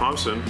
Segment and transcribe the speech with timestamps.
[0.00, 0.42] I'm Thompson.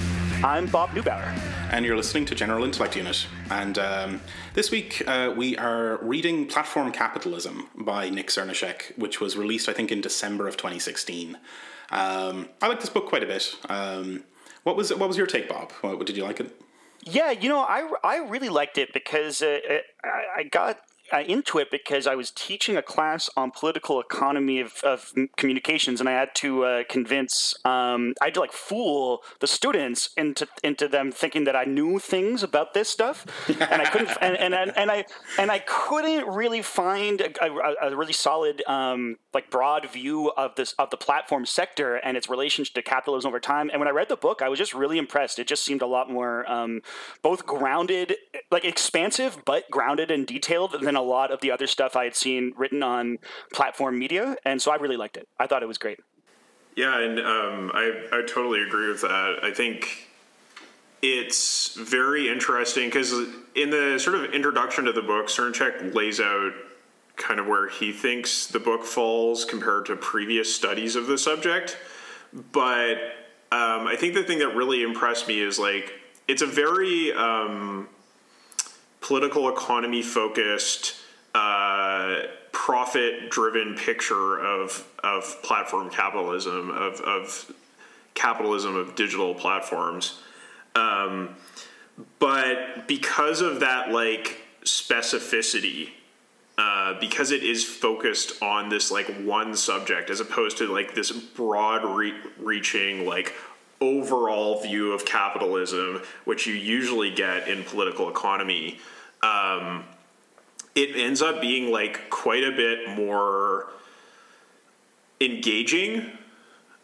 [0.44, 1.36] I'm Bob Neubauer.
[1.72, 3.26] And you're listening to General Intellect Unit.
[3.50, 4.20] And um,
[4.54, 9.72] this week uh, we are reading Platform Capitalism by Nick Srnicek, which was released, I
[9.72, 11.36] think, in December of 2016.
[11.90, 13.56] Um, I like this book quite a bit.
[13.68, 14.22] Um,
[14.62, 15.72] what was what was your take, Bob?
[15.80, 16.62] What, did you like it?
[17.02, 19.58] Yeah, you know, I, I really liked it because uh,
[20.04, 20.78] I, I got
[21.12, 26.00] uh, into it because I was teaching a class on political economy of, of communications,
[26.00, 30.46] and I had to uh, convince, um, I had to like fool the students into
[30.62, 34.54] into them thinking that I knew things about this stuff, and I couldn't, and, and,
[34.54, 35.04] and I
[35.38, 40.54] and I couldn't really find a, a, a really solid um, like broad view of
[40.56, 43.70] this of the platform sector and its relationship to capitalism over time.
[43.70, 45.38] And when I read the book, I was just really impressed.
[45.38, 46.82] It just seemed a lot more um,
[47.22, 48.14] both grounded,
[48.50, 52.14] like expansive, but grounded and detailed than a lot of the other stuff I had
[52.14, 53.18] seen written on
[53.52, 55.26] platform media, and so I really liked it.
[55.38, 55.98] I thought it was great.
[56.76, 59.40] Yeah, and um, I I totally agree with that.
[59.42, 60.08] I think
[61.02, 63.12] it's very interesting because
[63.54, 66.52] in the sort of introduction to the book, Srnicek lays out
[67.16, 71.76] kind of where he thinks the book falls compared to previous studies of the subject.
[72.52, 72.96] But
[73.52, 75.92] um, I think the thing that really impressed me is like
[76.28, 77.88] it's a very um,
[79.00, 80.96] political economy focused
[81.34, 87.52] uh, profit driven picture of of platform capitalism of, of
[88.14, 90.20] capitalism of digital platforms.
[90.74, 91.36] Um,
[92.18, 95.90] but because of that like specificity
[96.58, 101.10] uh, because it is focused on this like one subject as opposed to like this
[101.10, 103.32] broad re- reaching like
[103.80, 108.78] overall view of capitalism which you usually get in political economy
[109.22, 109.84] um,
[110.74, 113.66] it ends up being like quite a bit more
[115.20, 116.10] engaging.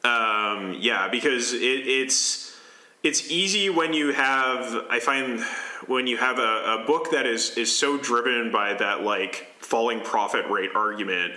[0.05, 2.57] Um, yeah, because it, it's
[3.03, 5.41] it's easy when you have I find
[5.87, 10.01] when you have a, a book that is is so driven by that like falling
[10.01, 11.35] profit rate argument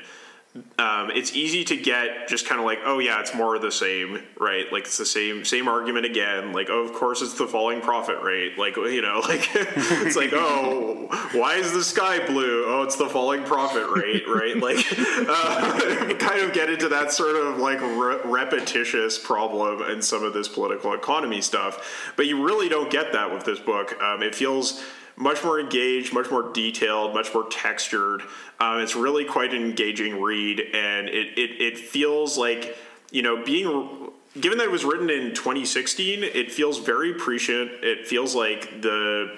[0.79, 3.71] um, it's easy to get just kind of like, oh yeah, it's more of the
[3.71, 4.65] same, right?
[4.71, 6.53] Like it's the same same argument again.
[6.53, 8.57] Like, oh, of course it's the falling profit rate.
[8.57, 12.65] Like you know, like it's like, oh, why is the sky blue?
[12.65, 14.49] Oh, it's the falling profit rate, right?
[14.69, 20.23] Like, uh, kind of get into that sort of like re- repetitious problem in some
[20.23, 22.13] of this political economy stuff.
[22.17, 23.99] But you really don't get that with this book.
[24.01, 24.83] Um, it feels
[25.19, 28.21] much more engaged, much more detailed, much more textured.
[28.59, 32.77] Um, it's really quite an engaging read, and it, it, it feels like,
[33.11, 37.69] you know, being given that it was written in 2016, it feels very prescient.
[37.83, 39.37] It feels like the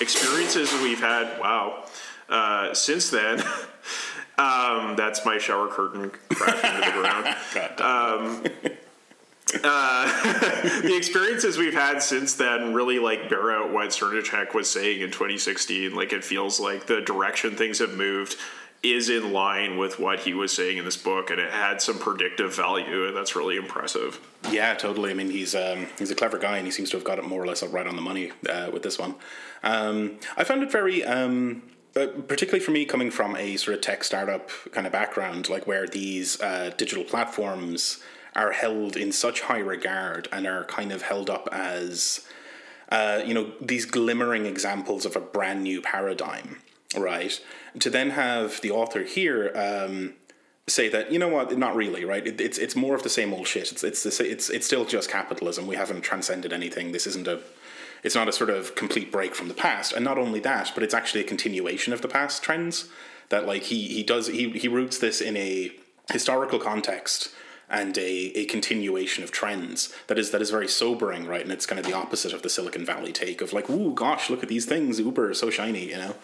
[0.00, 1.86] experiences we've had, wow,
[2.28, 3.40] uh, since then.
[4.38, 7.36] um, that's my shower curtain crashing to the ground.
[7.80, 8.44] Um,
[9.62, 15.00] uh, the experiences we've had since then really like bear out what Srnicek was saying
[15.00, 15.94] in 2016.
[15.94, 18.36] Like it feels like the direction things have moved
[18.82, 21.98] is in line with what he was saying in this book, and it had some
[21.98, 24.20] predictive value, and that's really impressive.
[24.50, 25.10] Yeah, totally.
[25.10, 27.24] I mean, he's um, he's a clever guy, and he seems to have got it
[27.24, 29.14] more or less right on the money uh, with this one.
[29.62, 31.04] Um, I found it very.
[31.04, 31.62] Um,
[31.94, 35.66] uh, particularly for me, coming from a sort of tech startup kind of background, like
[35.66, 38.02] where these uh, digital platforms
[38.34, 42.26] are held in such high regard and are kind of held up as,
[42.90, 46.60] uh, you know, these glimmering examples of a brand new paradigm,
[46.96, 47.40] right?
[47.78, 50.14] To then have the author here um,
[50.66, 52.26] say that you know what, not really, right?
[52.26, 53.72] It, it's it's more of the same old shit.
[53.72, 55.66] It's it's the, it's it's still just capitalism.
[55.66, 56.92] We haven't transcended anything.
[56.92, 57.40] This isn't a
[58.02, 60.82] it's not a sort of complete break from the past and not only that but
[60.82, 62.88] it's actually a continuation of the past trends
[63.28, 65.72] that like he he does he he roots this in a
[66.10, 67.30] historical context
[67.72, 71.40] and a, a continuation of trends that is that is very sobering, right?
[71.40, 74.28] And it's kind of the opposite of the Silicon Valley take of like, ooh, gosh,
[74.28, 76.14] look at these things, Uber, is so shiny, you know.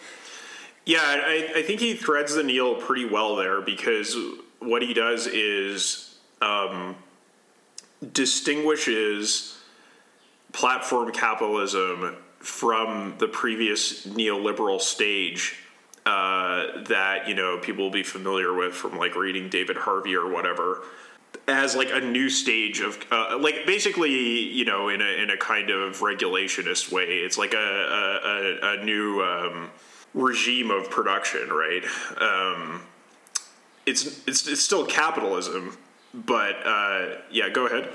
[0.85, 4.15] Yeah, I, I think he threads the needle pretty well there because
[4.59, 6.95] what he does is um,
[8.13, 9.57] distinguishes
[10.51, 15.57] platform capitalism from the previous neoliberal stage
[16.05, 20.29] uh, that you know people will be familiar with from like reading David Harvey or
[20.29, 20.81] whatever
[21.49, 25.37] as like a new stage of uh, like basically you know in a in a
[25.37, 29.69] kind of regulationist way it's like a a, a new um,
[30.13, 31.83] regime of production right?
[32.19, 32.81] Um,
[33.85, 35.77] it's it's it's still capitalism
[36.13, 37.89] but uh, yeah go ahead.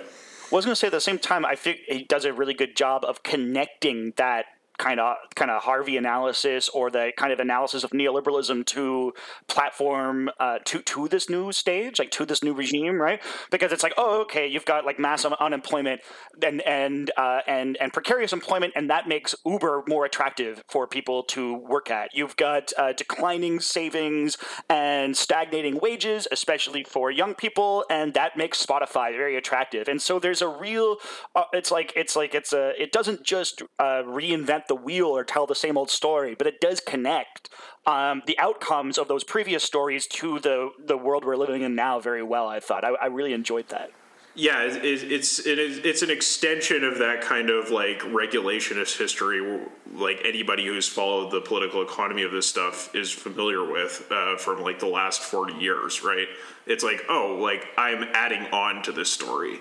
[0.52, 2.54] I was going to say at the same time I think he does a really
[2.54, 4.46] good job of connecting that
[4.84, 9.12] kind of kind of Harvey analysis or the kind of analysis of neoliberalism to
[9.48, 13.20] platform uh, to to this new stage, like to this new regime, right?
[13.50, 16.00] Because it's like, oh, okay, you've got like massive unemployment
[16.42, 21.22] and and uh, and and precarious employment, and that makes Uber more attractive for people
[21.34, 22.10] to work at.
[22.12, 24.36] You've got uh, declining savings
[24.68, 29.88] and stagnating wages, especially for young people, and that makes Spotify very attractive.
[29.88, 30.96] And so there's a real,
[31.34, 35.24] uh, it's like it's like it's a it doesn't just uh, reinvent the wheel or
[35.24, 37.50] tell the same old story, but it does connect
[37.86, 42.00] um, the outcomes of those previous stories to the the world we're living in now
[42.00, 42.48] very well.
[42.48, 43.90] I thought I, I really enjoyed that.
[44.36, 49.60] Yeah, it's it's it is, it's an extension of that kind of like regulationist history,
[49.92, 54.62] like anybody who's followed the political economy of this stuff is familiar with uh, from
[54.62, 56.26] like the last forty years, right?
[56.66, 59.60] It's like, oh, like I'm adding on to this story.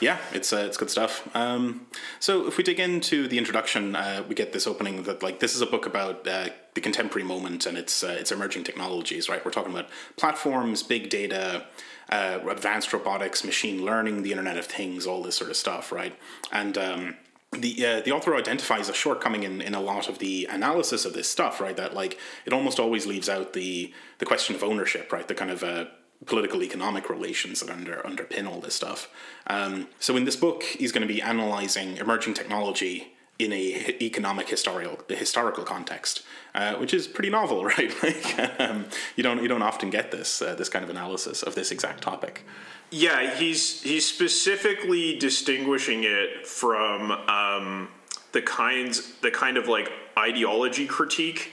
[0.00, 1.28] Yeah, it's uh, it's good stuff.
[1.36, 1.86] Um,
[2.20, 5.54] so if we dig into the introduction, uh, we get this opening that like this
[5.54, 9.28] is a book about uh, the contemporary moment and its uh, its emerging technologies.
[9.28, 11.66] Right, we're talking about platforms, big data,
[12.08, 15.92] uh, advanced robotics, machine learning, the Internet of Things, all this sort of stuff.
[15.92, 16.16] Right,
[16.50, 17.16] and um,
[17.52, 21.12] the uh, the author identifies a shortcoming in, in a lot of the analysis of
[21.12, 21.76] this stuff, right?
[21.76, 25.28] That like it almost always leaves out the the question of ownership, right?
[25.28, 25.86] The kind of uh,
[26.26, 29.08] political economic relations that under underpin all this stuff.
[29.46, 34.48] Um, so in this book, he's going to be analyzing emerging technology in a economic
[34.48, 36.22] historical historical context,
[36.54, 37.92] uh, which is pretty novel, right?
[38.02, 38.86] like um,
[39.16, 42.02] you don't you don't often get this uh, this kind of analysis of this exact
[42.02, 42.44] topic.
[42.90, 47.88] Yeah, he's he's specifically distinguishing it from um,
[48.32, 51.52] the kinds the kind of like ideology critique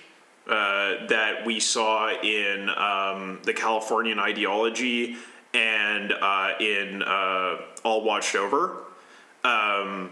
[0.50, 5.18] uh, that we saw in um, the Californian ideology
[5.54, 8.84] and uh, in uh, All Watched Over.
[9.44, 10.12] Um,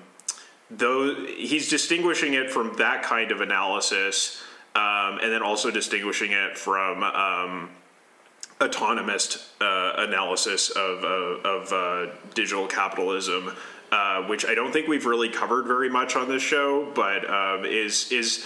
[0.70, 4.44] though he's distinguishing it from that kind of analysis,
[4.76, 7.70] um, and then also distinguishing it from um,
[8.60, 13.54] autonomist uh, analysis of, uh, of digital capitalism.
[14.28, 18.12] which I don't think we've really covered very much on this show, but um, is
[18.12, 18.46] is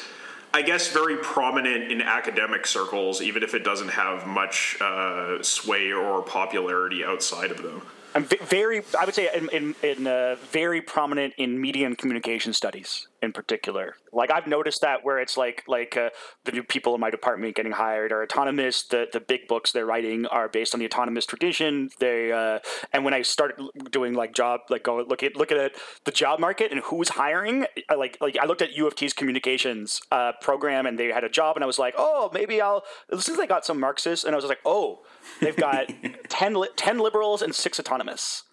[0.54, 5.92] I guess, very prominent in academic circles, even if it doesn't have much uh, sway
[5.92, 7.81] or popularity outside of them.
[8.16, 12.54] I'm very, I would say, in, in, in uh, very prominent in media and communication
[12.54, 13.95] studies in particular.
[14.12, 16.10] Like I've noticed that where it's like like uh,
[16.45, 18.83] the new people in my department getting hired are autonomous.
[18.83, 21.89] The the big books they're writing are based on the autonomous tradition.
[22.00, 22.60] They uh,
[22.94, 25.74] and when I started doing like job like go look at look at
[26.06, 27.66] the job market and who's hiring.
[27.89, 31.24] I like like I looked at U of T's communications uh, program and they had
[31.24, 34.33] a job and I was like oh maybe I'll since they got some Marxists and
[34.33, 35.01] I was like oh
[35.42, 35.92] they've got
[36.30, 38.44] 10, 10 liberals and six autonomous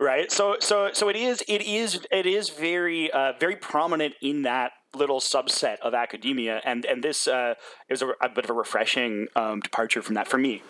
[0.00, 0.30] right?
[0.30, 4.72] So so so it is it is it is very uh, very prominent in that
[4.94, 6.60] little subset of academia.
[6.64, 7.54] And and this uh,
[7.88, 10.62] is a, a bit of a refreshing um, departure from that for me.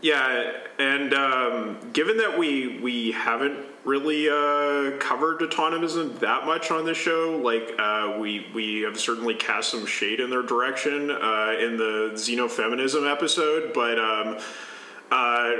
[0.00, 6.84] Yeah and um, given that we we haven't really uh, covered autonomism that much on
[6.84, 11.54] the show like uh, we we have certainly cast some shade in their direction uh,
[11.58, 14.38] in the xenofeminism episode but um,
[15.10, 15.50] uh,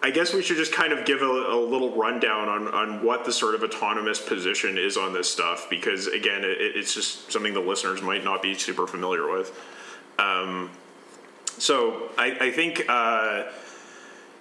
[0.00, 3.24] I guess we should just kind of give a, a, little rundown on, on what
[3.24, 7.52] the sort of autonomous position is on this stuff, because again, it, it's just something
[7.52, 9.58] the listeners might not be super familiar with.
[10.18, 10.70] Um,
[11.58, 13.44] so I, I think, uh,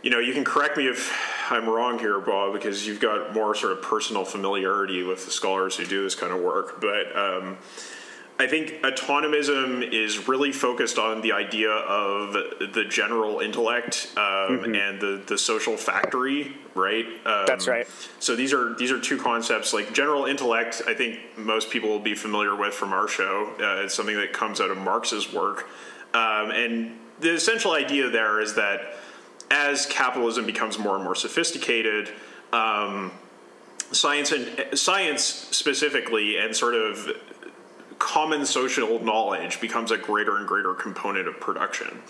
[0.04, 1.12] you know, you can correct me if
[1.50, 5.76] I'm wrong here, Bob, because you've got more sort of personal familiarity with the scholars
[5.76, 6.80] who do this kind of work.
[6.80, 7.58] But um,
[8.40, 14.76] I think autonomism is really focused on the idea of the general intellect um, mm-hmm.
[14.76, 17.06] and the, the social factory, right?
[17.26, 17.88] Um, That's right.
[18.20, 19.74] So these are these are two concepts.
[19.74, 23.54] Like general intellect, I think most people will be familiar with from our show.
[23.60, 25.68] Uh, it's something that comes out of Marx's work,
[26.14, 28.98] um, and the essential idea there is that
[29.50, 32.12] as capitalism becomes more and more sophisticated.
[32.54, 33.12] Um,
[33.92, 37.10] science and science specifically, and sort of
[38.00, 42.02] common social knowledge becomes a greater and greater component of production.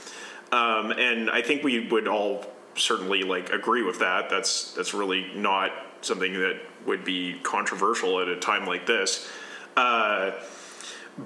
[0.52, 4.30] Um, and I think we would all certainly like agree with that.
[4.30, 9.28] That's that's really not something that would be controversial at a time like this.
[9.76, 10.32] Uh,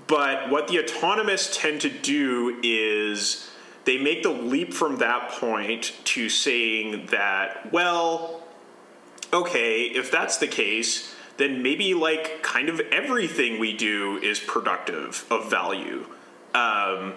[0.08, 3.50] but what the autonomists tend to do is
[3.86, 8.42] they make the leap from that point to saying that, well,
[9.34, 15.26] okay, if that's the case, then maybe like kind of everything we do is productive
[15.30, 16.06] of value.
[16.54, 17.14] Um,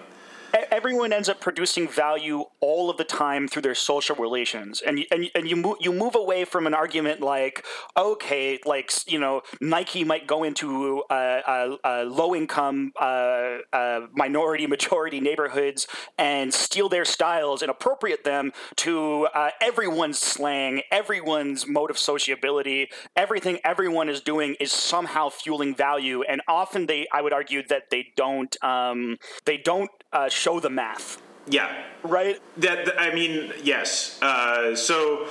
[0.71, 5.05] everyone ends up producing value all of the time through their social relations, and you,
[5.11, 7.65] and and you move you move away from an argument like,
[7.97, 15.19] okay, like you know, Nike might go into uh, low income uh, uh, minority majority
[15.19, 21.97] neighborhoods and steal their styles and appropriate them to uh, everyone's slang, everyone's mode of
[21.97, 27.65] sociability, everything everyone is doing is somehow fueling value, and often they, I would argue
[27.67, 31.21] that they don't, um, they don't uh, show the math.
[31.47, 31.83] Yeah.
[32.03, 32.39] Right.
[32.57, 34.21] That, that I mean, yes.
[34.21, 35.27] Uh, so.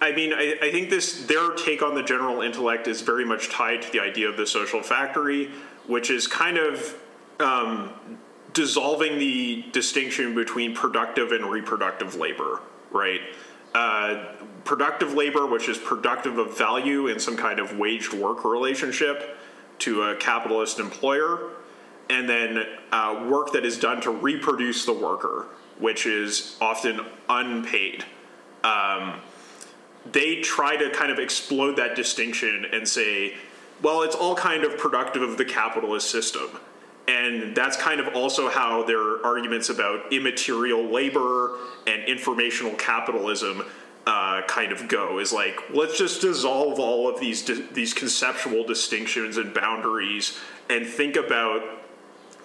[0.00, 3.48] I mean, I, I, think this their take on the general intellect is very much
[3.48, 5.50] tied to the idea of the social factory,
[5.86, 6.94] which is kind of
[7.40, 7.90] um,
[8.52, 12.60] dissolving the distinction between productive and reproductive labor,
[12.92, 13.20] right?
[13.74, 14.26] Uh,
[14.64, 19.38] productive labor, which is productive of value in some kind of waged work relationship
[19.80, 21.50] to a capitalist employer,
[22.10, 25.46] and then uh, work that is done to reproduce the worker,
[25.78, 28.04] which is often unpaid.
[28.64, 29.20] Um,
[30.10, 33.36] they try to kind of explode that distinction and say,
[33.80, 36.58] well, it's all kind of productive of the capitalist system.
[37.06, 43.64] And that's kind of also how their arguments about immaterial labor and informational capitalism
[44.06, 48.64] uh, kind of go is like let's just dissolve all of these di- these conceptual
[48.64, 50.38] distinctions and boundaries
[50.70, 51.79] and think about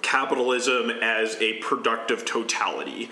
[0.06, 3.10] capitalism as a productive totality.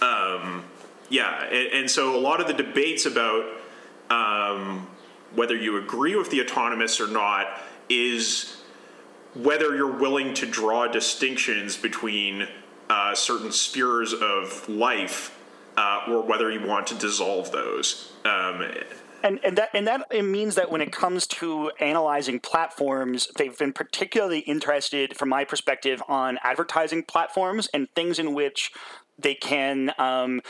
[0.00, 0.64] Um,
[1.08, 3.44] yeah, and, and, so a lot of the debates about
[4.10, 4.88] um,
[5.36, 8.60] whether you agree with the autonomists or not is
[9.34, 12.48] whether you're willing to draw distinctions between
[12.90, 15.38] uh, certain spheres of life
[15.76, 18.12] uh, or whether you want to dissolve those.
[18.24, 18.66] Um,
[19.22, 23.56] and, and that and that it means that when it comes to analyzing platforms, they've
[23.56, 28.72] been particularly interested, from my perspective, on advertising platforms and things in which
[29.18, 30.40] they can um,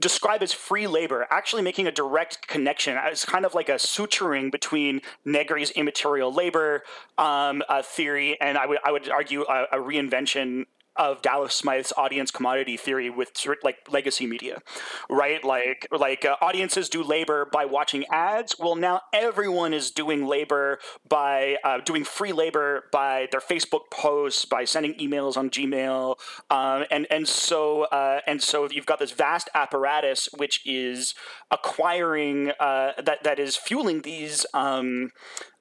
[0.00, 2.98] describe as free labor, actually making a direct connection.
[3.04, 6.82] It's kind of like a suturing between Negri's immaterial labor
[7.16, 10.64] um, uh, theory and I would I would argue a, a reinvention
[10.98, 13.30] of Dallas Smythe's audience commodity theory with
[13.62, 14.60] like legacy media,
[15.08, 15.42] right?
[15.42, 18.56] Like like uh, audiences do labor by watching ads.
[18.58, 20.78] Well, now everyone is doing labor
[21.08, 26.16] by uh, doing free labor by their Facebook posts, by sending emails on Gmail,
[26.50, 31.14] um, and and so uh, and so you've got this vast apparatus which is
[31.50, 34.44] acquiring uh, that that is fueling these.
[34.52, 35.10] Um,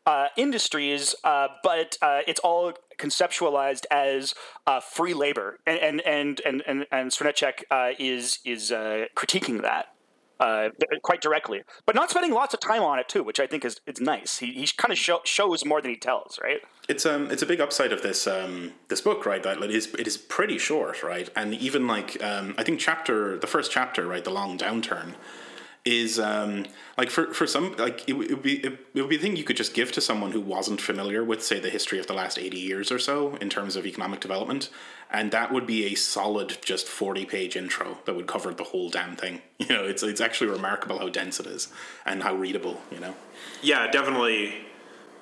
[0.08, 4.34] uh, industries, uh, but uh, it's all conceptualized as
[4.66, 7.12] uh, free labor, and and and and and, and
[7.72, 9.88] uh, is is uh, critiquing that.
[11.01, 13.82] quite directly, but not spending lots of time on it too, which I think is
[13.88, 14.38] it's nice.
[14.38, 16.60] He, he kind of show, shows more than he tells, right?
[16.88, 19.42] It's um it's a big upside of this um this book, right?
[19.42, 21.27] That it is it is pretty short, right?
[21.36, 25.16] And even like um I think chapter the first chapter, right, the long downturn
[25.88, 26.65] is um,
[26.98, 29.38] like for, for some like it, it would be it, it, would be a thing
[29.38, 32.13] you could just give to someone who wasn't familiar with say the history of the
[32.13, 34.70] last 80 years or so in terms of economic development.
[35.10, 38.89] And that would be a solid just 40 page intro that would cover the whole
[38.89, 39.41] damn thing.
[39.60, 41.70] You know it's it's actually remarkable how dense it is
[42.06, 43.15] and how readable you know?
[43.62, 44.56] Yeah definitely.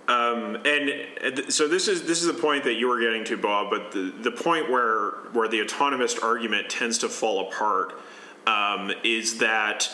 [0.07, 3.69] Um, and so this is this is the point that you were getting to Bob
[3.69, 7.93] but the the point where where the autonomist argument tends to fall apart
[8.47, 9.89] um, is that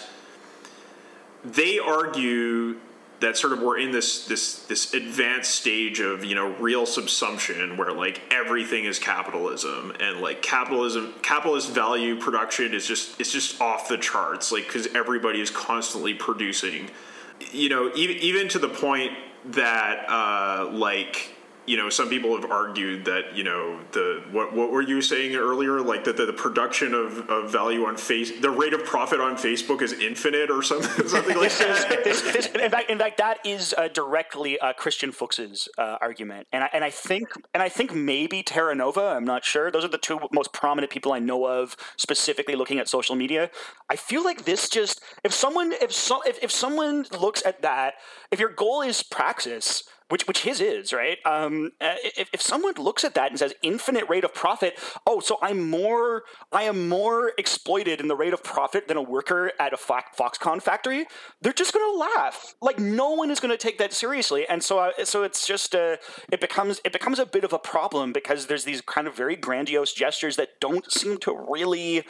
[1.44, 2.78] they argue
[3.22, 7.78] that sort of we're in this this this advanced stage of you know real subsumption
[7.78, 13.62] where like everything is capitalism and like capitalism capitalist value production is just it's just
[13.62, 16.90] off the charts like because everybody is constantly producing.
[17.52, 19.12] You know even even to the point
[19.46, 21.36] that uh, like
[21.68, 25.36] you know, some people have argued that you know the what what were you saying
[25.36, 29.20] earlier, like that the, the, production of, of value on face, the rate of profit
[29.20, 32.04] on Facebook is infinite or something, something like that.
[32.04, 36.48] this, this, in fact, in fact, that is uh, directly uh, Christian Fuchs's uh, argument,
[36.52, 39.16] and I, and I think and I think maybe Terranova.
[39.16, 39.70] I'm not sure.
[39.70, 43.52] Those are the two most prominent people I know of specifically looking at social media.
[43.88, 47.96] I feel like this just if someone if so if, if someone looks at that,
[48.32, 51.18] if your goal is praxis which which his is right.
[51.26, 54.78] Um, uh, if, if someone looks at that and says infinite rate of profit,
[55.08, 59.02] oh, so I'm more I am more exploited in the rate of profit than a
[59.02, 61.06] worker at a Foxconn factory.
[61.42, 62.56] They're just going to laugh.
[62.62, 65.74] Like no one is going to take that seriously, and so uh, so it's just
[65.74, 65.96] uh,
[66.32, 69.36] it becomes it becomes a bit of a problem because there's these kind of very
[69.36, 72.04] grandiose gestures that don't seem to really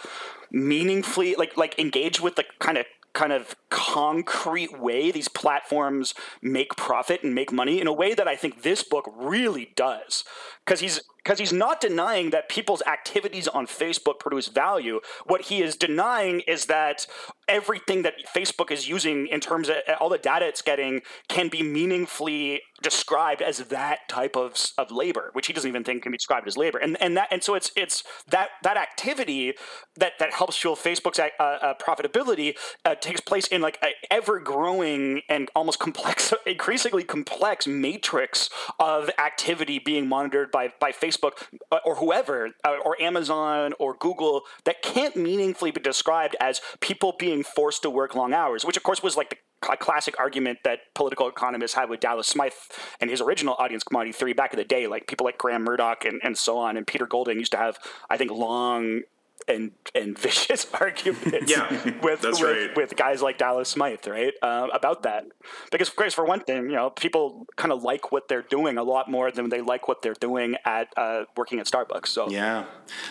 [0.51, 6.75] meaningfully like like engage with the kind of kind of concrete way these platforms make
[6.75, 10.23] profit and make money in a way that I think this book really does.
[10.65, 14.99] Because he's because he's not denying that people's activities on Facebook produce value.
[15.25, 17.05] What he is denying is that
[17.47, 21.61] everything that Facebook is using in terms of all the data it's getting can be
[21.61, 26.17] meaningfully described as that type of, of labor, which he doesn't even think can be
[26.17, 26.79] described as labor.
[26.79, 29.53] And and that and so it's it's that that activity
[29.97, 34.39] that that helps fuel Facebook's uh, uh, profitability uh, takes place in like an ever
[34.39, 38.49] growing and almost complex, increasingly complex matrix
[38.79, 41.10] of activity being monitored by by Facebook
[41.71, 47.15] uh, or whoever uh, or Amazon or Google that can't meaningfully be described as people
[47.17, 50.79] being forced to work long hours, which of course was like the classic argument that
[50.95, 52.53] political economists had with Dallas Smythe
[52.99, 56.05] and his original audience commodity theory back in the day, like people like Graham Murdock
[56.05, 56.77] and, and so on.
[56.77, 57.77] And Peter Golding used to have,
[58.09, 59.01] I think, long
[59.47, 61.69] and and vicious arguments yeah,
[62.01, 62.75] with with, right.
[62.75, 64.33] with, guys like Dallas Smythe, right?
[64.41, 65.25] Uh, about that,
[65.71, 68.77] because of course, for one thing, you know, people kind of like what they're doing
[68.77, 72.07] a lot more than they like what they're doing at uh, working at Starbucks.
[72.07, 72.65] So yeah,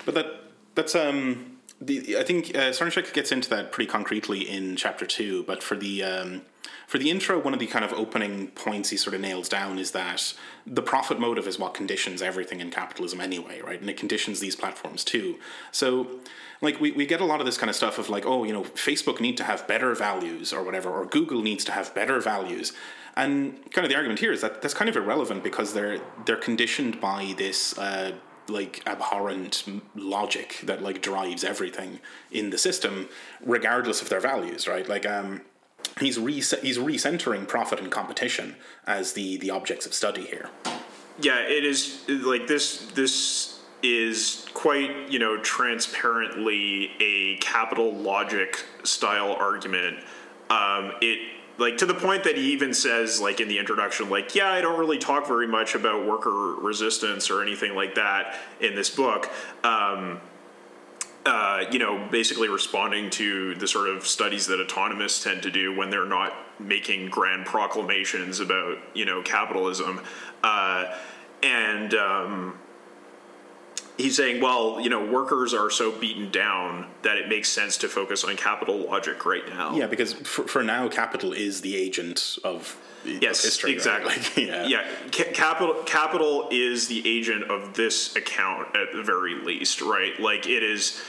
[0.04, 0.26] but that
[0.74, 5.44] that's um the I think uh, Srnicek gets into that pretty concretely in chapter two,
[5.44, 6.42] but for the um,
[6.86, 9.78] for the intro, one of the kind of opening points he sort of nails down
[9.78, 10.34] is that
[10.66, 13.80] the profit motive is what conditions everything in capitalism anyway, right?
[13.80, 15.38] And it conditions these platforms too.
[15.72, 16.20] So,
[16.60, 18.52] like, we, we get a lot of this kind of stuff of like, oh, you
[18.52, 22.20] know, Facebook need to have better values or whatever, or Google needs to have better
[22.20, 22.72] values.
[23.16, 26.36] And kind of the argument here is that that's kind of irrelevant because they're they're
[26.36, 28.12] conditioned by this uh,
[28.48, 29.64] like abhorrent
[29.94, 32.00] logic that like drives everything
[32.30, 33.08] in the system,
[33.44, 34.88] regardless of their values, right?
[34.88, 35.42] Like, um,
[36.00, 38.56] he's re- he's recentering profit and competition
[38.86, 40.48] as the the objects of study here.
[41.20, 42.86] Yeah, it is like this.
[42.94, 49.98] This is quite you know transparently a capital logic style argument.
[50.50, 51.18] Um, it
[51.58, 54.62] like to the point that he even says like in the introduction like yeah i
[54.62, 59.30] don't really talk very much about worker resistance or anything like that in this book
[59.62, 60.18] um,
[61.26, 65.76] uh, you know, basically responding to the sort of studies that autonomists tend to do
[65.76, 70.00] when they're not making grand proclamations about, you know, capitalism.
[70.42, 70.96] Uh,
[71.42, 72.58] and um,
[73.98, 77.88] he's saying, well, you know, workers are so beaten down that it makes sense to
[77.88, 79.74] focus on capital logic right now.
[79.74, 84.14] Yeah, because for, for now, capital is the agent of yes, history, exactly.
[84.14, 84.36] Right?
[84.36, 84.88] Yeah, yeah.
[85.12, 90.18] C- capital capital is the agent of this account at the very least, right?
[90.18, 91.00] Like it is,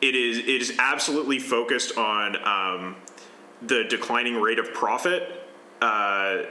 [0.00, 2.96] it is, it is absolutely focused on um,
[3.62, 5.48] the declining rate of profit.
[5.80, 6.44] Uh,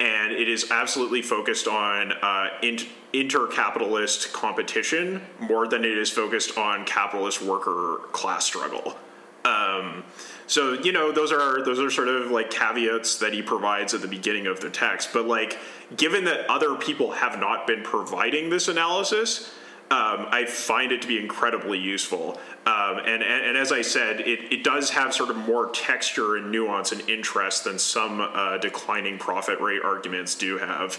[0.00, 6.58] and it is absolutely focused on uh, inter- intercapitalist competition more than it is focused
[6.58, 8.98] on capitalist worker class struggle.
[9.44, 10.02] Um,
[10.46, 14.02] so you know those are those are sort of like caveats that he provides at
[14.02, 15.10] the beginning of the text.
[15.12, 15.58] But like,
[15.96, 19.52] given that other people have not been providing this analysis,
[19.90, 22.40] um, I find it to be incredibly useful.
[22.66, 26.36] Um, and, and, and, as I said, it, it does have sort of more texture
[26.36, 30.98] and nuance and interest than some uh, declining profit rate arguments do have.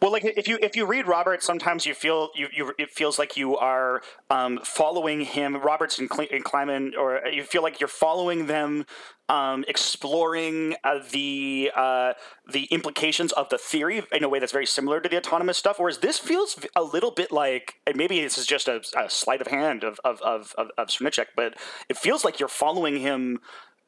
[0.00, 3.18] Well, like if you if you read Robert, sometimes you feel you, you it feels
[3.18, 7.80] like you are um, following him, Roberts and, Cle- and Kliman, or you feel like
[7.80, 8.86] you're following them,
[9.28, 12.12] um, exploring uh, the uh,
[12.50, 15.78] the implications of the theory in a way that's very similar to the autonomous stuff.
[15.78, 19.40] Whereas this feels a little bit like and maybe this is just a, a sleight
[19.40, 20.88] of hand of of of of, of
[21.36, 21.54] but
[21.88, 23.40] it feels like you're following him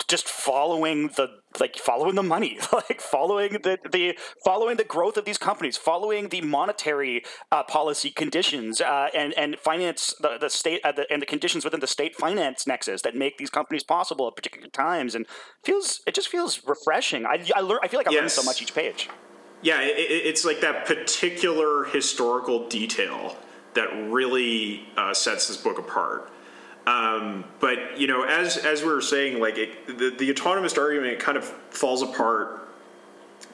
[0.08, 1.28] just following the
[1.60, 6.28] like following the money like following the the following the growth of these companies following
[6.28, 11.20] the monetary uh, policy conditions uh, and and finance the, the state uh, the, and
[11.22, 15.14] the conditions within the state finance nexus that make these companies possible at particular times
[15.14, 15.26] and
[15.64, 17.26] feels it just feels refreshing.
[17.26, 18.20] I i, learn, I feel like i yes.
[18.20, 19.08] learn so much each page.
[19.62, 23.36] Yeah it, it's like that particular historical detail
[23.74, 26.31] that really uh, sets this book apart
[26.86, 31.20] um, but you know, as as we were saying, like it, the the autonomist argument
[31.20, 32.68] kind of falls apart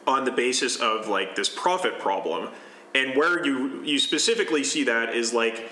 [0.07, 2.49] on the basis of like this profit problem,
[2.95, 5.71] and where you you specifically see that is like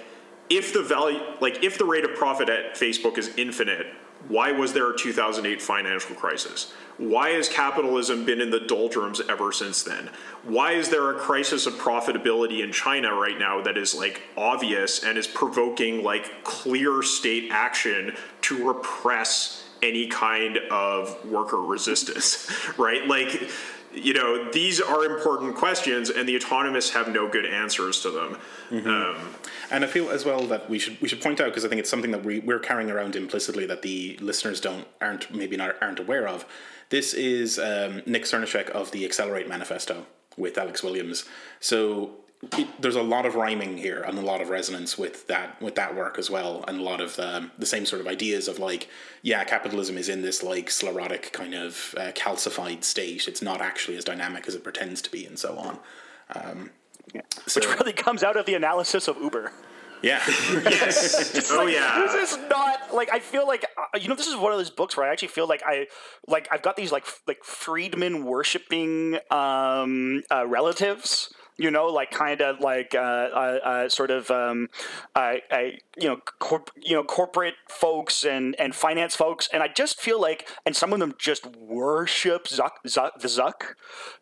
[0.50, 3.86] if the value like if the rate of profit at Facebook is infinite,
[4.28, 6.72] why was there a 2008 financial crisis?
[6.98, 10.10] Why has capitalism been in the doldrums ever since then?
[10.44, 15.04] Why is there a crisis of profitability in China right now that is like obvious
[15.04, 23.06] and is provoking like clear state action to repress any kind of worker resistance, right?
[23.06, 23.50] Like,
[23.96, 28.38] you know, these are important questions, and the autonomists have no good answers to them.
[28.70, 28.88] Mm-hmm.
[28.88, 29.34] Um,
[29.70, 31.80] and I feel as well that we should we should point out because I think
[31.80, 35.76] it's something that we, we're carrying around implicitly that the listeners don't aren't maybe not
[35.80, 36.44] aren't aware of.
[36.90, 40.06] This is um, Nick Srnicek of the Accelerate Manifesto
[40.36, 41.24] with Alex Williams.
[41.58, 45.60] So it, there's a lot of rhyming here and a lot of resonance with that
[45.60, 48.48] with that work as well, and a lot of um, the same sort of ideas
[48.48, 48.88] of like,
[49.22, 53.26] yeah, capitalism is in this like sclerotic kind of uh, calcified state.
[53.26, 55.78] It's not actually as dynamic as it pretends to be, and so on.
[56.34, 56.70] Um,
[57.14, 57.22] yeah.
[57.46, 59.52] so, Which really comes out of the analysis of Uber.
[60.02, 60.20] Yeah.
[60.26, 61.50] yes.
[61.52, 62.06] oh like, yeah.
[62.06, 64.70] This is not like I feel like uh, you know this is one of those
[64.70, 65.86] books where I actually feel like I
[66.26, 72.10] like I've got these like f- like Friedman worshiping um, uh, relatives you know, like
[72.10, 74.68] kind of like uh, uh, uh, sort of um,
[75.96, 80.20] you know, corp- you know, corporate folks and and finance folks, and I just feel
[80.20, 83.74] like, and some of them just worship Zuck, Zuck the Zuck,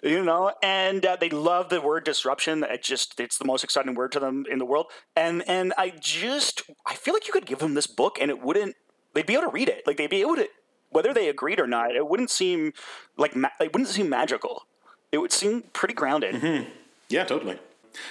[0.03, 2.65] you know, and uh, they love the word disruption.
[2.65, 5.91] It just it's the most exciting word to them in the world, and and I
[5.91, 8.77] just I feel like you could give them this book and it wouldn't
[9.15, 10.49] they'd be able to read it, like they'd be able to
[10.91, 12.73] whether they agreed or not, it wouldn't seem
[13.17, 14.67] like ma- it wouldn't seem magical.
[15.11, 16.37] It would seem pretty grounded.
[16.37, 16.71] Mm-hmm.
[17.09, 17.59] Yeah, totally.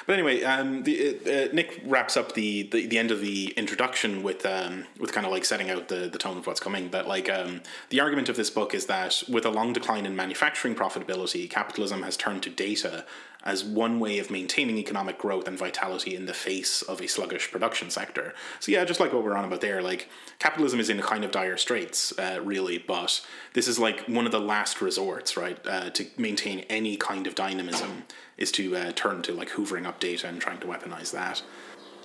[0.06, 4.23] But anyway, um, the, uh, Nick wraps up the, the, the, end of the introduction
[4.23, 6.89] with um, with kind of like setting out the, the tone of what's coming.
[6.91, 10.15] That like um, the argument of this book is that with a long decline in
[10.15, 13.06] manufacturing profitability, capitalism has turned to data
[13.43, 17.51] as one way of maintaining economic growth and vitality in the face of a sluggish
[17.51, 18.34] production sector.
[18.60, 21.23] So yeah, just like what we're on about there, like capitalism is in a kind
[21.23, 23.21] of dire straits, uh, really, but
[23.53, 27.36] this is like one of the last resorts, right, uh, to maintain any kind of
[27.36, 28.03] dynamism
[28.38, 31.41] is to uh, turn to like hoovering up data and trying to weaponize that.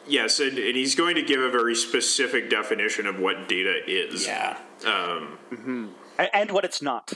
[0.07, 4.27] Yes, and, and he's going to give a very specific definition of what data is.
[4.27, 4.57] Yeah.
[4.85, 5.87] Um, mm-hmm.
[6.33, 7.13] and what it's not.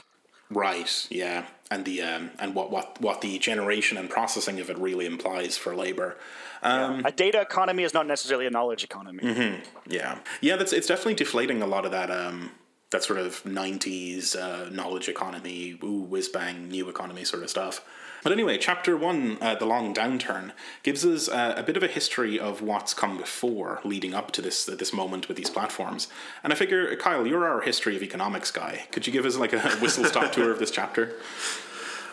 [0.51, 1.07] Right.
[1.11, 5.07] Yeah, and the um, and what what what the generation and processing of it really
[5.07, 6.17] implies for labor.
[6.63, 7.09] Um, yeah.
[7.09, 9.23] A data economy is not necessarily a knowledge economy.
[9.23, 9.91] Mm-hmm.
[9.91, 10.57] Yeah, yeah.
[10.57, 12.11] That's it's definitely deflating a lot of that.
[12.11, 12.53] Um,
[12.91, 17.83] that sort of '90s uh, knowledge economy, ooh, whiz bang, new economy sort of stuff.
[18.23, 21.89] But anyway, chapter one, uh, The Long Downturn, gives us uh, a bit of a
[21.89, 26.09] history of what's come before leading up to this uh, this moment with these platforms.
[26.45, 28.87] And I figure, Kyle, you're our history of economics guy.
[28.93, 31.15] Could you give us like a whistle stop tour of this chapter?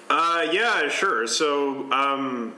[0.09, 1.27] Uh, yeah, sure.
[1.27, 2.55] So, um,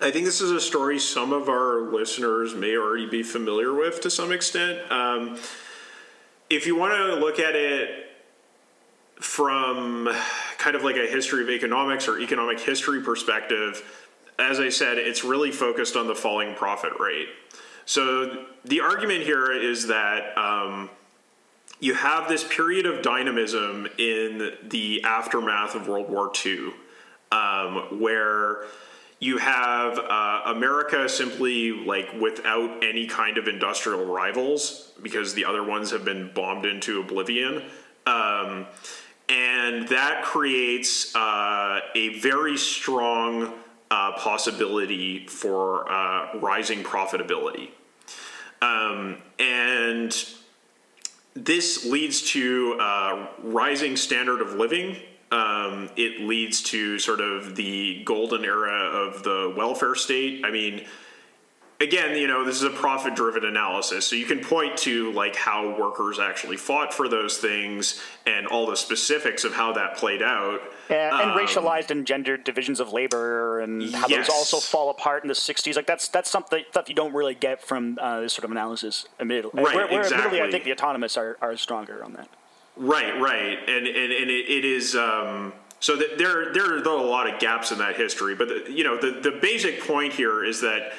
[0.00, 4.02] I think this is a story some of our listeners may already be familiar with
[4.02, 4.90] to some extent.
[4.92, 5.38] Um,
[6.50, 8.10] if you want to look at it
[9.14, 10.14] from
[10.66, 13.84] kind of like a history of economics or economic history perspective,
[14.36, 17.28] as I said, it's really focused on the falling profit rate.
[17.84, 20.90] So the argument here is that um,
[21.78, 26.70] you have this period of dynamism in the aftermath of World War II,
[27.30, 28.64] um, where
[29.20, 35.62] you have uh, America simply like without any kind of industrial rivals because the other
[35.62, 37.62] ones have been bombed into oblivion.
[38.04, 38.66] Um,
[39.28, 43.52] and that creates uh, a very strong
[43.90, 47.70] uh, possibility for uh, rising profitability.
[48.62, 50.16] Um, and
[51.34, 54.96] this leads to uh, rising standard of living.
[55.30, 60.44] Um, it leads to sort of the golden era of the welfare state.
[60.44, 60.86] I mean,
[61.80, 64.06] again, you know, this is a profit driven analysis.
[64.06, 68.66] So you can point to like how workers actually fought for those things and all
[68.66, 70.60] the specifics of how that played out.
[70.88, 74.28] Yeah, and um, racialized and gendered divisions of labor and how yes.
[74.28, 75.76] those also fall apart in the 60s.
[75.76, 79.06] Like that's that's something stuff you don't really get from uh, this sort of analysis
[79.20, 79.62] admittedly.
[79.62, 80.40] Right, where, where exactly.
[80.40, 82.28] I think the autonomous are, are stronger on that.
[82.76, 83.58] Right, right.
[83.68, 87.40] And and, and it, it is um, so that there there are a lot of
[87.40, 90.92] gaps in that history, but the, you know the the basic point here is that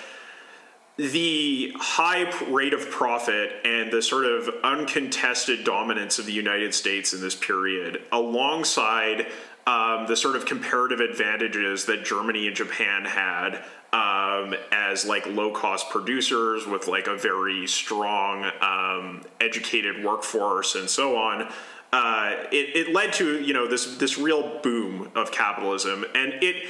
[0.98, 7.14] the high rate of profit and the sort of uncontested dominance of the United States
[7.14, 9.28] in this period, alongside
[9.68, 15.52] um, the sort of comparative advantages that Germany and Japan had um, as like low
[15.52, 21.52] cost producers with like a very strong um, educated workforce and so on.
[21.94, 26.68] Uh, it, it led to you know this this real boom of capitalism, and it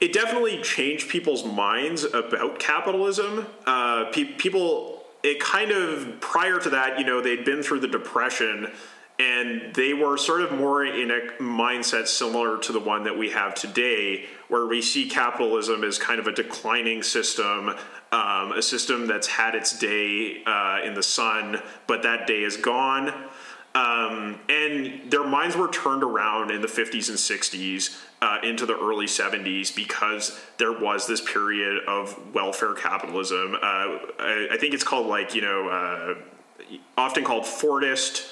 [0.00, 3.46] it definitely changed people's minds about capitalism.
[3.66, 7.88] Uh, pe- people, it kind of prior to that, you know, they'd been through the
[7.88, 8.70] depression,
[9.18, 13.30] and they were sort of more in a mindset similar to the one that we
[13.30, 17.70] have today, where we see capitalism as kind of a declining system,
[18.10, 22.56] um, a system that's had its day uh, in the sun, but that day is
[22.56, 23.12] gone.
[23.76, 28.74] Um, and their minds were turned around in the 50s and 60s uh, into the
[28.74, 33.54] early 70s because there was this period of welfare capitalism.
[33.54, 36.14] Uh, I, I, think it's called like, you know, uh,
[36.96, 38.30] often called Fordist.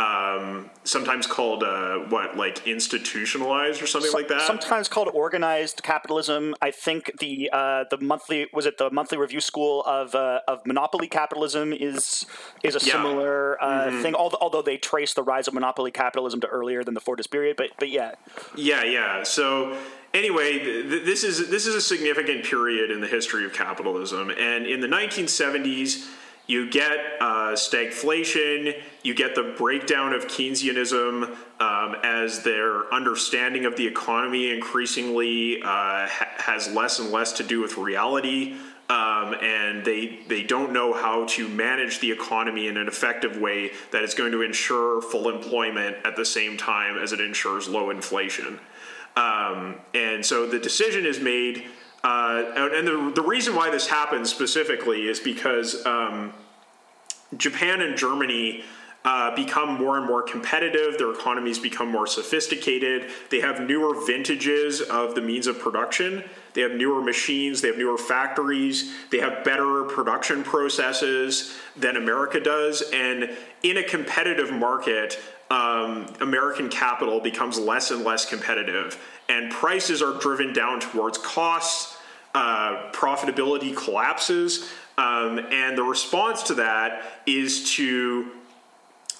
[0.00, 4.40] Um, sometimes called uh, what like institutionalized or something like that.
[4.42, 6.54] Sometimes called organized capitalism.
[6.62, 10.64] I think the uh, the monthly was it the monthly review school of uh, of
[10.66, 12.26] monopoly capitalism is
[12.62, 12.92] is a Yeah.
[12.92, 14.02] similar uh, Mm-hmm.
[14.02, 14.14] thing.
[14.14, 17.56] Although, although they trace the rise of monopoly capitalism to earlier than the Fordist period,
[17.56, 18.14] but but yeah,
[18.56, 19.22] Yeah, yeah.
[19.22, 19.76] So
[20.14, 24.30] anyway, th- th- this is this is a significant period in the history of capitalism,
[24.30, 26.06] and in the 1970s,
[26.50, 33.76] you get uh, stagflation, you get the breakdown of Keynesianism um, as their understanding of
[33.76, 38.56] the economy increasingly uh, ha- has less and less to do with reality.
[38.88, 43.70] Um, and they they don't know how to manage the economy in an effective way
[43.92, 47.90] that is going to ensure full employment at the same time as it ensures low
[47.90, 48.58] inflation.
[49.16, 51.66] Um, and so the decision is made,
[52.02, 56.32] uh, and the, the reason why this happens specifically is because um,
[57.36, 58.64] Japan and Germany
[59.04, 60.98] uh, become more and more competitive.
[60.98, 63.10] Their economies become more sophisticated.
[63.30, 66.22] They have newer vintages of the means of production.
[66.52, 67.60] They have newer machines.
[67.60, 68.92] They have newer factories.
[69.10, 72.82] They have better production processes than America does.
[72.92, 73.30] And
[73.62, 75.18] in a competitive market,
[75.50, 81.96] um, American capital becomes less and less competitive, and prices are driven down towards costs.
[82.34, 88.30] Uh, profitability collapses, um, and the response to that is to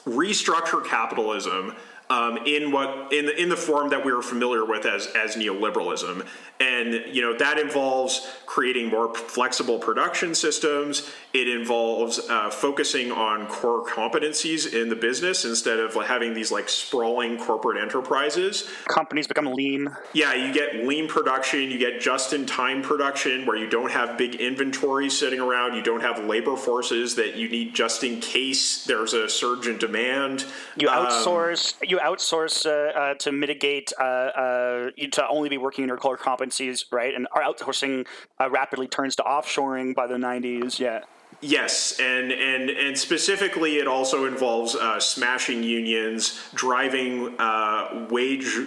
[0.06, 1.74] restructure capitalism
[2.08, 5.36] um, in what in the, in the form that we are familiar with as as
[5.36, 6.26] neoliberalism,
[6.58, 11.10] and you know that involves creating more flexible production systems.
[11.32, 16.50] It involves uh, focusing on core competencies in the business instead of like, having these
[16.50, 18.68] like sprawling corporate enterprises.
[18.88, 19.88] companies become lean.
[20.12, 24.18] Yeah, you get lean production, you get just in time production where you don't have
[24.18, 28.84] big inventories sitting around, you don't have labor forces that you need just in case
[28.86, 30.44] there's a surge in demand.
[30.76, 31.74] You Um, outsource.
[31.82, 35.96] you outsource uh, uh, to mitigate uh, uh, you to only be working in your
[35.98, 37.14] core competencies, right?
[37.14, 38.06] And our outsourcing
[38.40, 40.80] uh, rapidly turns to offshoring by the '90s.
[40.80, 41.00] Yeah.
[41.42, 48.58] Yes, and and and specifically, it also involves uh, smashing unions, driving uh, wage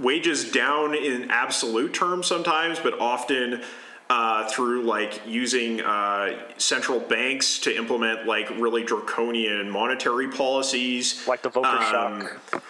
[0.00, 3.62] wages down in absolute terms sometimes, but often
[4.10, 11.42] uh, through like using uh, central banks to implement like really draconian monetary policies, Like
[11.42, 12.64] the Volcker Um, shock.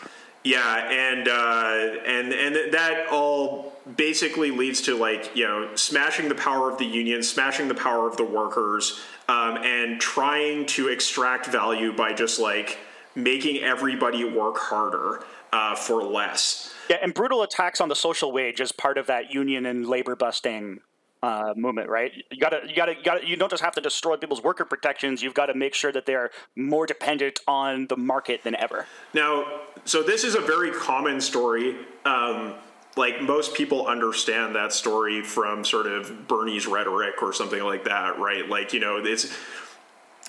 [0.45, 6.35] yeah, and uh, and and that all basically leads to like you know smashing the
[6.35, 11.47] power of the union, smashing the power of the workers, um, and trying to extract
[11.47, 12.79] value by just like
[13.15, 16.75] making everybody work harder uh, for less.
[16.91, 20.17] Yeah, and brutal attacks on the social wage as part of that union and labor
[20.17, 20.81] busting
[21.23, 22.13] uh, movement, right?
[22.31, 23.27] You gotta, you gotta, you gotta.
[23.27, 25.23] You don't just have to destroy people's worker protections.
[25.23, 28.87] You've got to make sure that they are more dependent on the market than ever.
[29.13, 31.77] Now, so this is a very common story.
[32.05, 32.55] Um,
[32.97, 38.19] like most people understand that story from sort of Bernie's rhetoric or something like that,
[38.19, 38.49] right?
[38.49, 39.33] Like you know, it's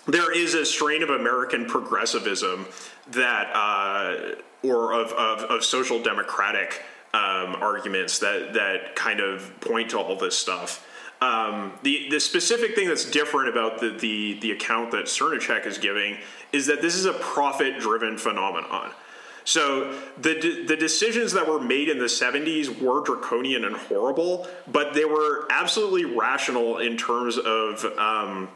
[0.08, 2.68] there is a strain of American progressivism
[3.12, 9.90] that, uh, or of, of, of social democratic um, arguments that that kind of point
[9.92, 10.86] to all this stuff.
[11.22, 15.78] Um, the the specific thing that's different about the the, the account that Srnicek is
[15.78, 16.18] giving
[16.52, 18.92] is that this is a profit driven phenomenon.
[19.50, 24.94] So the the decisions that were made in the 70s were draconian and horrible, but
[24.94, 28.50] they were absolutely rational in terms of um,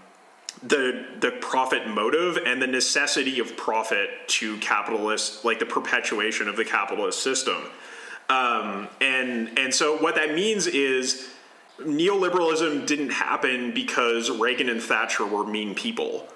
[0.61, 6.57] the the profit motive and the necessity of profit to capitalists, like the perpetuation of
[6.57, 7.57] the capitalist system.
[8.29, 11.27] Um, and and so what that means is
[11.79, 16.27] neoliberalism didn't happen because Reagan and Thatcher were mean people.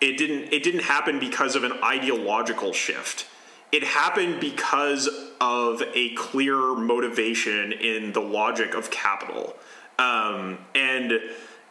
[0.00, 3.26] It didn't it didn't happen because of an ideological shift.
[3.72, 5.08] It happened because
[5.40, 9.56] of a clear motivation in the logic of capital.
[9.98, 11.20] Um, and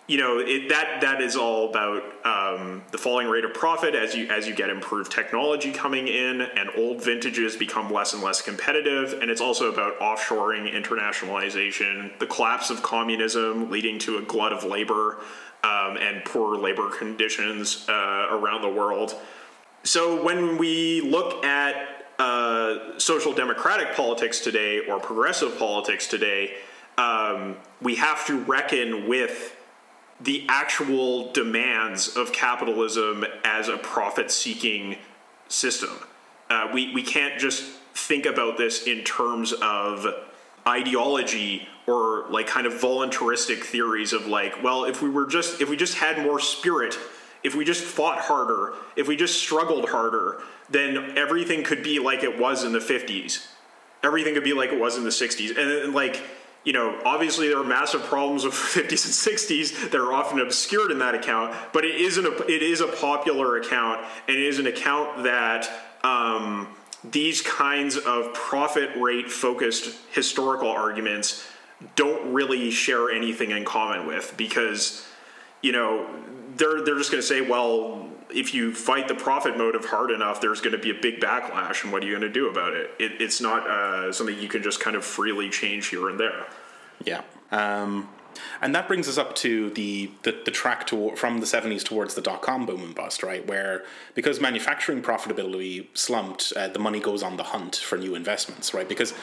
[0.08, 4.13] you know it, that that is all about um, the falling rate of profit as
[4.13, 8.41] you as you get improved technology coming in and old vintages become less and less
[8.41, 14.53] competitive and it's also about offshoring internationalization the collapse of communism leading to a glut
[14.53, 15.17] of labor
[15.63, 19.15] um, and poor labor conditions uh, around the world
[19.86, 26.54] so when we look at uh, social democratic politics today or progressive politics today
[26.98, 29.56] um, we have to reckon with
[30.21, 34.98] the actual demands of capitalism as a profit seeking
[35.48, 35.91] system.
[36.50, 40.06] Uh, we, we can't just think about this in terms of
[40.67, 45.69] ideology or like kind of voluntaristic theories of like, well, if we were just if
[45.69, 46.98] we just had more spirit
[47.45, 52.23] if we just fought harder, if we just struggled harder, then everything could be like
[52.23, 53.45] it was in the 50s.
[54.03, 55.55] Everything could be like it was in the 60s.
[55.55, 56.23] And, like,
[56.63, 60.91] you know, obviously there are massive problems with 50s and 60s that are often obscured
[60.91, 64.58] in that account, but it isn't a, it is a popular account and it is
[64.58, 65.69] an account that
[66.03, 66.67] um,
[67.03, 71.47] these kinds of profit rate focused historical arguments
[71.95, 75.08] don't really share anything in common with because
[75.62, 76.08] you know
[76.58, 80.41] they're they're just going to say well if you fight the profit motive hard enough
[80.41, 82.74] there's going to be a big backlash and what are you going to do about
[82.74, 86.20] it, it it's not uh, something you can just kind of freely change here and
[86.20, 86.46] there
[87.04, 88.10] yeah um,
[88.62, 92.15] and that brings us up to the, the, the track to, from the 70s towards
[92.15, 93.46] the dot com boom and bust, right?
[93.48, 98.74] Where because manufacturing profitability slumped, uh, the money goes on the hunt for new investments,
[98.74, 98.88] right?
[98.88, 99.13] Because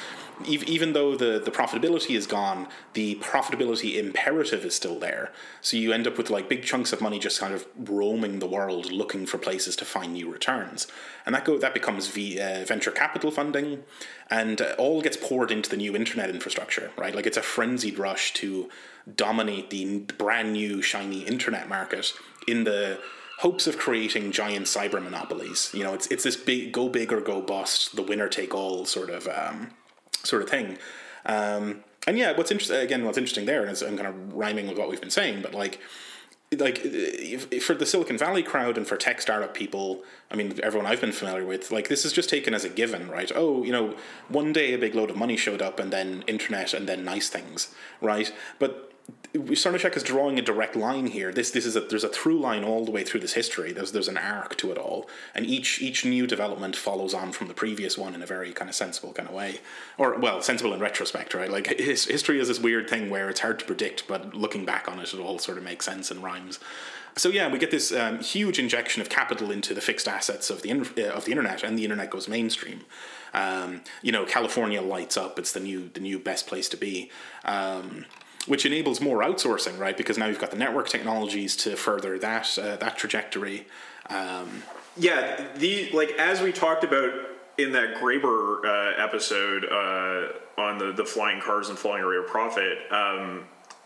[0.47, 5.31] even though the, the profitability is gone, the profitability imperative is still there.
[5.61, 8.47] So you end up with like big chunks of money just kind of roaming the
[8.47, 10.87] world looking for places to find new returns.
[11.25, 13.85] And that go that becomes v, uh, venture capital funding
[14.31, 17.15] and uh, all gets poured into the new internet infrastructure, right?
[17.15, 18.71] Like it's a frenzied rush to
[19.15, 22.13] dominate the brand new shiny internet market
[22.47, 22.99] in the
[23.39, 25.71] hopes of creating giant cyber monopolies.
[25.75, 28.85] You know, it's it's this big go big or go bust, the winner take all
[28.85, 29.71] sort of um,
[30.25, 30.79] sort of thing.
[31.27, 34.79] Um, and yeah, what's interesting again, what's interesting there, and I'm kind of rhyming with
[34.79, 35.81] what we've been saying, but like
[36.59, 36.79] like
[37.63, 41.13] for the Silicon Valley crowd and for tech startup people, I mean everyone I've been
[41.13, 43.31] familiar with, like this is just taken as a given, right?
[43.35, 43.95] Oh, you know,
[44.29, 47.29] one day a big load of money showed up, and then internet, and then nice
[47.29, 48.33] things, right?
[48.59, 48.92] But
[49.35, 51.33] Srnicek is drawing a direct line here.
[51.33, 53.73] This this is a there's a through line all the way through this history.
[53.73, 57.49] There's there's an arc to it all, and each each new development follows on from
[57.49, 59.61] the previous one in a very kind of sensible kind of way,
[59.97, 61.51] or well, sensible in retrospect, right?
[61.51, 64.87] Like his, history is this weird thing where it's hard to predict, but looking back
[64.87, 66.59] on it, it all sort of makes sense and rhymes.
[67.17, 70.61] So yeah, we get this um, huge injection of capital into the fixed assets of
[70.63, 72.83] the uh, of the internet, and the internet goes mainstream.
[73.35, 77.11] Um, you know, California lights up; it's the new the new best place to be.
[77.47, 78.05] Um,
[78.47, 79.97] which enables more outsourcing, right?
[79.97, 83.67] Because now you've got the network technologies to further that uh, that trajectory.
[84.09, 84.63] Um,
[84.97, 87.13] yeah, the like as we talked about
[87.59, 92.27] in that Graeber uh, episode uh, on the the flying cars and flying rate of
[92.27, 92.79] profit.
[92.91, 93.45] Um,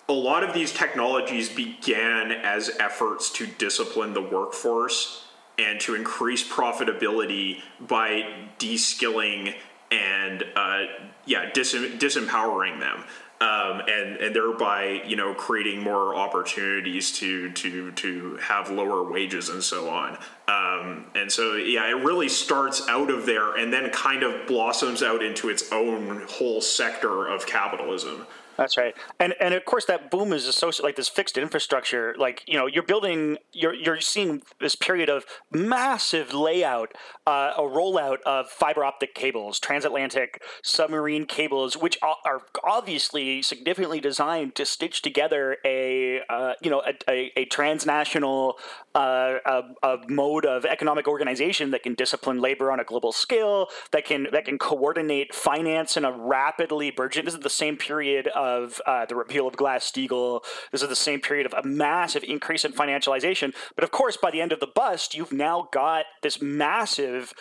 [0.08, 5.26] a lot of these technologies began as efforts to discipline the workforce
[5.58, 9.54] and to increase profitability by de-skilling
[9.90, 10.84] and uh,
[11.24, 13.04] yeah dis- disempowering them
[13.40, 19.48] um, and and thereby you know creating more opportunities to to to have lower wages
[19.48, 20.16] and so on.
[20.48, 25.02] Um, and so yeah, it really starts out of there and then kind of blossoms
[25.02, 28.26] out into its own whole sector of capitalism.
[28.56, 32.14] That's right, and and of course that boom is associated like this fixed infrastructure.
[32.18, 36.92] Like you know, you're building, you're you're seeing this period of massive layout,
[37.26, 44.54] uh, a rollout of fiber optic cables, transatlantic submarine cables, which are obviously significantly designed
[44.54, 48.58] to stitch together a uh, you know a, a, a transnational
[49.00, 54.04] a, a mode of economic organization that can discipline labor on a global scale, that
[54.04, 57.24] can that can coordinate finance in a rapidly burgeoning.
[57.24, 60.42] This is the same period of uh, the repeal of Glass Steagall.
[60.72, 63.54] This is the same period of a massive increase in financialization.
[63.74, 67.32] But of course, by the end of the bust, you've now got this massive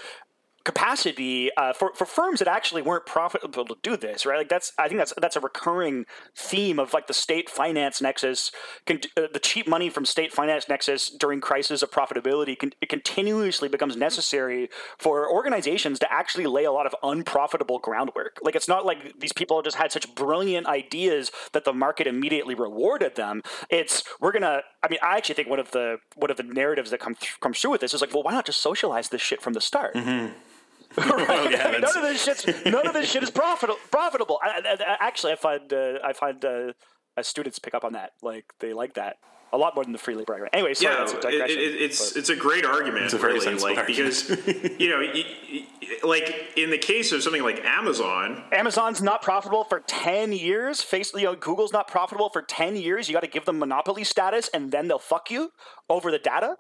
[0.66, 4.40] capacity uh, for, for firms that actually weren't profitable to do this, right?
[4.40, 8.52] Like that's I think that's that's a recurring theme of like the state finance nexus,
[8.86, 12.58] con- uh, the cheap money from state finance nexus during crisis of profitability.
[12.58, 18.40] Con- it continuously becomes necessary for organizations to actually lay a lot of unprofitable groundwork.
[18.42, 22.56] Like it's not like these people just had such brilliant ideas that the market immediately
[22.56, 23.44] rewarded them.
[23.70, 24.64] It's we're gonna.
[24.84, 27.40] I mean, I actually think one of the one of the narratives that come th-
[27.40, 29.62] comes through with this is like, well, why not just socialize this shit from the
[29.62, 29.94] start?
[29.94, 30.34] Mm-hmm.
[30.98, 31.28] right?
[31.28, 33.80] well, yeah, I mean, none of this shit's none of this shit is profitable.
[33.92, 34.40] Profitable.
[34.44, 36.74] I, I, actually, I find uh, I find uh,
[37.22, 38.12] students pick up on that.
[38.22, 39.18] Like they like that
[39.56, 40.54] a lot more than the free labor argument.
[40.54, 42.20] Anyway, sorry, yeah, it, it, it's but.
[42.20, 43.88] it's a great argument, a really, like argument.
[43.88, 45.02] because you know,
[46.04, 50.82] like in the case of something like Amazon, Amazon's not profitable for ten years.
[50.82, 53.08] Face, you know, Google's not profitable for ten years.
[53.08, 55.52] You got to give them monopoly status, and then they'll fuck you
[55.90, 56.58] over the data.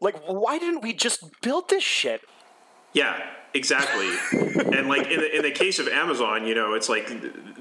[0.00, 2.20] Like, why didn't we just build this shit?
[2.92, 3.18] Yeah,
[3.54, 4.10] exactly.
[4.76, 7.10] and like in the, in the case of Amazon, you know, it's like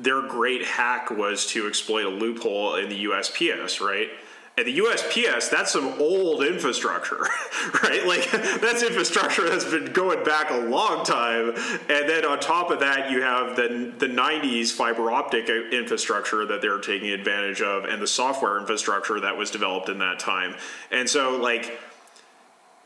[0.02, 4.10] their great hack was to exploit a loophole in the USPS, right?
[4.56, 7.22] And the USPS, that's some old infrastructure,
[7.84, 8.06] right?
[8.06, 8.30] Like
[8.62, 11.56] that's infrastructure that's been going back a long time.
[11.89, 16.62] And then on top of that, you have the the '90s fiber optic infrastructure that
[16.62, 20.54] they're taking advantage of, and the software infrastructure that was developed in that time.
[20.91, 21.80] And so, like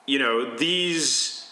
[0.06, 1.47] you know these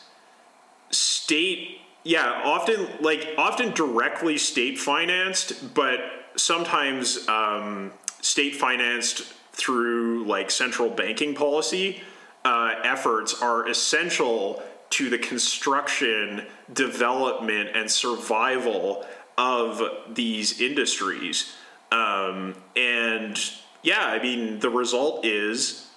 [0.96, 6.00] state yeah often like often directly state financed but
[6.36, 7.92] sometimes um,
[8.22, 9.22] state financed
[9.52, 12.02] through like central banking policy
[12.44, 19.04] uh, efforts are essential to the construction development and survival
[19.38, 19.82] of
[20.14, 21.54] these industries.
[21.92, 23.40] Um, and
[23.84, 25.88] yeah i mean the result is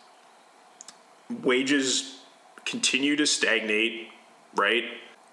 [1.43, 2.19] wages
[2.69, 4.08] continue to stagnate,
[4.59, 4.85] right?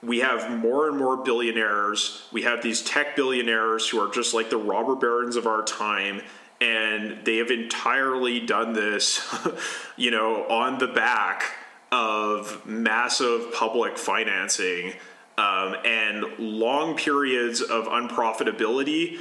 [0.02, 2.28] We have more and more billionaires.
[2.32, 6.22] We have these tech billionaires who are just like the robber barons of our time.
[6.62, 9.22] And they have entirely done this,
[9.98, 11.44] you know, on the back
[11.92, 14.94] of massive public financing
[15.38, 19.20] um, and long periods of unprofitability,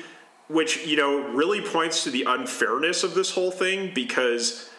[0.48, 4.70] which, you know, really points to the unfairness of this whole thing because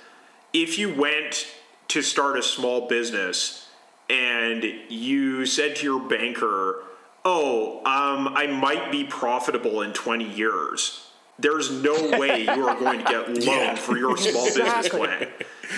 [0.54, 1.48] if you went
[1.90, 3.65] to start a small business
[4.10, 6.84] and you said to your banker,
[7.24, 11.02] "Oh, um, I might be profitable in 20 years."
[11.38, 13.76] There's no way you are going to get loan yeah.
[13.76, 15.28] for your small business plan.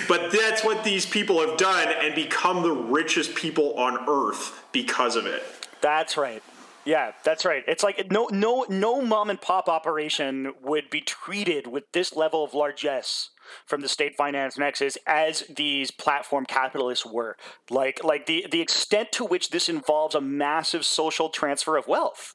[0.08, 5.16] But that's what these people have done and become the richest people on earth because
[5.16, 5.44] of it.
[5.82, 6.44] That's right.
[6.88, 7.66] Yeah, that's right.
[7.68, 12.46] It's like no no no mom and pop operation would be treated with this level
[12.46, 13.32] of largesse
[13.66, 17.36] from the state finance nexus as these platform capitalists were.
[17.70, 22.34] Like like the the extent to which this involves a massive social transfer of wealth.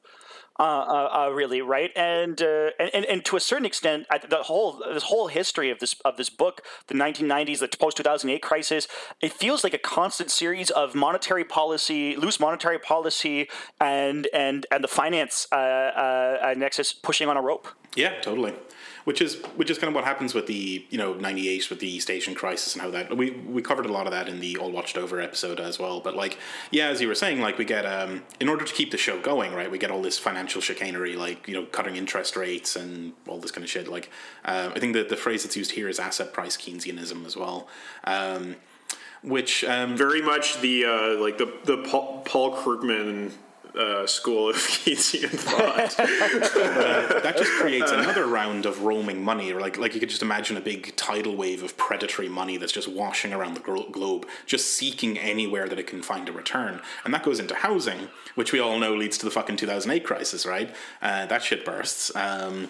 [0.59, 1.91] Uh, uh, uh, really, right?
[1.95, 5.95] And, uh, and and to a certain extent, the whole this whole history of this
[6.05, 8.87] of this book, the 1990s, the post 2008 crisis,
[9.19, 13.49] it feels like a constant series of monetary policy, loose monetary policy,
[13.81, 17.67] and and and the finance uh, uh, nexus pushing on a rope.
[17.95, 18.53] Yeah, totally
[19.03, 21.87] which is which is kind of what happens with the you know '98 with the
[21.87, 24.57] East Asian crisis and how that we we covered a lot of that in the
[24.57, 25.99] All Watched Over episode as well.
[25.99, 26.37] But like,
[26.71, 29.19] yeah, as you were saying, like we get um in order to keep the show
[29.19, 29.69] going, right?
[29.69, 33.51] We get all this financial chicanery, like you know cutting interest rates and all this
[33.51, 33.87] kind of shit.
[33.87, 34.09] Like,
[34.45, 37.67] uh, I think that the phrase that's used here is asset price Keynesianism as well.
[38.05, 38.55] Um,
[39.23, 43.31] which um, very much the uh, like the the Paul, Paul Krugman
[43.77, 45.99] uh, school of Keynesian thought.
[45.99, 50.57] uh, that just creates another round of roaming money, like like you could just imagine
[50.57, 55.17] a big tidal wave of predatory money that's just washing around the globe, just seeking
[55.17, 58.79] anywhere that it can find a return, and that goes into housing, which we all
[58.79, 60.73] know leads to the fucking two thousand eight crisis, right?
[61.01, 62.15] Uh, that shit bursts.
[62.15, 62.69] Um,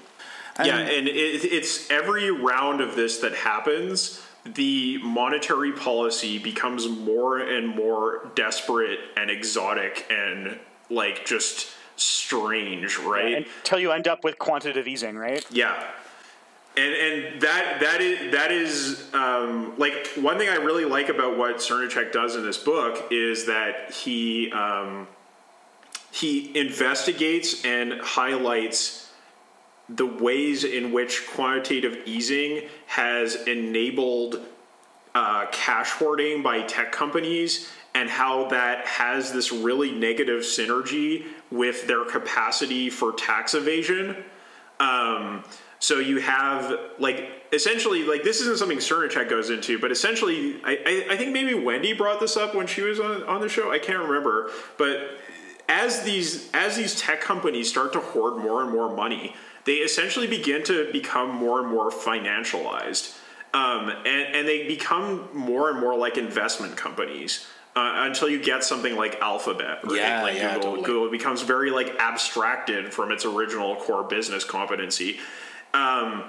[0.57, 6.87] and yeah, and it, it's every round of this that happens the monetary policy becomes
[6.87, 13.41] more and more desperate and exotic and like just strange, right?
[13.41, 15.45] Yeah, until you end up with quantitative easing, right?
[15.51, 15.83] Yeah.
[16.75, 21.37] And, and that that is that is um, like one thing I really like about
[21.37, 25.07] what Srnicek does in this book is that he um,
[26.11, 29.11] he investigates and highlights
[29.89, 34.41] the ways in which quantitative easing has enabled
[35.13, 41.87] uh, cash hoarding by tech companies and how that has this really negative synergy with
[41.87, 44.15] their capacity for tax evasion.
[44.79, 45.43] Um,
[45.79, 50.77] so you have like essentially like this isn't something Srnicek goes into, but essentially I,
[50.85, 53.71] I, I think maybe Wendy brought this up when she was on, on the show.
[53.71, 55.19] I can't remember, but
[55.69, 59.35] as these as these tech companies start to hoard more and more money,
[59.65, 63.17] they essentially begin to become more and more financialized,
[63.53, 68.63] um, and and they become more and more like investment companies uh, until you get
[68.63, 69.95] something like Alphabet, right?
[69.95, 70.85] Yeah, like yeah, Google, totally.
[70.85, 75.19] Google becomes very like abstracted from its original core business competency,
[75.73, 76.23] um,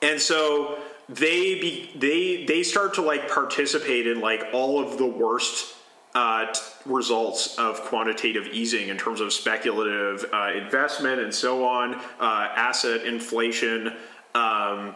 [0.00, 5.06] and so they be they they start to like participate in like all of the
[5.06, 5.74] worst
[6.14, 11.94] uh, t- results of quantitative easing in terms of speculative uh, investment and so on,
[12.20, 13.92] uh, asset inflation.
[14.34, 14.94] Um,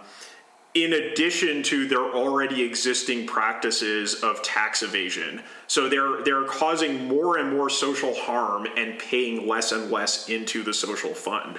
[0.84, 5.42] in addition to their already existing practices of tax evasion.
[5.66, 10.62] So they're they're causing more and more social harm and paying less and less into
[10.62, 11.58] the social fund.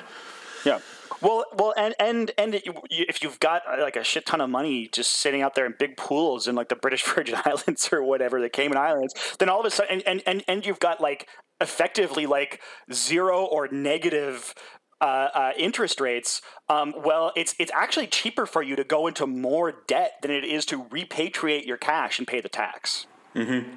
[0.66, 0.80] Yeah.
[1.22, 4.88] Well, well, and and and if you've got uh, like a shit ton of money
[4.88, 8.40] just sitting out there in big pools in like the British Virgin Islands or whatever,
[8.40, 11.28] the Cayman Islands, then all of a sudden, and and and, and you've got like
[11.62, 12.62] effectively like
[12.94, 14.54] zero or negative
[15.02, 19.26] uh, uh, interest rates, um, well, it's it's actually cheaper for you to go into
[19.26, 23.08] more debt than it is to repatriate your cash and pay the tax.
[23.36, 23.70] Mm-hmm.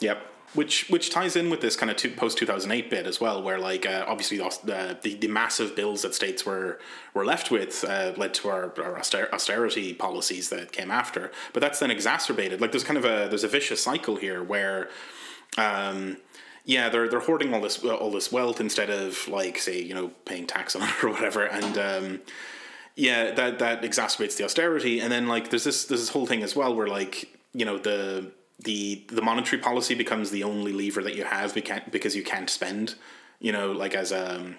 [0.00, 0.26] Yep.
[0.54, 3.42] which which ties in with this kind of post two thousand eight bit as well,
[3.42, 6.80] where like uh, obviously the, the, the massive bills that states were
[7.14, 11.30] were left with uh, led to our, our austerity policies that came after.
[11.52, 12.60] But that's then exacerbated.
[12.60, 14.88] Like there's kind of a there's a vicious cycle here where.
[15.58, 16.18] Um,
[16.64, 20.08] yeah, they're they're hoarding all this all this wealth instead of like say you know
[20.24, 22.20] paying tax on it or whatever, and um,
[22.96, 26.42] yeah, that that exacerbates the austerity, and then like there's this there's this whole thing
[26.42, 28.30] as well where like you know the
[28.62, 31.54] the the monetary policy becomes the only lever that you have
[31.90, 32.94] because you can't spend,
[33.38, 34.54] you know, like as a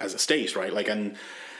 [0.00, 0.72] as a state, right?
[0.72, 1.16] Like and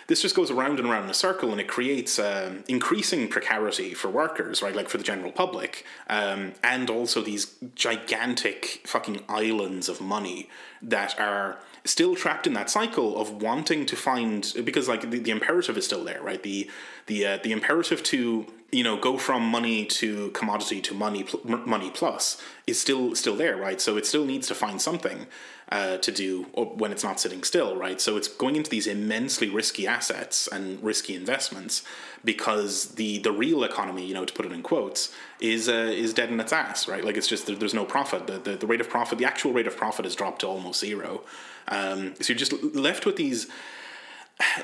[0.06, 3.94] this just goes around and around in a circle and it creates um, increasing precarity
[3.94, 4.74] for workers, right?
[4.74, 10.48] Like for the general public, um, and also these gigantic fucking islands of money
[10.82, 15.30] that are still trapped in that cycle of wanting to find because like the, the
[15.30, 16.70] imperative is still there right the
[17.06, 21.40] the uh, the imperative to you know go from money to commodity to money pl-
[21.66, 25.26] money plus is still still there right so it still needs to find something
[25.70, 29.48] uh, to do when it's not sitting still right so it's going into these immensely
[29.48, 31.82] risky assets and risky investments
[32.24, 36.12] because the the real economy you know to put it in quotes is uh, is
[36.12, 38.80] dead in its ass right like it's just there's no profit the, the, the rate
[38.80, 41.22] of profit the actual rate of profit has dropped to almost zero
[41.68, 43.48] um, so you're just left with these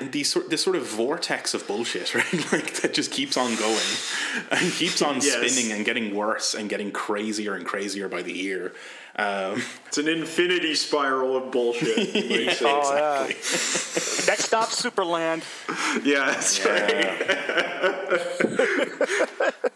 [0.01, 2.51] these sort this sort of vortex of bullshit, right?
[2.51, 3.77] like that just keeps on going
[4.51, 5.31] and keeps on yes.
[5.31, 8.73] spinning and getting worse and getting crazier and crazier by the year.
[9.15, 11.97] Um, it's an infinity spiral of bullshit.
[12.15, 13.35] yeah, oh, exactly.
[13.35, 14.27] yeah.
[14.27, 15.43] Next stop, Superland.
[16.05, 16.71] Yeah, that's yeah.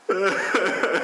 [0.07, 0.94] right.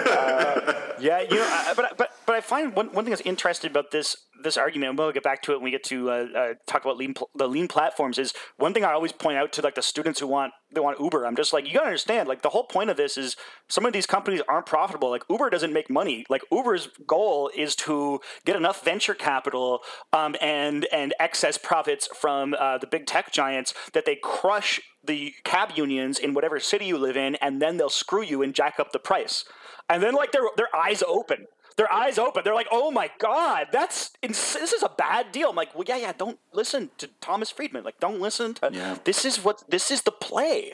[1.02, 4.16] Yeah, you know, but but but I find one, one thing that's interesting about this
[4.44, 6.84] this argument, and we'll get back to it when we get to uh, uh, talk
[6.84, 8.18] about lean the lean platforms.
[8.18, 11.00] Is one thing I always point out to like the students who want they want
[11.00, 11.26] Uber.
[11.26, 13.36] I'm just like you gotta understand, like the whole point of this is
[13.68, 15.10] some of these companies aren't profitable.
[15.10, 16.26] Like Uber doesn't make money.
[16.30, 19.82] Like Uber's goal is to get enough venture capital
[20.14, 25.34] um, and and excess profits from uh, the big tech giants that they crush the
[25.44, 28.80] cab unions in whatever city you live in, and then they'll screw you and jack
[28.80, 29.46] up the price
[29.92, 32.44] and then like their their eyes open their eyes open.
[32.44, 35.86] They're like, "Oh my god, that's ins- this is a bad deal." I'm like, "Well,
[35.88, 36.14] yeah, yeah.
[36.16, 37.84] Don't listen to Thomas Friedman.
[37.84, 38.70] Like, don't listen to.
[38.72, 38.98] Yeah.
[39.04, 40.74] This is what this is the play."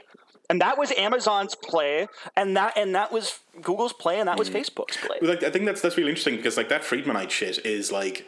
[0.49, 4.49] And that was Amazon's play, and that and that was Google's play, and that was
[4.49, 4.59] mm.
[4.59, 5.18] Facebook's play.
[5.22, 8.26] Like, I think that's that's really interesting because like that Friedmanite shit is like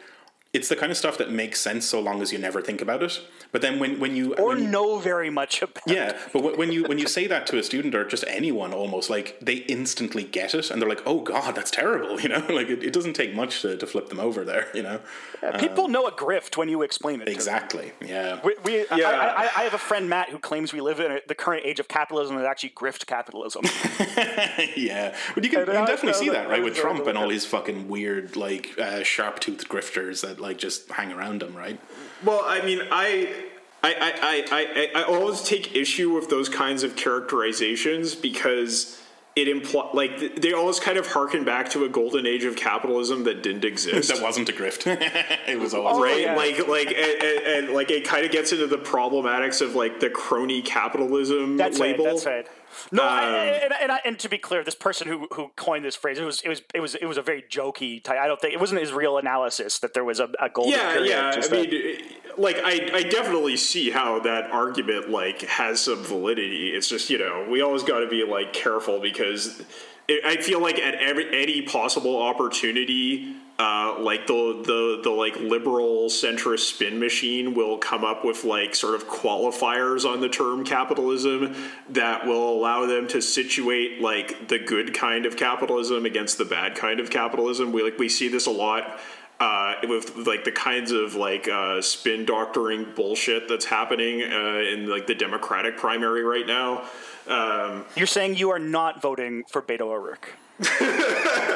[0.52, 3.04] it's the kind of stuff that makes sense so long as you never think about
[3.04, 3.20] it.
[3.52, 6.72] But then when, when you or when you, know very much about yeah, but when
[6.72, 10.24] you when you say that to a student or just anyone almost like they instantly
[10.24, 12.44] get it and they're like, oh god, that's terrible, you know.
[12.48, 15.00] Like it, it doesn't take much to, to flip them over there, you know.
[15.42, 17.28] Yeah, people um, know a grift when you explain it.
[17.28, 17.92] Exactly.
[18.04, 18.40] Yeah.
[18.44, 19.08] We, we yeah.
[19.08, 21.64] I, I, I, have a friend Matt who claims we live in a, the current
[21.64, 23.62] age of capitalism is actually grift capitalism.
[24.76, 27.46] yeah, but you can, you can definitely see that right with Trump and all his
[27.46, 31.80] fucking weird like uh, sharp toothed grifters that like just hang around them, right?
[32.24, 33.46] Well, I mean, I.
[33.82, 38.99] I, I, I, I always take issue with those kinds of characterizations because
[39.40, 43.24] it imply like they always kind of harken back to a golden age of capitalism
[43.24, 44.08] that didn't exist.
[44.14, 44.86] that wasn't a grift.
[45.48, 46.20] it was always oh, right.
[46.20, 46.36] Yeah.
[46.36, 50.00] Like like and, and, and, like it kind of gets into the problematics of like
[50.00, 52.04] the crony capitalism that's label.
[52.04, 52.46] Right, that's right.
[52.92, 53.24] No, um, I,
[53.64, 56.40] and, and, and, to be clear, this person who, who coined this phrase, it was
[56.42, 58.18] it was it was it was a very jokey type.
[58.18, 60.92] I don't think it wasn't his real analysis that there was a, a golden yeah,
[60.92, 61.10] period.
[61.10, 62.02] Yeah, I mean,
[62.40, 66.70] like I, I definitely see how that argument like has some validity.
[66.70, 69.62] It's just you know we always got to be like careful because
[70.08, 75.36] it, I feel like at every any possible opportunity uh, like the the the like
[75.36, 80.64] liberal centrist spin machine will come up with like sort of qualifiers on the term
[80.64, 81.54] capitalism
[81.90, 86.74] that will allow them to situate like the good kind of capitalism against the bad
[86.74, 87.70] kind of capitalism.
[87.70, 88.98] We like we see this a lot
[89.40, 94.88] uh, with like the kinds of like uh, spin doctoring bullshit that's happening uh, in
[94.88, 96.84] like the Democratic primary right now.
[97.26, 100.34] Um, You're saying you are not voting for Beto O'Rourke.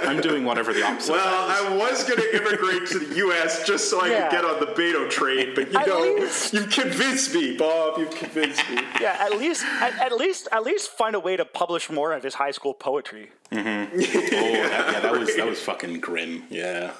[0.05, 1.13] I'm doing whatever the opposite.
[1.13, 3.67] Well, I was going to immigrate to the U.S.
[3.67, 4.29] just so I yeah.
[4.29, 7.99] could get on the Beto train, but you at know, least, you've convinced me, Bob.
[7.99, 8.79] You've convinced me.
[9.01, 12.23] Yeah, at least, at, at, least, at least find a way to publish more of
[12.23, 13.31] his high school poetry.
[13.51, 13.95] Mm-hmm.
[13.95, 16.45] oh, that, yeah, that was that was fucking grim.
[16.51, 16.93] Yeah.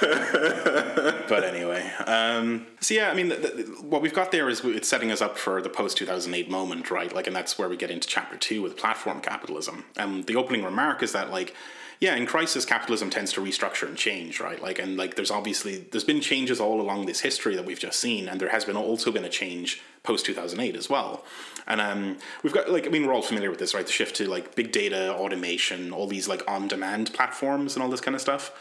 [0.00, 4.88] but anyway, um, so yeah, I mean, the, the, what we've got there is it's
[4.88, 7.14] setting us up for the post two thousand eight moment, right?
[7.14, 9.84] Like, and that's where we get into chapter two with platform capitalism.
[9.96, 11.54] And the opening remark is that like
[12.00, 14.60] yeah, in crisis, capitalism tends to restructure and change, right?
[14.60, 17.98] Like, and like, there's obviously there's been changes all along this history that we've just
[17.98, 21.24] seen, and there has been also been a change post two thousand eight as well.
[21.66, 23.86] And um, we've got like, I mean, we're all familiar with this, right?
[23.86, 27.88] The shift to like big data, automation, all these like on demand platforms, and all
[27.88, 28.52] this kind of stuff.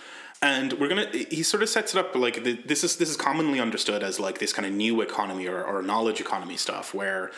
[0.44, 3.16] and we're gonna he sort of sets it up like the, this is this is
[3.16, 7.32] commonly understood as like this kind of new economy or, or knowledge economy stuff where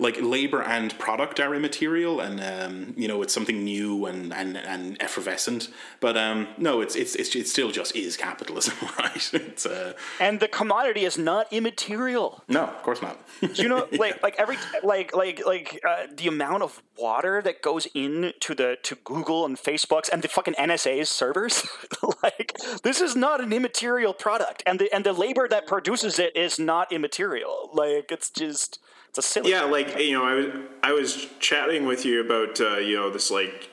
[0.00, 4.56] like labor and product are immaterial and um, you know it's something new and, and,
[4.56, 5.68] and effervescent.
[6.00, 9.30] But um, no it's, it's it's it still just is capitalism right?
[9.34, 12.42] It's uh, and the commodity is not immaterial.
[12.48, 13.20] No of course not.
[13.54, 17.86] You know like like every like like like uh, the amount of water that goes
[17.94, 21.66] into the to Google and Facebook's and the fucking NSA's servers?
[22.22, 24.62] Like this is not an immaterial product.
[24.66, 27.70] And the and the labor that produces it is not immaterial.
[27.72, 28.78] Like it's just
[29.10, 29.50] it's a silly.
[29.50, 30.46] Yeah, like you know, I was
[30.84, 33.70] I was chatting with you about uh, you know this like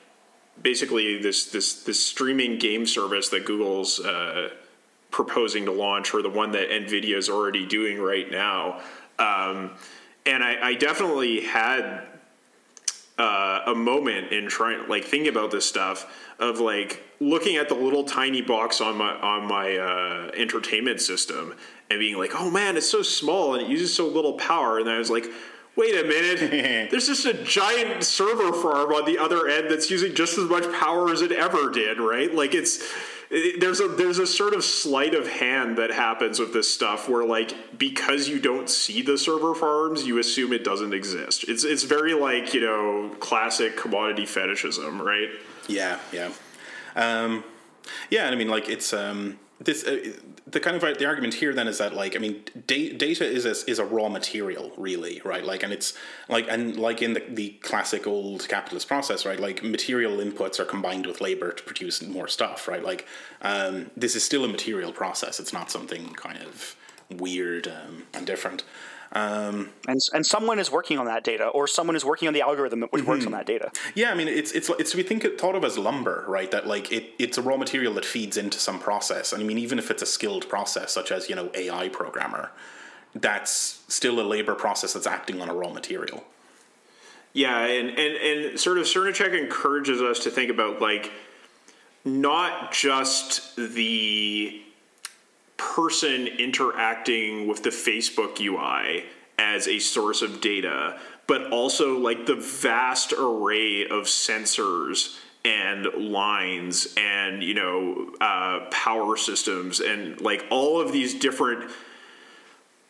[0.62, 4.50] basically this this this streaming game service that Google's uh,
[5.12, 8.82] proposing to launch, or the one that Nvidia is already doing right now.
[9.20, 9.72] Um,
[10.26, 12.04] and I, I, definitely had
[13.18, 16.06] uh, a moment in trying like thinking about this stuff
[16.40, 21.56] of like looking at the little tiny box on my on my uh, entertainment system
[21.90, 24.80] and being like, oh man, it's so small and it uses so little power.
[24.80, 25.26] And I was like,
[25.76, 30.14] wait a minute, there's just a giant server farm on the other end that's using
[30.14, 32.34] just as much power as it ever did, right?
[32.34, 32.84] Like it's
[33.30, 37.10] it, there's a there's a sort of sleight of hand that happens with this stuff
[37.10, 41.46] where like because you don't see the server farms, you assume it doesn't exist.
[41.48, 45.30] It's it's very like you know classic commodity fetishism, right?
[45.68, 46.32] Yeah, yeah,
[46.96, 47.44] um,
[48.10, 48.26] yeah.
[48.26, 48.94] And i mean, like it's.
[48.94, 50.14] Um this uh,
[50.46, 53.46] the kind of the argument here then is that like I mean da- data is
[53.46, 55.44] a, is a raw material really right?
[55.44, 55.94] Like and it's
[56.30, 60.66] like and like in the, the classic old capitalist process right like material inputs are
[60.66, 62.84] combined with labor to produce more stuff right?
[62.84, 63.08] Like
[63.42, 65.40] um, this is still a material process.
[65.40, 66.76] It's not something kind of
[67.10, 68.64] weird um, and different
[69.14, 72.42] um, and and someone is working on that data, or someone is working on the
[72.42, 73.10] algorithm which mm-hmm.
[73.10, 73.38] works on mm-hmm.
[73.38, 73.72] that data.
[73.96, 76.52] Yeah, I mean, it's it's it's we think it thought of as lumber, right?
[76.52, 79.58] That like it it's a raw material that feeds into some process, and I mean,
[79.58, 82.52] even if it's a skilled process, such as you know AI programmer,
[83.16, 86.24] that's still a labor process that's acting on a raw material.
[87.34, 91.12] Yeah, and and and sort of Srnicek encourages us to think about like
[92.04, 94.62] not just the
[95.58, 99.06] person interacting with the Facebook UI
[99.38, 106.94] as a source of data, but also like the vast array of sensors and lines
[106.98, 111.72] and you know uh, power systems and like all of these different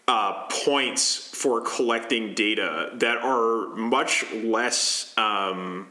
[0.07, 5.87] uh, points for collecting data that are much less um,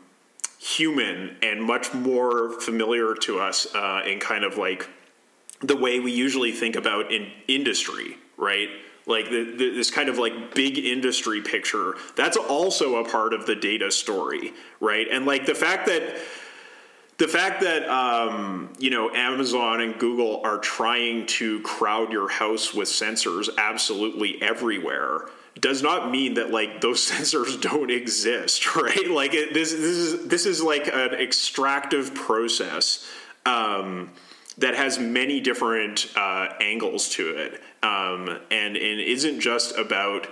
[0.58, 4.88] human and much more familiar to us uh, in kind of like
[5.60, 8.68] the way we usually think about in industry, right?
[9.06, 11.94] Like the, the, this kind of like big industry picture.
[12.16, 15.06] That's also a part of the data story, right?
[15.10, 16.16] And like the fact that
[17.18, 22.74] the fact that um, you know Amazon and Google are trying to crowd your house
[22.74, 25.28] with sensors absolutely everywhere
[25.58, 29.08] does not mean that like those sensors don't exist, right?
[29.08, 33.06] Like it, this this is this is like an extractive process.
[33.46, 34.10] Um,
[34.58, 40.28] that has many different uh, angles to it, um, and and isn't just about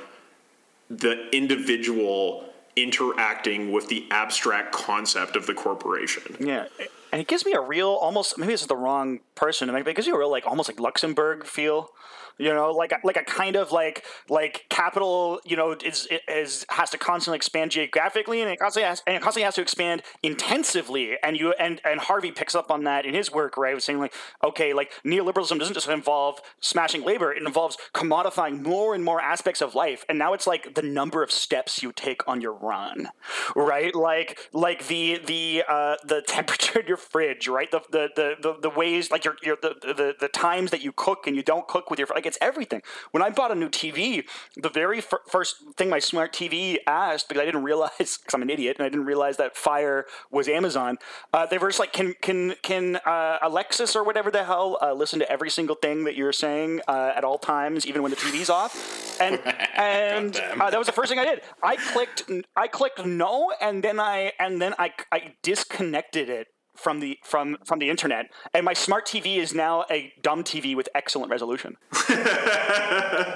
[0.91, 6.37] the individual interacting with the abstract concept of the corporation.
[6.41, 6.67] Yeah,
[7.13, 9.95] and it gives me a real, almost maybe this is the wrong person, but it
[9.95, 11.91] gives you a real like almost like Luxemburg feel
[12.39, 16.91] you know like like a kind of like like capital you know is is has
[16.91, 21.17] to constantly expand geographically and it constantly has and it constantly has to expand intensively.
[21.23, 23.75] And you and and Harvey picks up on that in his work right?
[23.75, 27.33] Was saying like okay like neoliberalism doesn't just involve smashing labor.
[27.33, 30.05] It involves commodifying more and more aspects of life.
[30.09, 33.09] And now it's like the number of steps you take on your run
[33.55, 33.95] right?
[33.95, 37.71] Like like the the uh the temperature in your fridge right?
[37.71, 40.93] The the the the, the ways like your your the, the the times that you
[40.93, 42.83] cook and you don't cook with your like it's everything.
[43.11, 44.25] When I bought a new TV,
[44.57, 48.43] the very f- first thing my smart TV asked, because I didn't realize, because I'm
[48.43, 50.99] an idiot, and I didn't realize that Fire was Amazon.
[51.33, 54.93] Uh, they were just like, can can can uh, Alexis or whatever the hell uh,
[54.93, 58.17] listen to every single thing that you're saying uh, at all times, even when the
[58.17, 59.21] TV's off?
[59.21, 59.41] And
[59.75, 61.43] and uh, that was the first thing I did.
[61.63, 62.25] I clicked
[62.57, 67.57] I clicked no, and then I and then I I disconnected it from the from
[67.65, 71.77] from the internet, and my smart TV is now a dumb TV with excellent resolution.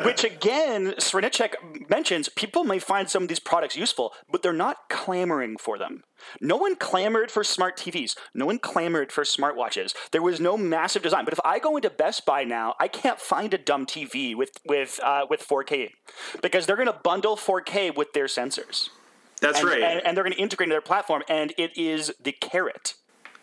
[0.04, 4.88] Which again, Srnicek mentions people may find some of these products useful, but they're not
[4.88, 6.04] clamoring for them.
[6.40, 8.16] No one clamored for smart TVs.
[8.34, 9.94] No one clamored for smartwatches.
[10.10, 11.24] There was no massive design.
[11.24, 14.50] But if I go into Best Buy now, I can't find a dumb TV with
[14.66, 15.90] with uh, with 4K
[16.42, 18.88] because they're going to bundle 4K with their sensors.
[19.40, 22.12] That's and, right, and, and they're going to integrate into their platform, and it is
[22.20, 22.94] the carrot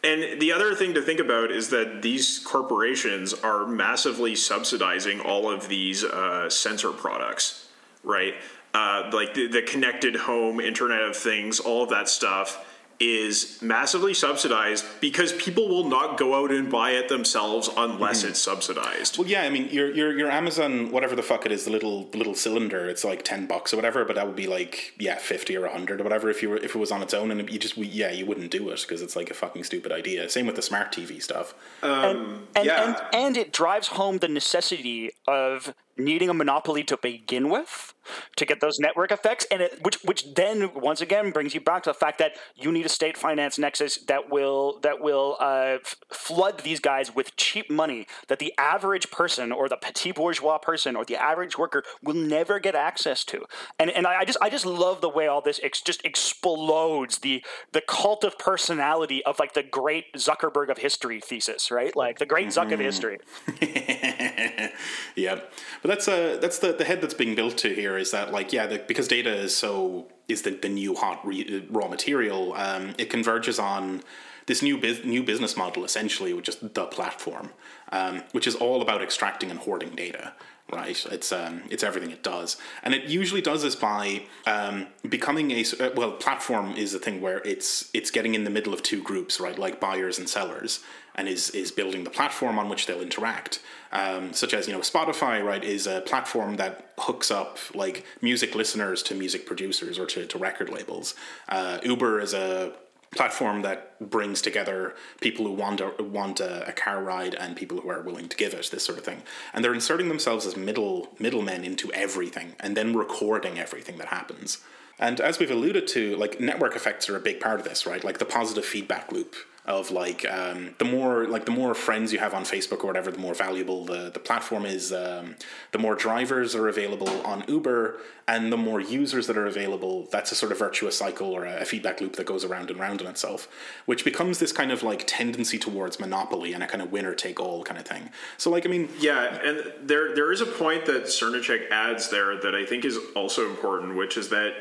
[0.05, 5.49] and the other thing to think about is that these corporations are massively subsidizing all
[5.49, 7.67] of these uh, sensor products,
[8.03, 8.35] right?
[8.73, 12.65] Uh, like the, the connected home, Internet of Things, all of that stuff
[12.99, 18.29] is massively subsidized because people will not go out and buy it themselves unless mm-hmm.
[18.29, 19.17] it's subsidized.
[19.17, 22.05] Well, yeah, I mean, your your your Amazon, whatever the fuck it is, the little
[22.05, 25.17] the little cylinder, it's like ten bucks or whatever, but that would be like yeah,
[25.17, 27.49] fifty or hundred or whatever if you were if it was on its own, and
[27.49, 30.29] you just yeah, you wouldn't do it because it's like a fucking stupid idea.
[30.29, 31.53] Same with the smart TV stuff.
[31.83, 32.83] Um, and, and, yeah.
[32.83, 37.93] and and it drives home the necessity of needing a monopoly to begin with
[38.35, 39.45] to get those network effects.
[39.51, 42.71] And it, which which then once again brings you back to the fact that you
[42.71, 47.35] need a state finance nexus that will that will uh, f- flood these guys with
[47.35, 51.83] cheap money that the average person or the petit bourgeois person or the average worker
[52.03, 53.45] will never get access to.
[53.79, 57.19] And and I, I just I just love the way all this ex- just explodes
[57.19, 61.95] the the cult of personality of like the great Zuckerberg of history thesis right?
[61.95, 62.73] Like the great Zuck mm-hmm.
[62.73, 63.19] of history
[65.15, 65.39] yeah.
[65.81, 68.53] But that's uh that's the the head that's being built to here is that like
[68.53, 72.93] yeah the, because data is so is the, the new hot re, raw material um,
[72.97, 74.01] it converges on
[74.47, 77.51] this new biz, new business model essentially which is the platform
[77.91, 80.33] um, which is all about extracting and hoarding data
[80.71, 81.05] right?
[81.11, 82.57] It's um, it's everything it does.
[82.83, 87.21] And it usually does this by um, becoming a uh, well platform is a thing
[87.21, 89.57] where it's it's getting in the middle of two groups right?
[89.57, 90.83] Like buyers and sellers
[91.15, 93.59] and is is building the platform on which they'll interact.
[93.91, 98.55] Um, such as you know Spotify, right, is a platform that hooks up like music
[98.55, 101.15] listeners to music producers or to, to record labels.
[101.49, 102.73] Uh, Uber is a
[103.15, 107.79] platform that brings together people who want a, want a, a, car ride and people
[107.79, 110.57] who are willing to give it this sort of thing and they're inserting themselves as
[110.57, 114.57] middle middlemen into everything and then recording everything that happens
[114.99, 118.03] and as we've alluded to like network effects are a big part of this right
[118.03, 119.33] like the positive feedback loop
[119.67, 123.11] of like um, the more like the more friends you have on Facebook or whatever,
[123.11, 124.93] the more valuable the, the platform is.
[124.93, 125.35] Um,
[125.71, 127.97] the more drivers are available on Uber,
[128.27, 130.07] and the more users that are available.
[130.11, 132.79] That's a sort of virtuous cycle or a, a feedback loop that goes around and
[132.79, 133.47] round in itself,
[133.85, 137.39] which becomes this kind of like tendency towards monopoly and a kind of winner take
[137.39, 138.11] all kind of thing.
[138.37, 142.37] So like I mean, yeah, and there there is a point that Srnicek adds there
[142.37, 144.53] that I think is also important, which is that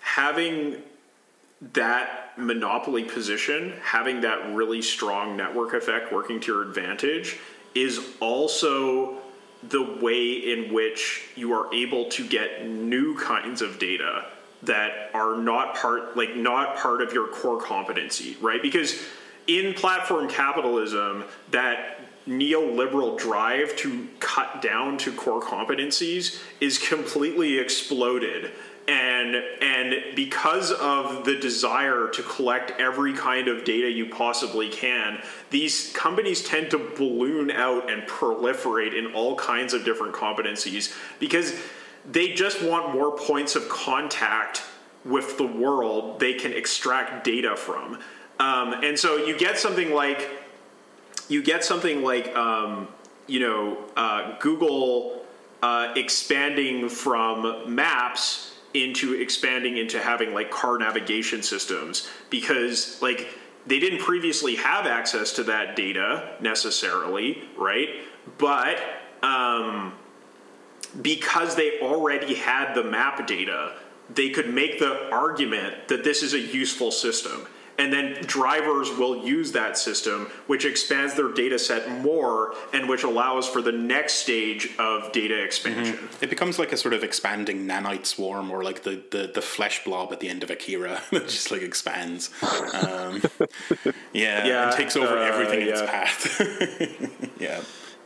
[0.00, 0.76] having
[1.74, 7.38] that monopoly position, having that really strong network effect working to your advantage,
[7.74, 9.18] is also
[9.68, 14.26] the way in which you are able to get new kinds of data
[14.62, 18.62] that are not part like not part of your core competency right?
[18.62, 19.02] Because
[19.46, 28.52] in platform capitalism that neoliberal drive to cut down to core competencies is completely exploded
[28.88, 35.22] and and because of the desire to collect every kind of data you possibly can
[35.50, 41.54] these companies tend to balloon out and proliferate in all kinds of different competencies because
[42.10, 44.62] they just want more points of contact
[45.04, 47.98] with the world they can extract data from.
[48.38, 50.28] Um, and so you get something like
[51.28, 52.88] you get something like um,
[53.26, 55.24] you know uh, google
[55.62, 63.28] uh, expanding from maps into expanding into having like car navigation systems because like
[63.66, 67.88] they didn't previously have access to that data necessarily, right?
[68.38, 68.78] But
[69.22, 69.92] um,
[71.00, 73.76] because they already had the map data,
[74.12, 77.46] they could make the argument that this is a useful system
[77.78, 83.02] and then drivers will use that system, which expands their data set more and which
[83.02, 85.96] allows for the next stage of data expansion.
[85.96, 86.24] Mm-hmm.
[86.24, 89.84] It becomes like a sort of expanding nanite swarm or like the, the, the flesh
[89.84, 92.30] blob at the end of Akira that just like expands.
[92.42, 93.22] Um,
[94.12, 96.40] yeah, yeah, and takes over uh, everything in its path.
[97.40, 97.60] yeah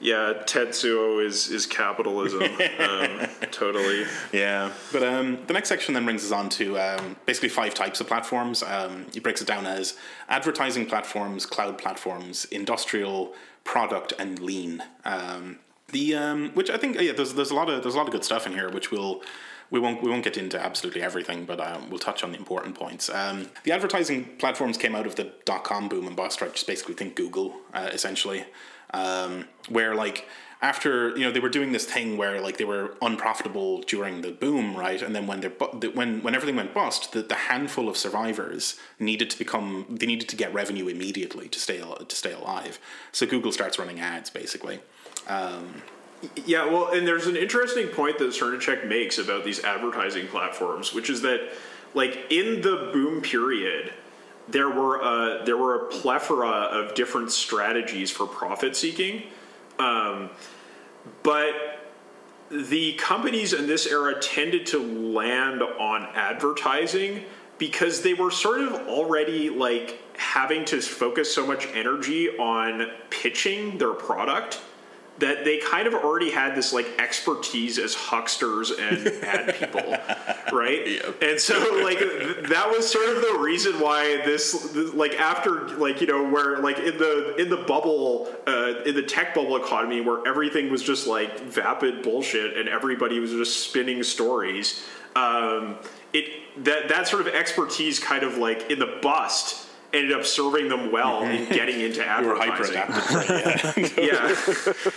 [0.06, 2.42] yeah, Tetsuo is is capitalism,
[2.78, 4.04] um, totally.
[4.32, 8.00] Yeah, but um, the next section then brings us on to um, basically five types
[8.00, 8.62] of platforms.
[8.62, 9.98] Um, he breaks it down as
[10.28, 13.34] advertising platforms, cloud platforms, industrial,
[13.64, 14.80] product, and lean.
[15.04, 15.58] Um,
[15.90, 18.12] the um, which I think yeah, there's there's a lot of there's a lot of
[18.12, 19.22] good stuff in here, which we'll
[19.72, 22.76] we won't we won't get into absolutely everything, but um, we'll touch on the important
[22.76, 23.10] points.
[23.10, 26.52] Um, the advertising platforms came out of the dot com boom and bust, right?
[26.52, 28.44] Just basically think Google, uh, essentially
[28.96, 30.26] um, where like
[30.62, 34.32] after you know they were doing this thing where like they were unprofitable during the
[34.32, 35.02] boom right?
[35.02, 39.28] And then when they when when everything went bust the, the handful of survivors needed
[39.30, 42.78] to become they needed to get revenue immediately to stay to stay alive.
[43.12, 44.80] So google starts running ads basically.
[45.28, 45.82] Um,
[46.46, 51.10] yeah well and there's an interesting point that Srnicek makes about these advertising platforms which
[51.10, 51.40] is that
[51.92, 53.92] like in the boom period
[54.48, 59.24] there were a, there were a plethora of different strategies for profit seeking,
[59.78, 60.30] um,
[61.22, 61.52] but
[62.50, 67.24] the companies in this era tended to land on advertising
[67.58, 73.78] because they were sort of already like having to focus so much energy on pitching
[73.78, 74.60] their product
[75.18, 79.96] that they kind of already had this like expertise as hucksters and ad people,
[80.56, 80.86] right?
[80.86, 81.22] Yep.
[81.22, 86.00] And so like th- that was sort of the reason why this like after like
[86.00, 90.00] you know where like in the in the bubble uh, in the tech bubble economy
[90.00, 94.84] where everything was just like vapid bullshit and everybody was just spinning stories.
[95.14, 95.78] Um,
[96.12, 99.65] it that that sort of expertise kind of like in the bust
[99.96, 101.52] ended up serving them well in mm-hmm.
[101.52, 102.74] getting into advertising.
[103.96, 104.04] yeah.
[104.04, 104.28] yeah,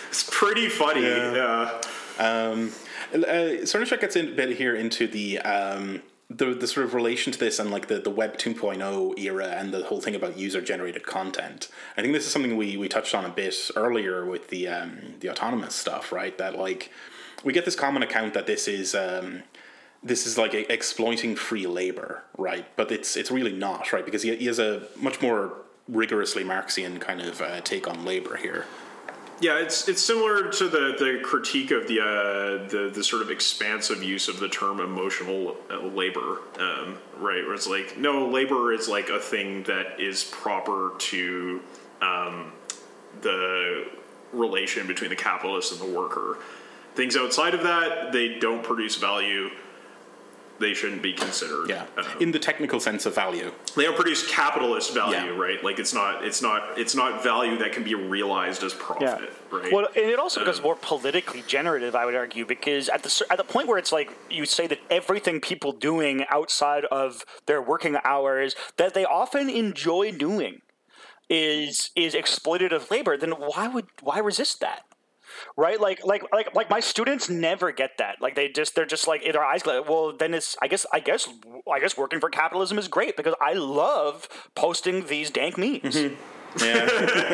[0.10, 1.02] it's pretty funny.
[1.02, 1.82] Yeah.
[2.18, 2.72] Um,
[3.14, 5.40] uh, Srnicek gets in a bit here into the.
[5.40, 9.48] Um, the, the sort of relation to this and like the, the web 2.0 era
[9.48, 12.88] and the whole thing about user generated content i think this is something we, we
[12.88, 16.92] touched on a bit earlier with the um, the autonomous stuff right that like
[17.44, 19.42] we get this common account that this is um,
[20.04, 22.66] this is like a, exploiting free labor, right?
[22.76, 24.06] But it's it's really not, right?
[24.06, 25.54] Because he, he has a much more
[25.88, 28.66] rigorously Marxian kind of uh, take on labor here.
[29.42, 33.32] Yeah, it's it's similar to the, the critique of the, uh, the the sort of
[33.32, 37.46] expansive use of the term emotional uh, labor, um, right?
[37.46, 41.62] Where it's like no, labor is like a thing that is proper to
[42.02, 42.52] um,
[43.22, 43.88] the
[44.34, 46.38] relation between the capitalist and the worker.
[46.96, 49.50] Things outside of that, they don't produce value
[50.60, 51.70] they shouldn't be considered.
[51.70, 55.40] Yeah, um, in the technical sense of value, they don't produce capitalist value, yeah.
[55.40, 55.64] right?
[55.64, 59.58] Like it's not, it's not, it's not value that can be realized as profit, yeah.
[59.58, 59.72] right?
[59.72, 63.26] Well, and it also um, becomes more politically generative, I would argue, because at the
[63.30, 67.62] at the point where it's like you say that everything people doing outside of their
[67.62, 70.62] working hours that they often enjoy doing
[71.30, 74.84] is is exploitative labor, then why would why resist that?
[75.58, 75.80] Right?
[75.80, 78.22] Like, like, like, like my students never get that.
[78.22, 81.28] Like, they just, they're just like, their eyes, well, then it's, I guess, I guess,
[81.72, 85.96] I guess working for capitalism is great because I love posting these dank memes.
[85.96, 86.16] Mm-hmm.
[86.62, 86.88] Yeah.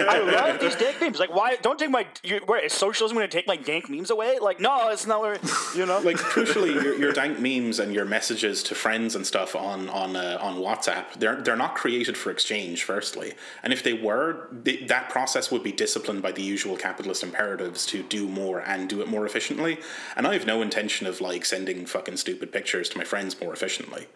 [0.10, 1.20] I love these dank memes.
[1.20, 2.06] Like, why don't take my?
[2.24, 4.40] You, where is socialism going to take my dank memes away?
[4.40, 5.22] Like, no, it's not.
[5.22, 5.38] Where,
[5.76, 9.56] you know, like crucially, your, your dank memes and your messages to friends and stuff
[9.56, 12.84] on on uh, on WhatsApp, they're they're not created for exchange.
[12.84, 17.24] Firstly, and if they were, they, that process would be disciplined by the usual capitalist
[17.24, 19.80] imperatives to do more and do it more efficiently.
[20.16, 23.54] And I have no intention of like sending fucking stupid pictures to my friends more
[23.54, 24.08] efficiently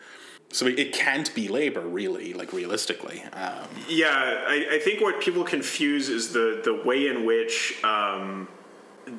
[0.51, 5.43] so it can't be labor really like realistically um, yeah I, I, think what people
[5.43, 8.47] confuse is the the way in which um,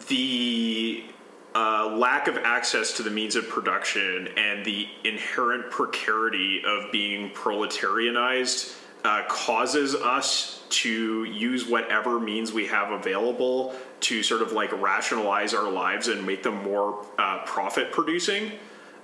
[0.09, 1.05] the
[1.55, 7.31] uh, lack of access to the means of production and the inherent precarity of being
[7.31, 14.72] proletarianized uh, causes us to use whatever means we have available to sort of like
[14.81, 18.53] rationalize our lives and make them more uh, profit producing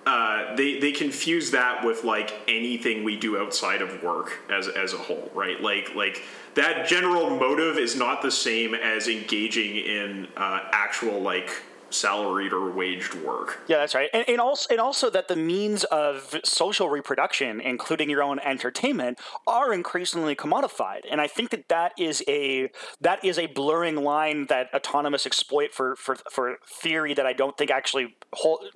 [0.07, 4.93] uh, they they confuse that with like anything we do outside of work as as
[4.93, 5.61] a whole, right?
[5.61, 6.23] Like like
[6.55, 11.51] that general motive is not the same as engaging in uh, actual like
[11.97, 13.61] salaried or waged work.
[13.69, 14.11] Yeah, that's right.
[14.13, 19.19] And, and, also, and also that the means of social reproduction, including your own entertainment,
[19.47, 21.01] are increasingly commodified.
[21.11, 22.71] And I think that that is a
[23.01, 27.57] that is a blurring line that autonomous exploit for for, for theory that I don't
[27.57, 28.17] think actually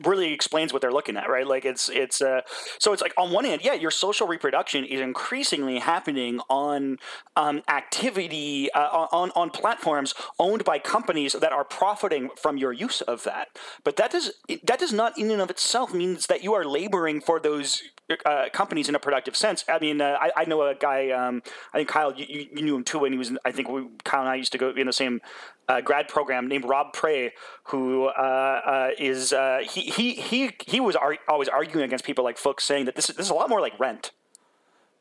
[0.02, 1.28] really explains what they're looking at.
[1.28, 1.46] Right?
[1.46, 2.40] Like it's it's uh,
[2.78, 6.98] so it's like on one hand, yeah, your social reproduction is increasingly happening on
[7.36, 13.00] um, activity uh, on on platforms owned by companies that are profiting from your use
[13.10, 13.48] of that.
[13.84, 14.32] But that does
[14.64, 17.82] that does not in and of itself means that you are laboring for those
[18.24, 19.64] uh, companies in a productive sense.
[19.68, 21.10] I mean, uh, I, I, know a guy.
[21.10, 21.42] Um,
[21.72, 23.32] I think Kyle, you, you, knew him too, and he was.
[23.44, 25.20] I think we, Kyle and I used to go in the same
[25.68, 27.32] uh, grad program named Rob Prey,
[27.64, 32.24] who uh, uh, is uh, he he he he was ar- always arguing against people
[32.24, 34.12] like folks saying that this is, this is a lot more like rent.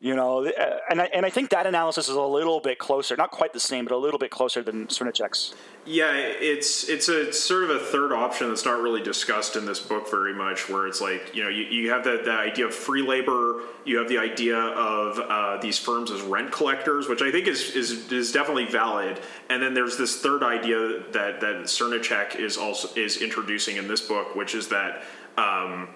[0.02, 3.18] You know, uh, and I, and I think that analysis is a little bit closer,
[3.18, 5.54] not quite the same, but a little bit closer than Srnicek's.
[5.86, 9.66] Yeah, it's it's a it's sort of a third option that's not really discussed in
[9.66, 10.70] this book very much.
[10.70, 13.98] Where it's like you know you, you have the, the idea of free labor, you
[13.98, 18.10] have the idea of uh, these firms as rent collectors, which I think is, is
[18.10, 19.20] is definitely valid.
[19.50, 24.00] And then there's this third idea that that Cernicek is also is introducing in this
[24.00, 25.04] book, which is that.
[25.38, 25.90] Um,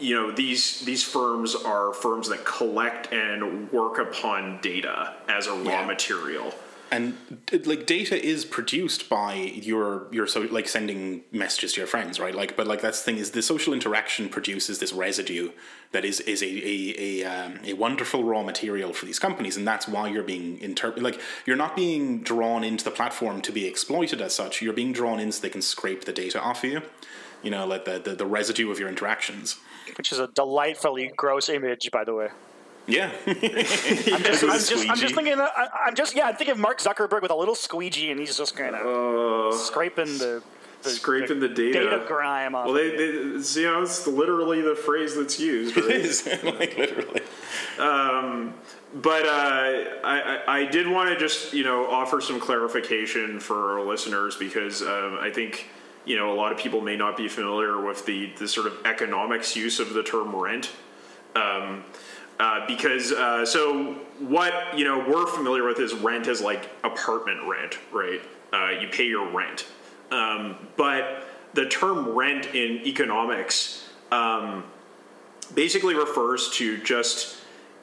[0.00, 5.52] you know these these firms are firms that collect and work upon data as a
[5.52, 5.86] raw yeah.
[5.86, 6.54] material
[6.94, 7.16] and
[7.64, 12.34] like data is produced by your your so like sending messages to your friends, right?
[12.34, 15.50] Like, but like that's the thing is the social interaction produces this residue
[15.92, 19.66] that is is a a a, um, a wonderful raw material for these companies, and
[19.66, 23.66] that's why you're being inter like you're not being drawn into the platform to be
[23.66, 24.62] exploited as such.
[24.62, 26.82] You're being drawn in so they can scrape the data off of you.
[27.42, 29.56] You know, like the, the, the residue of your interactions.
[29.96, 32.28] Which is a delightfully gross image, by the way.
[32.86, 35.40] Yeah, I'm just, I'm just, I'm just thinking.
[35.40, 38.36] I, I'm just, yeah, I'm thinking of Mark Zuckerberg with a little squeegee, and he's
[38.36, 40.42] just kind of scraping the,
[40.82, 41.80] the scraping the, data.
[41.84, 42.66] data grime off.
[42.66, 45.76] Well, they, they, you know, it's literally the phrase that's used.
[45.84, 45.90] Right?
[45.90, 47.22] it is like literally.
[47.78, 53.78] but uh, I, I, I did want to just you know offer some clarification for
[53.78, 55.68] our listeners because um, I think
[56.04, 58.74] you know a lot of people may not be familiar with the the sort of
[58.84, 60.70] economics use of the term rent.
[61.34, 61.84] Um,
[62.38, 67.40] uh, because uh, so what you know we're familiar with is rent as like apartment
[67.46, 68.20] rent, right?
[68.52, 69.66] Uh, you pay your rent,
[70.10, 74.64] um, but the term rent in economics um,
[75.54, 77.36] basically refers to just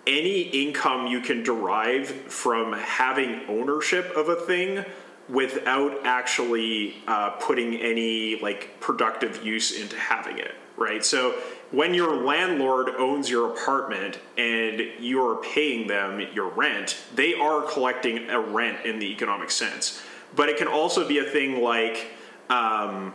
[0.07, 4.84] any income you can derive from having ownership of a thing
[5.30, 11.05] without actually uh, putting any like productive use into having it right?
[11.05, 11.36] So
[11.69, 18.30] when your landlord owns your apartment and you're paying them your rent they are collecting
[18.30, 20.01] a rent in the economic sense.
[20.36, 22.07] But it can also be a thing like
[22.49, 23.13] um,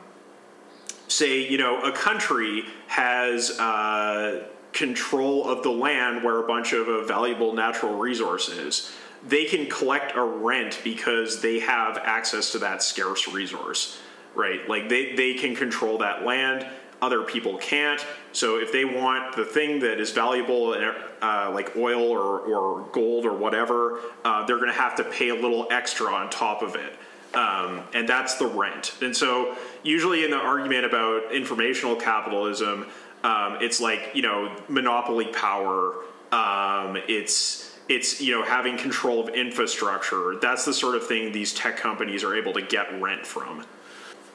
[1.08, 6.88] say you know a country has uh, control of the land where a bunch of
[6.88, 8.92] a valuable natural resource is
[9.26, 14.00] they can collect a rent because they have access to that scarce resource
[14.34, 16.66] right like they, they can control that land
[17.02, 20.74] other people can't so if they want the thing that is valuable
[21.22, 25.28] uh, like oil or, or gold or whatever uh, they're going to have to pay
[25.28, 26.98] a little extra on top of it
[27.36, 28.94] um, and that's the rent.
[29.02, 32.86] And so, usually in the argument about informational capitalism,
[33.22, 35.96] um, it's like you know monopoly power.
[36.32, 40.36] Um, it's it's you know having control of infrastructure.
[40.40, 43.64] That's the sort of thing these tech companies are able to get rent from.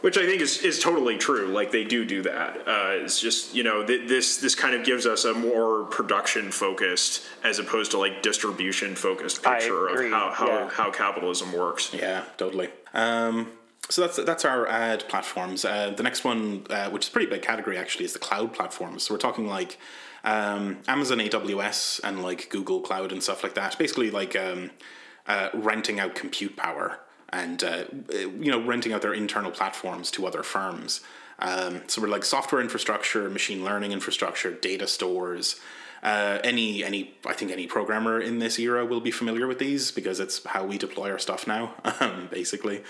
[0.02, 1.50] Which I think is, is totally true.
[1.50, 2.58] Like they do do that.
[2.68, 6.52] Uh, it's just you know th- this this kind of gives us a more production
[6.52, 10.70] focused as opposed to like distribution focused picture of how how, yeah.
[10.70, 11.94] how capitalism works.
[11.94, 12.70] Yeah, totally.
[12.96, 13.52] Um,
[13.90, 15.66] so that's that's our ad platforms.
[15.66, 18.54] Uh, the next one, uh, which is a pretty big category actually, is the cloud
[18.54, 19.04] platforms.
[19.04, 19.78] So we're talking like
[20.24, 23.78] um, Amazon AWS and like Google Cloud and stuff like that.
[23.78, 24.72] Basically, like um,
[25.28, 27.00] uh, renting out compute power
[27.30, 31.02] and uh, you know renting out their internal platforms to other firms.
[31.40, 35.60] Um, so we're like software infrastructure, machine learning infrastructure, data stores.
[36.04, 39.92] Uh, any any I think any programmer in this era will be familiar with these
[39.92, 41.74] because it's how we deploy our stuff now,
[42.32, 42.84] basically.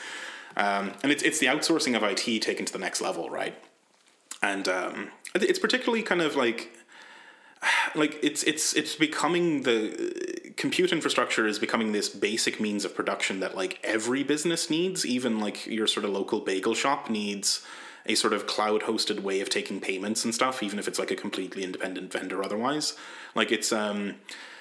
[0.58, 3.56] Um, and it's it's the outsourcing of IT taken to the next level, right?
[4.42, 6.74] And um, it's particularly kind of like
[7.96, 13.40] like it's it's it's becoming the compute infrastructure is becoming this basic means of production
[13.40, 15.06] that like every business needs.
[15.06, 17.66] Even like your sort of local bagel shop needs
[18.06, 21.12] a sort of cloud hosted way of taking payments and stuff even if it's like
[21.12, 22.96] a completely independent vendor otherwise.
[23.36, 24.16] Like it's um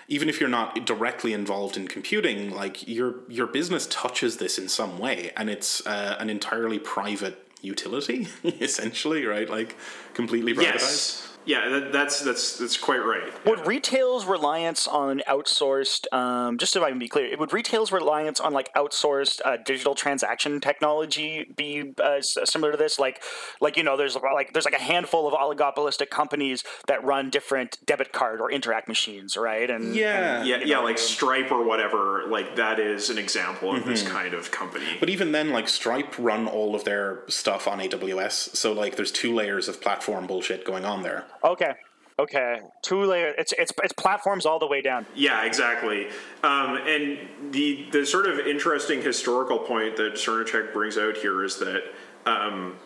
[0.09, 4.69] even if you're not directly involved in computing like your your business touches this in
[4.69, 9.49] some way and it's uh, an entirely private utility essentially right?
[9.49, 9.77] Like
[10.13, 10.75] completely privatized.
[10.75, 11.30] Yes.
[11.47, 13.33] Yeah, that, that's that's that's quite right.
[13.47, 17.91] Would retail's reliance on outsourced, um, just so I can be clear, it would retail's
[17.91, 22.99] reliance on like outsourced uh, digital transaction technology be uh, similar to this?
[22.99, 23.23] Like,
[23.61, 27.79] like you know, there's like there's like a handful of oligopolistic companies that run different
[27.87, 29.71] debit card or Interac machines, right?
[29.71, 32.25] And yeah Yeah, yeah, like Stripe or whatever.
[32.29, 34.85] Like that is an example of this kind of company.
[35.01, 39.13] But even then, like Stripe run all of their stuff on AWS, so like there's
[39.13, 41.25] two layers of platform bullshit going on there.
[41.45, 41.73] Okay,
[42.19, 43.35] okay, two layer.
[43.39, 45.07] It's it's it's platforms all the way down.
[45.15, 46.09] Yeah, exactly.
[46.43, 47.19] Um, and
[47.51, 51.83] the the sort of interesting historical point that Srnicek brings out here is that
[52.27, 52.77] um,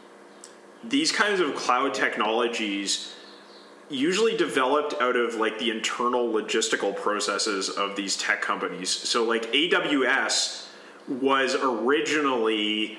[0.83, 3.15] these kinds of cloud technologies
[3.91, 8.91] usually developed out of like the internal logistical processes of these tech companies.
[8.91, 10.67] So like AWS
[11.09, 12.99] was originally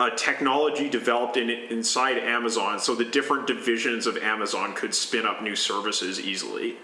[0.00, 5.42] a technology developed in inside Amazon so the different divisions of Amazon could spin up
[5.42, 6.76] new services easily.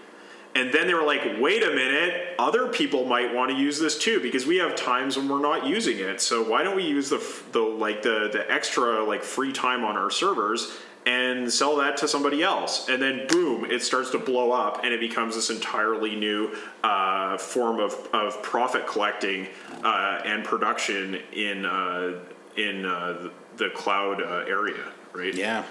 [0.53, 3.97] And then they were like, wait a minute, other people might want to use this
[3.97, 6.19] too because we have times when we're not using it.
[6.19, 9.95] So why don't we use the the like the the extra like free time on
[9.95, 12.87] our servers and sell that to somebody else.
[12.87, 17.37] And then, boom, it starts to blow up and it becomes this entirely new uh,
[17.37, 19.47] form of, of profit collecting
[19.83, 22.19] uh, and production in, uh,
[22.57, 24.83] in uh, the cloud uh, area,
[25.13, 25.33] right?
[25.33, 25.63] Yeah.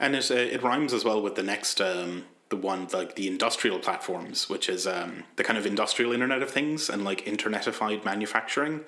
[0.00, 1.80] And it, uh, it rhymes as well with the next.
[1.80, 6.42] Um, the one like the industrial platforms, which is um, the kind of industrial Internet
[6.42, 8.82] of Things and like internetified manufacturing.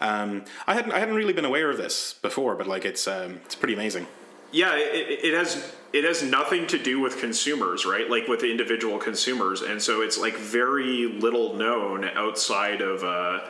[0.00, 3.40] Um, I hadn't I hadn't really been aware of this before, but like it's um,
[3.44, 4.06] it's pretty amazing
[4.52, 8.08] yeah, it, it has it has nothing to do with consumers, right?
[8.08, 13.40] Like with individual consumers, and so it's like very little known outside of uh,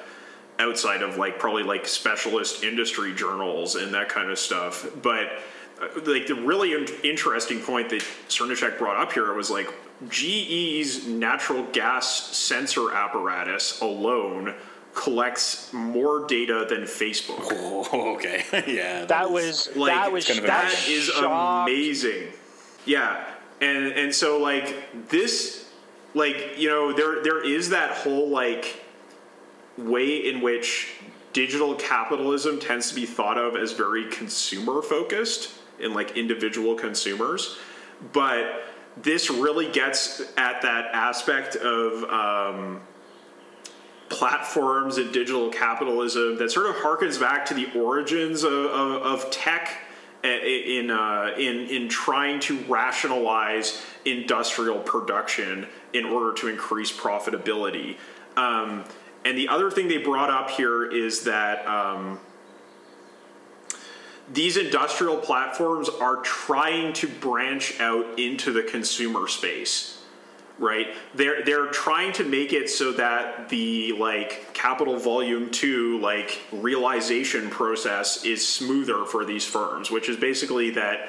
[0.58, 4.86] outside of like probably like specialist industry journals and that kind of stuff.
[5.00, 5.32] But
[5.80, 9.72] uh, like the really in- interesting point that Srnicek brought up here was like
[10.08, 14.54] GE's natural gas sensor apparatus alone
[14.94, 17.46] collects more data than Facebook.
[17.50, 18.44] Oh, okay.
[18.66, 19.00] yeah.
[19.00, 22.28] That, that was like, that was kind of that is amazing.
[22.84, 23.24] Yeah.
[23.60, 25.70] And and so like this
[26.14, 28.81] like, you know, there there is that whole like
[29.78, 30.94] way in which
[31.32, 37.58] digital capitalism tends to be thought of as very consumer focused and like individual consumers.
[38.12, 38.64] But
[38.96, 42.80] this really gets at that aspect of um,
[44.08, 49.30] platforms and digital capitalism that sort of harkens back to the origins of, of, of
[49.30, 49.78] tech
[50.22, 57.96] in, uh, in, in trying to rationalize industrial production in order to increase profitability.
[58.36, 58.84] Um,
[59.24, 62.18] and the other thing they brought up here is that um,
[64.32, 70.02] these industrial platforms are trying to branch out into the consumer space
[70.58, 70.88] right?
[71.14, 77.50] They're they're trying to make it so that the like capital volume 2 like realization
[77.50, 81.08] process is smoother for these firms which is basically that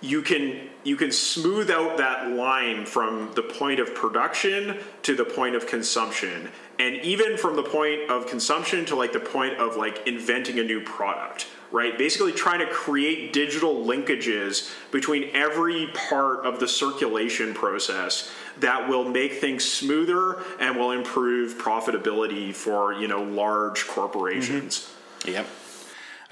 [0.00, 5.24] you can you can smooth out that line from the point of production to the
[5.24, 9.76] point of consumption and even from the point of consumption to like the point of
[9.76, 11.96] like inventing a new product right?
[11.96, 18.30] Basically, trying to create digital linkages between every part of the circulation process
[18.60, 24.90] that will make things smoother and will improve profitability for you know large corporations.
[25.20, 25.32] Mm-hmm.
[25.32, 25.46] Yep.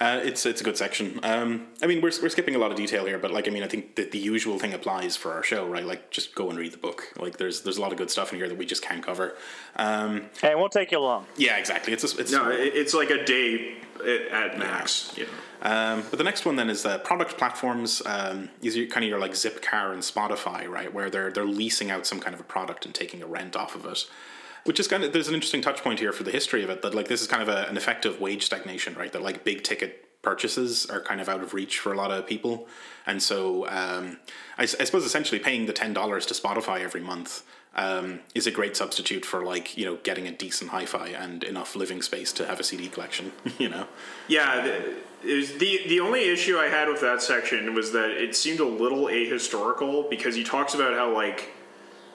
[0.01, 1.21] Uh, it's it's a good section.
[1.23, 3.63] Um, I mean, we're, we're skipping a lot of detail here, but like, I mean,
[3.63, 5.85] I think that the usual thing applies for our show, right?
[5.85, 7.13] Like, just go and read the book.
[7.19, 9.37] Like, there's there's a lot of good stuff in here that we just can't cover.
[9.77, 11.27] Um, hey, it won't take you long.
[11.37, 11.93] Yeah, exactly.
[11.93, 13.77] It's a, it's no, it's like a day
[14.33, 15.13] at max.
[15.19, 15.27] Yeah.
[15.61, 18.01] Um, but the next one then is the product platforms.
[18.07, 20.91] Um, is your, kind of your like Zipcar and Spotify, right?
[20.93, 23.75] Where they're they're leasing out some kind of a product and taking a rent off
[23.75, 24.07] of it.
[24.65, 26.83] Which is kind of there's an interesting touch point here for the history of it
[26.83, 29.13] that like this is kind of a, an effective wage stagnation, right?
[29.13, 32.27] That like big ticket purchases are kind of out of reach for a lot of
[32.27, 32.69] people,
[33.07, 34.19] and so um,
[34.59, 37.43] I, I suppose essentially paying the ten dollars to Spotify every month
[37.75, 41.77] um, is a great substitute for like you know getting a decent hi-fi and enough
[41.77, 43.33] living space to have a CD collection.
[43.59, 43.87] you know.
[44.29, 44.63] Yeah.
[45.23, 48.65] The, the the only issue I had with that section was that it seemed a
[48.65, 51.51] little ahistorical because he talks about how like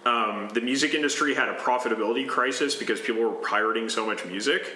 [0.05, 4.75] um, the music industry had a profitability crisis because people were pirating so much music.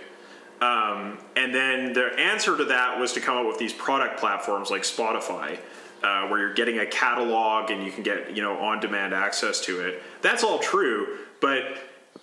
[0.62, 4.70] Um, and then the answer to that was to come up with these product platforms
[4.70, 5.58] like Spotify,
[6.04, 9.62] uh, where you're getting a catalog and you can get you know on demand access
[9.62, 10.02] to it.
[10.22, 11.64] That's all true, but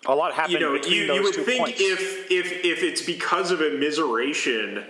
[0.04, 0.52] a lot happened.
[0.54, 1.80] You know, you, you would think points.
[1.80, 4.84] if if if it's because of immiseration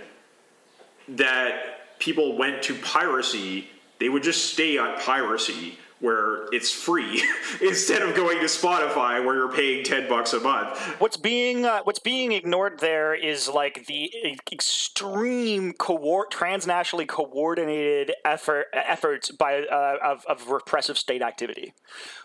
[1.08, 3.68] that people went to piracy,
[4.00, 7.24] they would just stay on piracy where it's free
[7.62, 10.78] instead of going to Spotify where you're paying 10 bucks a month.
[10.98, 14.12] What's being uh, what's being ignored there is like the
[14.52, 21.72] extreme co- transnationally coordinated effort efforts by uh, of, of repressive state activity.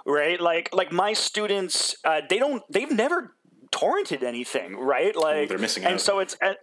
[0.06, 0.40] Right?
[0.40, 3.36] Like like my students uh, they don't they've never
[3.72, 5.16] torrented anything, right?
[5.16, 5.92] Like oh, they're missing out.
[5.92, 6.54] and so it's uh,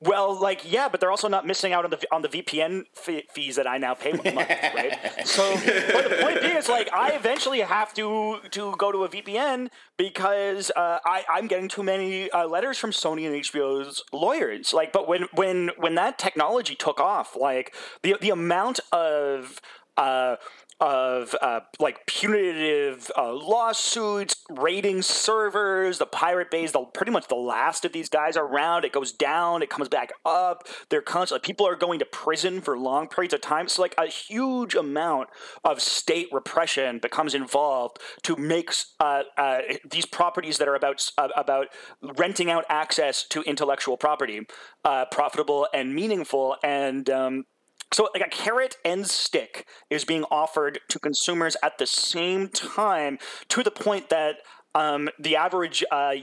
[0.00, 3.26] well, like yeah, but they're also not missing out on the on the VPN fee-
[3.32, 4.98] fees that I now pay month, right?
[5.24, 9.08] So, but the point being is like I eventually have to to go to a
[9.08, 14.72] VPN because uh, I I'm getting too many uh, letters from Sony and HBO's lawyers.
[14.72, 19.60] Like, but when when when that technology took off, like the the amount of
[19.96, 20.36] uh,
[20.80, 27.34] of uh, like punitive uh, lawsuits, raiding servers, the Pirate Bay's, the pretty much the
[27.34, 28.84] last of these guys around.
[28.84, 30.66] It goes down, it comes back up.
[30.90, 33.68] They're constantly people are going to prison for long periods of time.
[33.68, 35.28] So like a huge amount
[35.64, 38.70] of state repression becomes involved to make
[39.00, 39.58] uh, uh
[39.90, 41.68] these properties that are about uh, about
[42.16, 44.40] renting out access to intellectual property
[44.84, 47.08] uh, profitable and meaningful and.
[47.10, 47.44] Um,
[47.92, 53.18] so like a carrot and stick is being offered to consumers at the same time
[53.48, 54.36] to the point that
[54.74, 56.14] um, the average uh,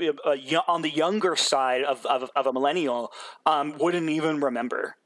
[0.00, 3.12] uh, on the younger side of, of, of a millennial
[3.46, 4.96] um, wouldn't even remember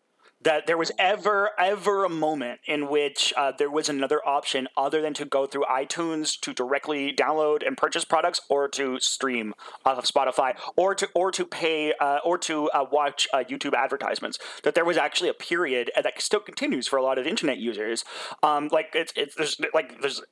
[0.47, 5.03] that there was ever ever a moment in which uh, there was another option other
[5.03, 9.55] than to go through iTunes to directly download and purchase products, or to stream
[9.85, 13.75] off of Spotify, or to or to pay uh, or to uh, watch uh, YouTube
[13.75, 14.39] advertisements.
[14.63, 18.05] That there was actually a period that still continues for a lot of internet users.
[18.45, 20.23] Um, like it's it's there's like there's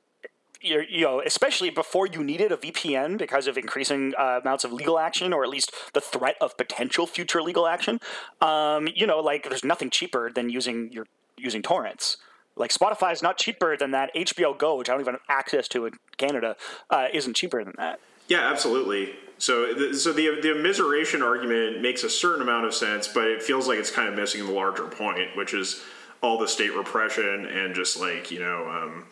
[0.65, 4.99] you know, especially before you needed a VPN because of increasing uh, amounts of legal
[4.99, 7.99] action, or at least the threat of potential future legal action.
[8.41, 11.05] Um, you know, like there's nothing cheaper than using your
[11.37, 12.17] using torrents.
[12.55, 14.13] Like Spotify is not cheaper than that.
[14.15, 16.55] HBO Go, which I don't even have access to in Canada,
[16.89, 17.99] uh, isn't cheaper than that.
[18.27, 19.15] Yeah, absolutely.
[19.37, 23.43] So, the, so the the immiseration argument makes a certain amount of sense, but it
[23.43, 25.83] feels like it's kind of missing the larger point, which is
[26.23, 28.67] all the state repression and just like you know.
[28.69, 29.05] Um,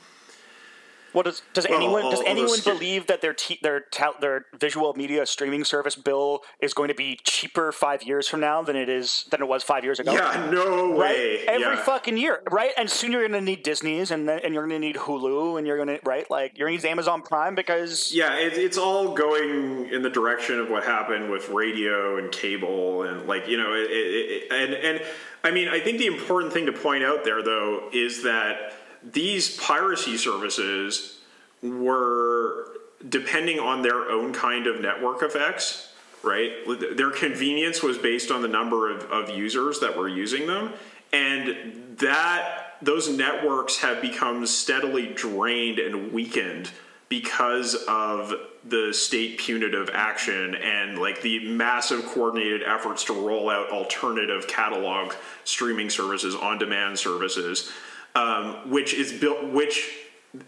[1.14, 4.16] well, does does well, anyone does oh, oh, anyone believe that their te- their ta-
[4.20, 8.62] their visual media streaming service bill is going to be cheaper five years from now
[8.62, 10.14] than it is than it was five years ago?
[10.14, 10.98] Yeah, no right?
[10.98, 11.46] way.
[11.48, 11.84] Every yeah.
[11.84, 12.72] fucking year, right?
[12.78, 15.58] And soon you're going to need Disney's, and then, and you're going to need Hulu,
[15.58, 18.54] and you're going to right like you're going to need Amazon Prime because yeah, it,
[18.54, 23.48] it's all going in the direction of what happened with radio and cable, and like
[23.48, 25.02] you know, it, it, and and
[25.44, 28.74] I mean, I think the important thing to point out there though is that
[29.12, 31.20] these piracy services
[31.62, 32.68] were
[33.08, 36.52] depending on their own kind of network effects, right?
[36.96, 40.74] Their convenience was based on the number of, of users that were using them.
[41.12, 46.72] And that those networks have become steadily drained and weakened
[47.10, 48.34] because of
[48.66, 55.14] the state punitive action and like the massive coordinated efforts to roll out alternative catalog
[55.44, 57.72] streaming services on demand services
[58.16, 59.90] um, which is built, which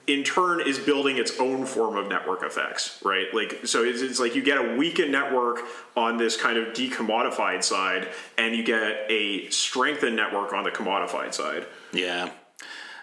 [0.07, 3.27] in turn is building its own form of network effects, right?
[3.33, 5.59] Like, so it's, it's, like you get a weakened network
[5.95, 11.33] on this kind of decommodified side, and you get a strengthened network on the commodified
[11.33, 11.67] side.
[11.93, 12.31] Yeah,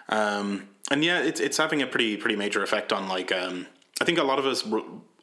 [0.09, 3.67] um, and yeah, it's it's having a pretty pretty major effect on like um,
[4.01, 4.63] I think a lot of us.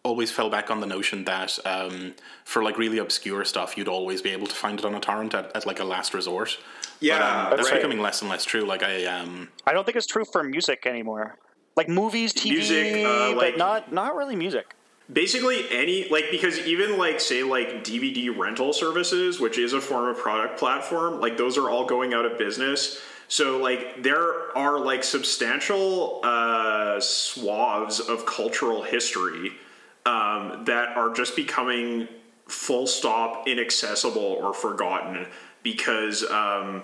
[0.03, 2.15] always fell back on the notion that um,
[2.45, 5.35] for like really obscure stuff, you'd always be able to find it on a torrent
[5.35, 6.57] at, at like a last resort.
[7.01, 7.79] Yeah, but, um, that's right.
[7.79, 8.63] becoming less and less true.
[8.63, 11.37] Like I, um, I don't think it's true for music anymore.
[11.77, 14.75] Like movies, TV, music, uh, like, but not not really music.
[15.13, 20.07] Basically, any like because even like say like DVD rental services, which is a form
[20.07, 23.01] of product platform, like those are all going out of business.
[23.29, 29.53] So like there are like substantial uh, swaths of cultural history
[30.05, 32.09] um, that are just becoming
[32.49, 35.27] full stop inaccessible or forgotten
[35.63, 36.83] because um,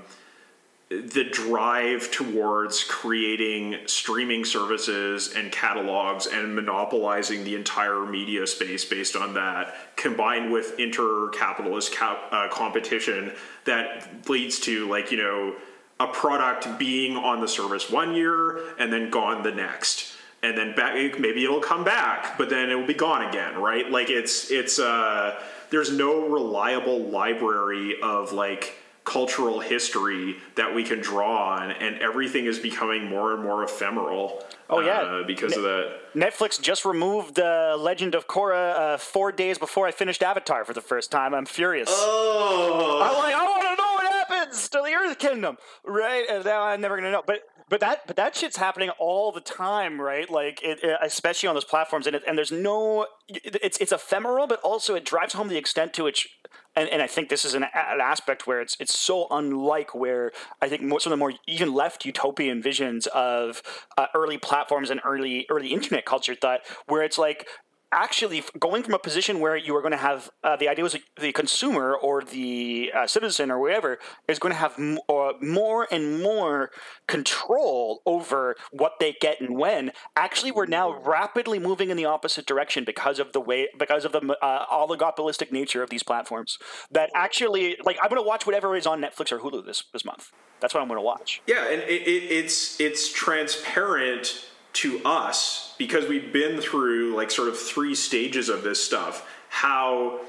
[0.89, 9.17] the drive towards creating streaming services and catalogs and monopolizing the entire media space based
[9.17, 13.33] on that, combined with inter-capitalist cap, uh, competition
[13.65, 15.57] that leads to like you know
[15.99, 20.75] a product being on the service one year and then gone the next and then
[20.75, 24.51] back maybe it'll come back but then it will be gone again right like it's
[24.51, 25.41] it's uh
[25.71, 28.77] there's no reliable library of like
[29.07, 34.45] cultural history that we can draw on, and everything is becoming more and more ephemeral.
[34.69, 36.15] Oh yeah, uh, because ne- of that.
[36.15, 40.75] Netflix just removed uh, Legend of Korra uh, four days before I finished Avatar for
[40.75, 41.35] the first time.
[41.35, 41.89] I'm furious.
[41.91, 46.27] Oh, I'm like, I want to know what happens to the Earth Kingdom, right?
[46.29, 47.41] And now I'm never gonna know, but.
[47.69, 50.31] But that, but that shit's happening all the time, right?
[50.31, 54.47] Like, it, it, especially on those platforms, and it, and there's no, it's it's ephemeral,
[54.47, 56.29] but also it drives home the extent to which
[56.77, 60.31] and, and I think this is an, an, aspect where it's it's so unlike where
[60.61, 63.63] I think most of the more even left utopian visions of
[63.97, 67.49] uh, early platforms and early early internet culture thought, where it's like
[67.93, 70.97] actually going from a position where you are going to have uh, the idea was
[71.21, 73.99] the consumer or the uh, citizen or whatever
[74.29, 76.71] is going to have m- uh, more and more
[77.07, 82.45] control over what they get and when actually we're now rapidly moving in the opposite
[82.47, 86.59] direction because of the way because of the uh, oligopolistic nature of these platforms
[86.91, 90.05] that actually like i'm going to watch whatever is on netflix or hulu this this
[90.05, 90.33] month.
[90.61, 91.43] That's what i'm going to watch.
[91.47, 94.47] Yeah and it, it, it's it's transparent
[94.77, 100.21] to us because we've been through like sort of three stages of this stuff how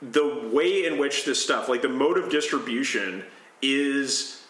[0.00, 3.24] the way in which this stuff like the mode of distribution
[3.62, 4.44] is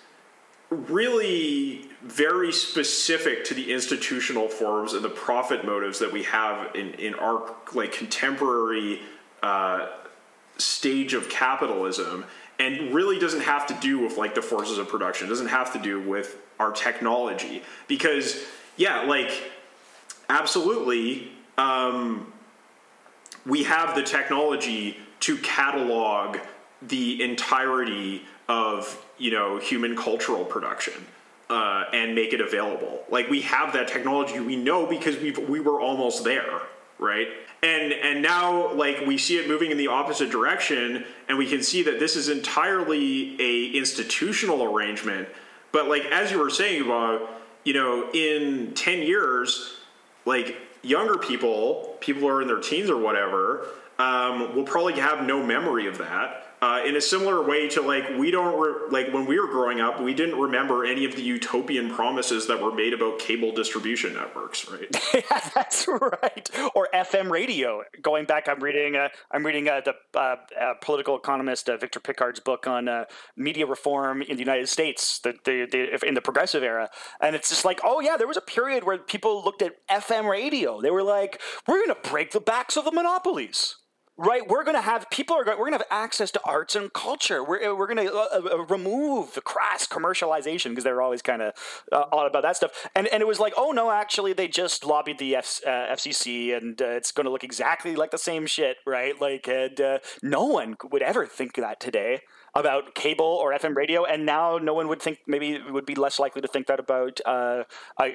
[0.68, 6.92] really very specific to the institutional forms and the profit motives that we have in,
[6.94, 9.00] in our like contemporary
[9.42, 9.88] uh,
[10.58, 12.24] stage of capitalism
[12.58, 15.26] and really doesn't have to do with like the forces of production.
[15.26, 18.44] It doesn't have to do with our technology because
[18.76, 19.50] yeah, like
[20.28, 22.32] absolutely, um,
[23.44, 26.38] we have the technology to catalog
[26.82, 30.94] the entirety of you know human cultural production
[31.48, 33.02] uh, and make it available.
[33.08, 36.60] Like we have that technology, we know because we we were almost there,
[36.98, 37.28] right?
[37.62, 41.62] And and now like we see it moving in the opposite direction, and we can
[41.62, 45.28] see that this is entirely a institutional arrangement.
[45.72, 47.22] But like as you were saying, Bob,
[47.66, 49.74] you know, in ten years,
[50.24, 53.66] like younger people, people who are in their teens or whatever,
[53.98, 58.04] um, will probably have no memory of that uh, in a similar way to like
[58.18, 61.22] we don't re- like when we were growing up we didn't remember any of the
[61.22, 64.90] utopian promises that were made about cable distribution networks right?
[65.14, 66.50] Yeah that's right.
[66.74, 67.82] Or fm radio.
[68.02, 72.00] Going back i'm reading uh, i'm reading uh, the uh, uh, political economist uh, victor
[72.00, 72.88] pickard's book on
[73.36, 76.90] media reform in the united states the, the, the, in the progressive era.
[77.20, 80.28] And it's just like oh yeah there was a period where people looked at fm
[80.28, 80.80] radio.
[80.80, 83.76] They were like we're going to break the backs of the monopolies
[84.18, 86.74] right we're going to have people are going we're going to have access to arts
[86.74, 87.44] and culture.
[87.44, 91.22] We're, uh, we're going to uh, uh, remove the crass commercialization because they were always
[91.22, 91.52] kind of
[91.92, 92.88] uh, all about that stuff.
[92.94, 96.56] And and it was like oh no actually they just lobbied the F, uh, fcc
[96.56, 99.20] and uh, it's going to look exactly like the same shit right?
[99.20, 99.80] Like and
[100.22, 102.20] no one would ever think that today
[102.56, 106.18] about cable or FM radio, and now no one would think maybe would be less
[106.18, 107.64] likely to think that about uh,
[108.00, 108.14] a,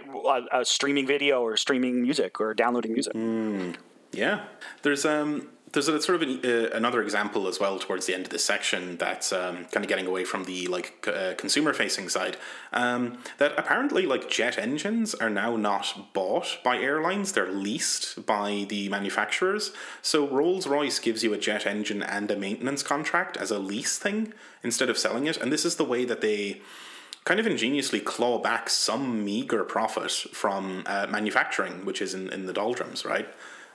[0.52, 3.14] a, streaming video or streaming music or downloading music.
[3.14, 3.76] Mm,
[4.12, 4.46] yeah,
[4.82, 8.26] there's um there's a sort of an, uh, another example as well towards the end
[8.26, 12.10] of this section that's um, kind of getting away from the like uh, consumer facing
[12.10, 12.38] side
[12.74, 18.66] um, that apparently like jet engines are now not bought by airlines they're leased by
[18.70, 19.72] the manufacturers.
[20.02, 24.34] So rolls-royce gives you a jet engine and a maintenance contract as a lease thing
[24.64, 26.62] instead of selling it and this is the way that they
[27.24, 32.46] kind of ingeniously claw back some meager profit from uh, manufacturing which is in, in
[32.46, 33.28] the doldrums right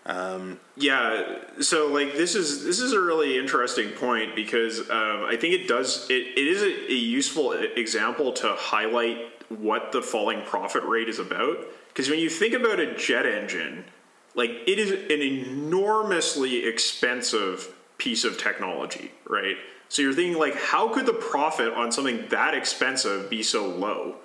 [0.07, 5.37] um, yeah, so like this is this is a really interesting point because um, I
[5.39, 9.19] think it does it, it is a, a, useful example to highlight
[9.49, 11.59] what the falling profit rate is about.
[11.89, 13.85] Because when you think about a jet engine,
[14.37, 19.57] like it is an enormously expensive piece of technology, right?
[19.89, 24.17] So you're thinking like, how could the profit on something that expensive be so low?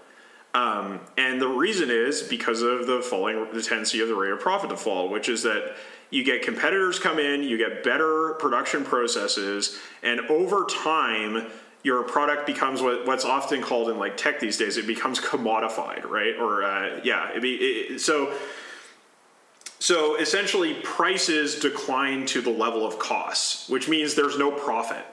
[0.53, 4.39] Um, and the reason is because of the falling, the tendency of the rate of
[4.39, 5.75] profit to fall, which is that
[6.09, 11.47] you get competitors come in, you get better production processes, and over time,
[11.83, 16.03] your product becomes what, what's often called in like tech these days, it becomes commodified,
[16.05, 16.35] right?
[16.37, 18.33] Or uh, yeah, be, it, so
[19.79, 25.03] so essentially, prices decline to the level of costs, which means there's no profit,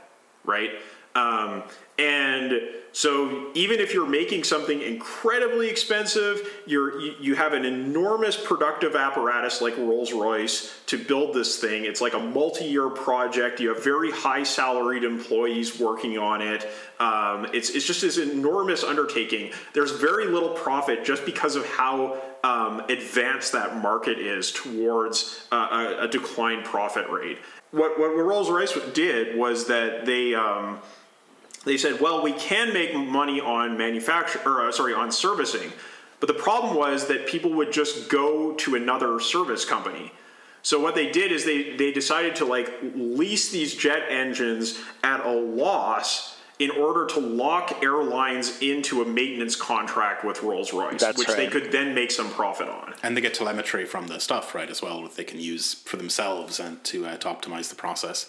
[0.45, 0.73] right?
[1.15, 1.63] Um,
[1.99, 2.61] and
[2.99, 9.61] so even if you're making something incredibly expensive, you're you, have an enormous productive apparatus
[9.61, 11.85] like Rolls-Royce to build this thing.
[11.85, 13.61] It's like a multi-year project.
[13.61, 16.69] You have very high salaried employees working on it.
[16.99, 19.53] Um, it's it's just this enormous undertaking.
[19.75, 25.99] There's very little profit just because of how um, advanced that market is towards uh,
[26.01, 27.39] a, a profit rate.
[27.71, 30.81] What what Rolls-Royce did was that they um,
[31.69, 35.73] they said, well, we can make money on manufacture, or uh, sorry, on servicing,
[36.21, 40.13] but the problem was that people would just go to another service company.
[40.63, 45.25] So what they did is they they decided to like lease these jet engines at
[45.25, 51.29] a loss in order to lock airlines into a maintenance contract with Rolls Royce, which
[51.29, 51.37] right.
[51.37, 52.95] they could then make some profit on.
[53.03, 55.97] And they get telemetry from the stuff, right, as well, that they can use for
[55.97, 58.29] themselves and to, uh, to optimize the process.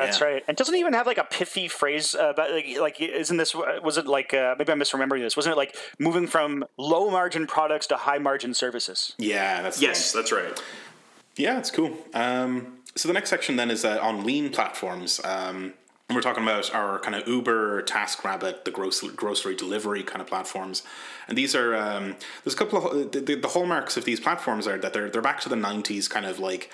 [0.00, 0.26] That's yeah.
[0.26, 0.44] right.
[0.48, 4.06] And doesn't even have like a pithy phrase about like, like isn't this was it
[4.06, 5.36] like uh, maybe I'm misremembering this?
[5.36, 9.14] Wasn't it like moving from low margin products to high margin services?
[9.18, 10.60] Yeah, that's yes, that's right.
[11.36, 11.96] Yeah, it's cool.
[12.14, 15.20] Um, so the next section then is uh, on lean platforms.
[15.24, 15.74] Um,
[16.08, 20.26] and we're talking about our kind of Uber, TaskRabbit, the grocery, grocery delivery kind of
[20.26, 20.82] platforms,
[21.28, 24.78] and these are um, there's a couple of the, the, hallmarks of these platforms are
[24.78, 26.70] that they're they're back to the '90s kind of like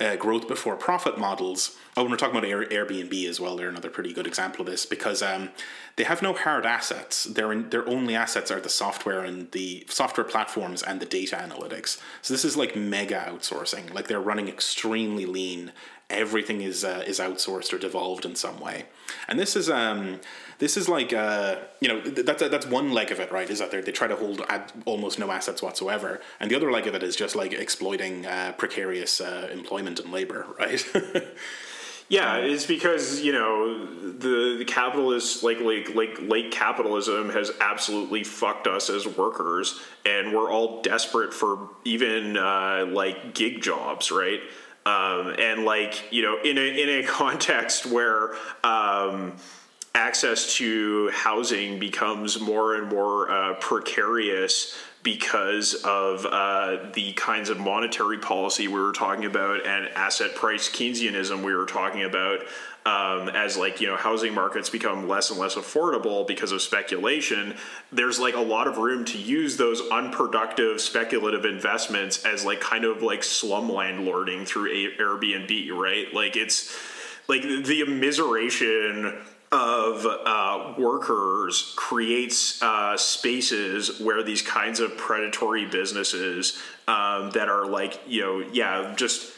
[0.00, 1.76] uh, growth before profit models.
[1.96, 4.70] Oh, when we're talking about Air, Airbnb as well, they're another pretty good example of
[4.70, 5.50] this because um,
[5.96, 7.24] they have no hard assets.
[7.24, 12.00] Their their only assets are the software and the software platforms and the data analytics.
[12.22, 13.92] So this is like mega outsourcing.
[13.92, 15.72] Like they're running extremely lean.
[16.08, 18.86] Everything is uh, is outsourced or devolved in some way.
[19.26, 20.20] And this is um,
[20.58, 23.48] this is like uh, you know that's that's one leg of it, right?
[23.48, 26.86] Is that they try to hold ad, almost no assets whatsoever, and the other leg
[26.86, 30.84] of it is just like exploiting uh, precarious uh, employment and labor, right?
[32.08, 38.24] Yeah, it's because you know the, the capitalist like like like late capitalism has absolutely
[38.24, 44.40] fucked us as workers, and we're all desperate for even uh, like gig jobs, right?
[44.86, 48.32] Um, and like you know, in a in a context where
[48.64, 49.36] um,
[49.98, 57.58] access to housing becomes more and more uh, precarious because of uh, the kinds of
[57.58, 62.40] monetary policy we were talking about and asset price Keynesianism we were talking about.
[62.86, 67.54] Um, as like you know housing markets become less and less affordable because of speculation
[67.92, 72.86] there's like a lot of room to use those unproductive speculative investments as like kind
[72.86, 76.74] of like slum landlording through airbnb right like it's
[77.28, 79.20] like the immiseration
[79.50, 87.66] of uh, workers creates uh, spaces where these kinds of predatory businesses um, that are
[87.66, 89.32] like you know yeah just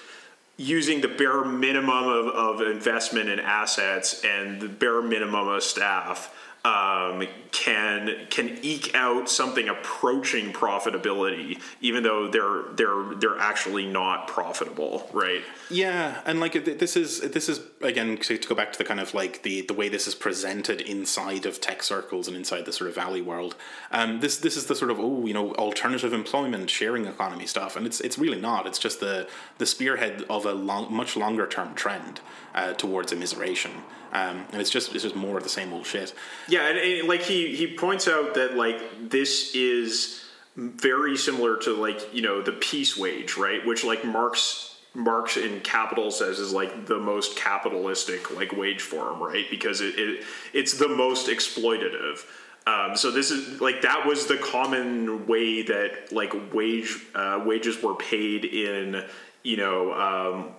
[0.56, 6.34] using the bare minimum of, of investment in assets and the bare minimum of staff
[6.64, 14.28] um, can can eke out something approaching profitability, even though they're they're they're actually not
[14.28, 15.42] profitable, right?
[15.70, 19.14] Yeah, and like this is this is again to, go back to the kind of
[19.14, 22.90] like the the way this is presented inside of tech circles and inside the sort
[22.90, 23.56] of valley world.
[23.90, 27.74] Um, this this is the sort of oh you know alternative employment sharing economy stuff,
[27.74, 28.66] and it's it's really not.
[28.66, 29.26] It's just the
[29.56, 32.20] the spearhead of a long, much longer term trend
[32.54, 33.70] uh, towards immiseration.
[34.12, 36.14] Um, and it's just it's just more of the same old shit.
[36.48, 40.24] Yeah, and, and, like he he points out that like this is
[40.56, 43.64] very similar to like you know the piece wage, right?
[43.64, 49.22] Which like Marx Marx in Capital says is like the most capitalistic like wage form,
[49.22, 49.46] right?
[49.48, 52.24] Because it, it it's the most exploitative.
[52.66, 57.82] Um, so this is like that was the common way that like wage uh, wages
[57.82, 59.04] were paid in
[59.42, 60.54] you know um,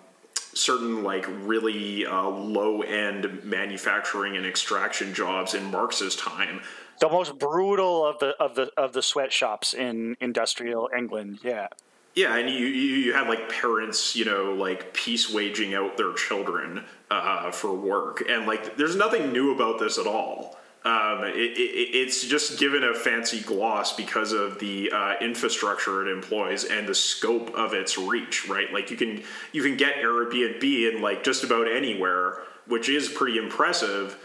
[0.53, 6.61] certain like really uh, low end manufacturing and extraction jobs in Marx's time.
[6.99, 11.39] The most brutal of the of the of the sweatshops in industrial England.
[11.43, 11.67] Yeah.
[12.13, 16.13] Yeah, and you, you, you had like parents, you know, like piece waging out their
[16.13, 20.57] children uh, for work, and like there's nothing new about this at all.
[20.83, 26.11] Um, it, it, it's just given a fancy gloss because of the uh, infrastructure it
[26.11, 28.73] employs and the scope of its reach, right?
[28.73, 29.21] Like you can
[29.51, 34.17] you can get Airbnb in like just about anywhere, which is pretty impressive.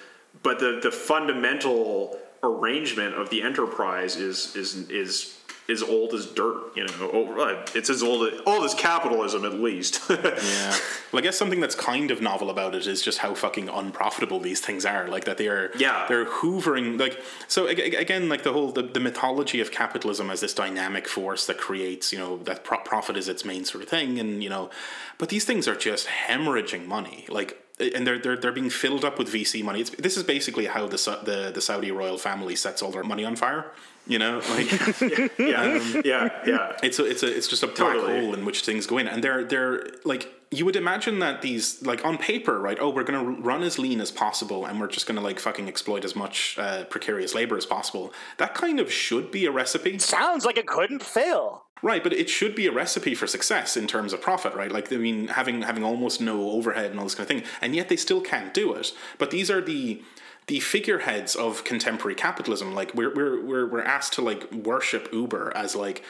[0.43, 5.36] But the the fundamental arrangement of the enterprise is is is
[5.69, 6.77] is old as dirt.
[6.77, 10.01] You know, uh, it's as old as, old as capitalism, at least.
[10.11, 10.77] yeah.
[11.13, 14.41] Well, I guess something that's kind of novel about it is just how fucking unprofitable
[14.41, 15.09] these things are.
[15.09, 15.71] Like that they are.
[15.79, 16.07] Yeah.
[16.09, 16.99] They're hoovering.
[16.99, 21.47] Like so again, like the whole the, the mythology of capitalism as this dynamic force
[21.47, 24.51] that creates, you know, that pro- profit is its main sort of thing, and you
[24.51, 24.71] know,
[25.19, 27.27] but these things are just hemorrhaging money.
[27.29, 29.81] Like and they're they're they're being filled up with VC money.
[29.81, 33.25] It's, this is basically how the the the Saudi royal family sets all their money
[33.25, 33.73] on fire.
[34.07, 34.70] You know, like
[35.39, 36.77] yeah, um, yeah, yeah.
[36.83, 38.20] It's a, it's a, it's just a black totally.
[38.20, 41.83] hole in which things go in, and they're they're like you would imagine that these
[41.83, 42.78] like on paper, right?
[42.81, 45.41] Oh, we're going to run as lean as possible, and we're just going to like
[45.41, 48.12] fucking exploit as much uh, precarious labor as possible.
[48.39, 49.99] That kind of should be a recipe.
[49.99, 51.65] Sounds like it couldn't fail.
[51.83, 54.73] Right, but it should be a recipe for success in terms of profit, right?
[54.73, 57.74] Like, I mean, having having almost no overhead and all this kind of thing, and
[57.74, 58.93] yet they still can't do it.
[59.19, 60.03] But these are the
[60.47, 62.74] the figureheads of contemporary capitalism.
[62.74, 66.02] Like we're we're we're we're asked to like worship Uber as like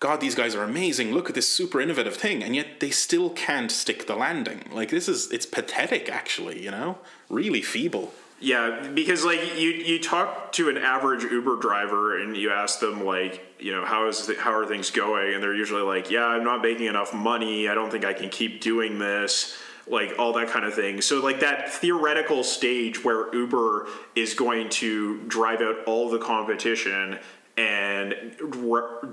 [0.00, 1.12] God, these guys are amazing.
[1.12, 4.68] Look at this super innovative thing, and yet they still can't stick the landing.
[4.72, 6.62] Like this is it's pathetic, actually.
[6.62, 6.98] You know,
[7.28, 8.12] really feeble.
[8.40, 13.04] Yeah, because like you you talk to an average Uber driver and you ask them
[13.04, 16.26] like you know how is the, how are things going, and they're usually like, yeah,
[16.26, 17.68] I'm not making enough money.
[17.68, 19.58] I don't think I can keep doing this
[19.90, 21.00] like all that kind of thing.
[21.00, 27.18] So like that theoretical stage where Uber is going to drive out all the competition
[27.56, 28.36] and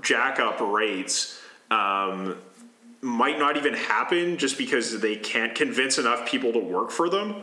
[0.02, 1.40] jack up rates
[1.70, 2.38] um,
[3.00, 7.42] might not even happen just because they can't convince enough people to work for them.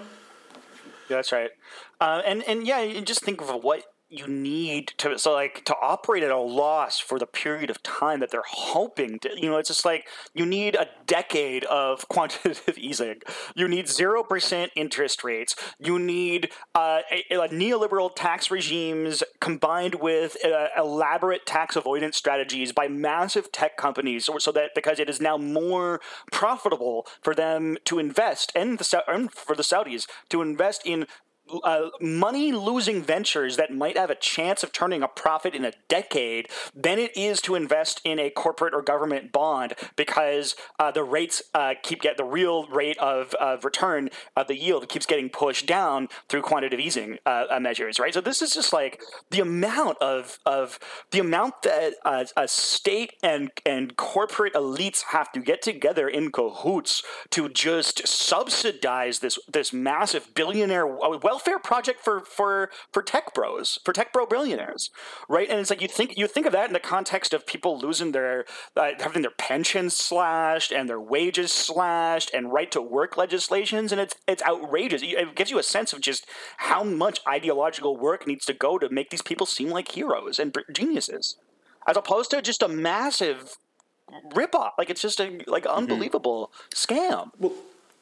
[1.10, 1.52] Yeah, that's right.
[2.00, 3.84] Uh, and and yeah, just think of what
[4.14, 8.20] you need to so like to operate at a loss for the period of time
[8.20, 12.78] that they're hoping to you know it's just like you need a decade of quantitative
[12.78, 13.22] easing.
[13.56, 15.56] You need 0% interest rates.
[15.80, 22.72] You need uh, a, a neoliberal tax regimes combined with uh, elaborate tax avoidance strategies
[22.72, 26.00] by massive tech companies so, so, that because it is now more
[26.32, 31.08] profitable for them to invest and the and for the Saudis to invest in
[31.64, 35.74] uh, money losing ventures that might have a chance of turning a profit in a
[35.88, 41.04] decade than it is to invest in a corporate or government bond because uh, the
[41.04, 45.30] rates uh, keep get the real rate of, of return of the yield keeps getting
[45.30, 48.14] pushed down through quantitative easing uh, uh, measures, right?
[48.14, 49.02] So this is just like
[49.32, 50.80] the amount of of
[51.12, 56.32] the amount that uh, a state and and corporate elites have to get together in
[56.32, 60.88] cahoots to just subsidize this this massive billionaire
[61.44, 64.90] welfare project for for for tech bros, for tech bro billionaires,
[65.28, 65.50] right?
[65.50, 68.12] And it's like you think you think of that in the context of people losing
[68.12, 68.46] their
[68.76, 74.00] uh, having their pensions slashed and their wages slashed and right to work legislations, and
[74.00, 75.02] it's it's outrageous.
[75.04, 76.26] It gives you a sense of just
[76.58, 80.56] how much ideological work needs to go to make these people seem like heroes and
[80.72, 81.38] geniuses,
[81.88, 83.58] as opposed to just a massive
[84.32, 84.72] ripoff.
[84.78, 85.78] Like it's just a like mm-hmm.
[85.78, 86.94] unbelievable mm-hmm.
[86.94, 87.32] scam.
[87.40, 87.54] Well,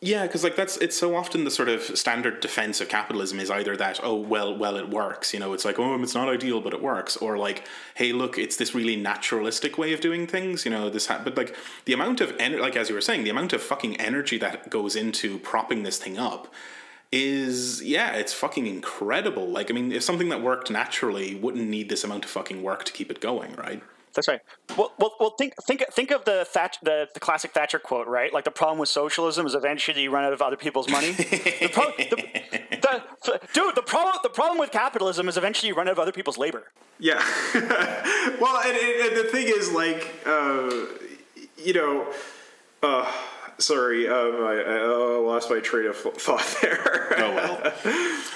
[0.04, 3.52] yeah, because like that's it's so often the sort of standard defense of capitalism is
[3.52, 6.60] either that oh well well it works you know it's like oh it's not ideal
[6.60, 10.66] but it works or like hey look it's this really naturalistic way of doing things
[10.66, 11.56] you know this ha- but like
[11.86, 14.72] the amount of energy like as you were saying the amount of fucking energy that
[14.72, 16.52] goes into propping this thing up
[17.12, 19.48] is yeah it's fucking incredible.
[19.48, 22.86] Like I mean if something that worked naturally wouldn't need this amount of fucking work
[22.86, 24.42] to keep it going right that's right.
[24.78, 28.34] Well, well, well think think think of the Thatch, the, the classic Thatcher quote, right?
[28.34, 31.12] Like the problem with socialism is eventually you run out of other people's money.
[31.12, 35.88] the pro- the, the, dude, the problem the problem with capitalism is eventually you run
[35.88, 36.72] out of other people's labor.
[37.00, 37.24] Yeah.
[38.40, 40.70] well, and, and, the thing is, like, uh,
[41.58, 42.08] you know.
[42.84, 43.12] Uh,
[43.62, 44.86] sorry, um, I, I,
[45.20, 47.14] lost my train of thought there.
[47.18, 47.74] oh well.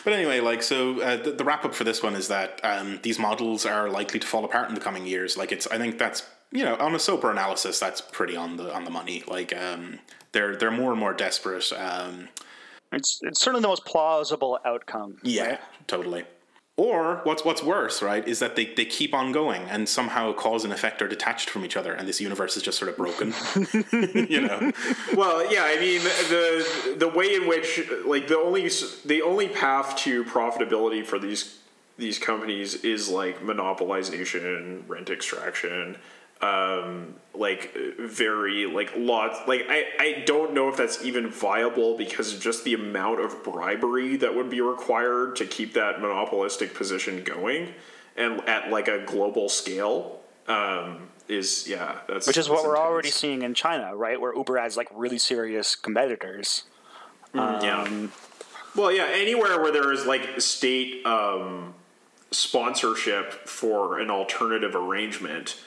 [0.03, 2.99] But anyway, like so, uh, the, the, wrap up for this one is that um,
[3.01, 5.37] these models are likely to fall apart in the coming years.
[5.37, 8.73] Like it's, I think that's you know on a sober analysis, that's pretty on the
[8.73, 9.23] on the money.
[9.27, 9.99] Like um,
[10.31, 11.71] they're they're more and more desperate.
[11.73, 12.29] Um,
[12.91, 15.17] it's it's certainly the most plausible outcome.
[15.23, 15.59] Yeah, right?
[15.87, 16.25] totally.
[16.77, 20.65] Or what's what's worse, right, is that they, they keep on going and somehow cause
[20.65, 23.33] and effect are detached from each other, and this universe is just sort of broken.
[24.29, 24.73] you know.
[25.15, 28.69] Well, yeah, I mean the the way in which like the only
[29.05, 31.59] the only path to profitability for these
[31.97, 35.95] these companies is like monopolization, rent extraction,
[36.41, 42.33] um, like very like lots like I, I don't know if that's even viable because
[42.33, 47.23] of just the amount of bribery that would be required to keep that monopolistic position
[47.23, 47.73] going
[48.17, 52.67] and at like a global scale um, is yeah that's which is that's what intense.
[52.67, 54.19] we're already seeing in China right?
[54.19, 56.63] Where Uber has like really serious competitors.
[57.33, 58.07] Um, yeah
[58.75, 61.73] well yeah anywhere where there is like state um,
[62.31, 65.57] sponsorship for an alternative arrangement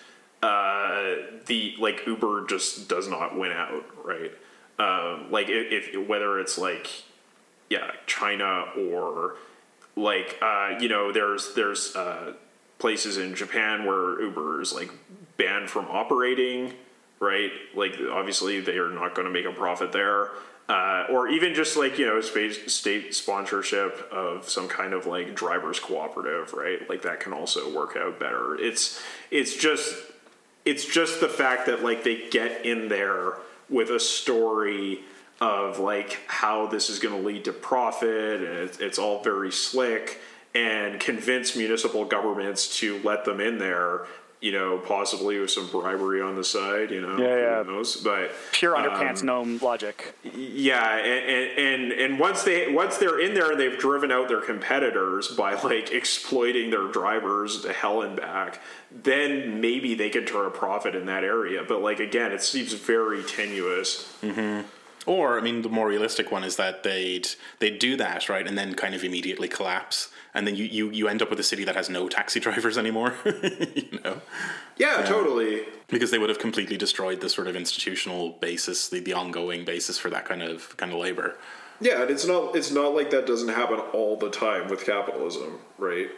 [0.40, 4.32] the like Uber just does not win out, right?
[4.78, 6.88] Um, like if, if, whether it's like
[7.68, 9.34] yeah China or
[9.96, 12.34] like uh, you know there's there's uh,
[12.78, 14.90] places in Japan where Uber is like
[15.36, 16.74] banned from operating,
[17.18, 17.50] right?
[17.74, 20.30] Like obviously they are not going to make a profit there.
[20.68, 25.34] Uh, or even just like you know space, state sponsorship of some kind of like
[25.34, 29.00] drivers cooperative right like that can also work out better it's
[29.30, 29.94] it's just
[30.64, 33.34] it's just the fact that like they get in there
[33.68, 35.00] with a story
[35.40, 39.52] of like how this is going to lead to profit and it's, it's all very
[39.52, 40.20] slick
[40.54, 44.06] and convince municipal governments to let them in there
[44.40, 47.62] you know, possibly with some bribery on the side, you know, yeah, yeah.
[47.64, 47.96] Knows?
[47.96, 50.14] But pure underpants um, gnome logic.
[50.22, 54.40] Yeah, and, and and once they once they're in there and they've driven out their
[54.40, 58.60] competitors by like exploiting their drivers to hell and back,
[58.92, 61.64] then maybe they can turn a profit in that area.
[61.66, 64.16] But like again, it seems very tenuous.
[64.22, 64.68] Mm-hmm.
[65.06, 67.28] Or I mean, the more realistic one is that they'd
[67.58, 71.08] they'd do that right, and then kind of immediately collapse and then you, you, you
[71.08, 73.14] end up with a city that has no taxi drivers anymore.
[73.24, 74.20] you know?
[74.76, 75.64] Yeah, totally.
[75.88, 79.98] Because they would have completely destroyed the sort of institutional basis, the, the ongoing basis
[79.98, 81.36] for that kind of kind of labor.
[81.80, 85.58] Yeah, and it's not it's not like that doesn't happen all the time with capitalism,
[85.76, 86.08] right?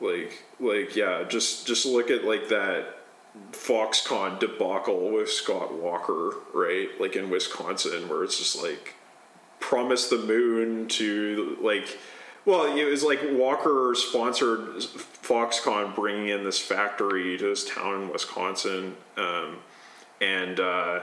[0.00, 2.98] Like like yeah, just just look at like that
[3.52, 6.88] Foxconn debacle with Scott Walker, right?
[6.98, 8.94] Like in Wisconsin, where it's just like
[9.60, 11.98] promise the moon to like
[12.48, 14.60] well, it was like Walker sponsored
[15.22, 19.58] Foxconn bringing in this factory to this town in Wisconsin, um,
[20.22, 21.00] and uh,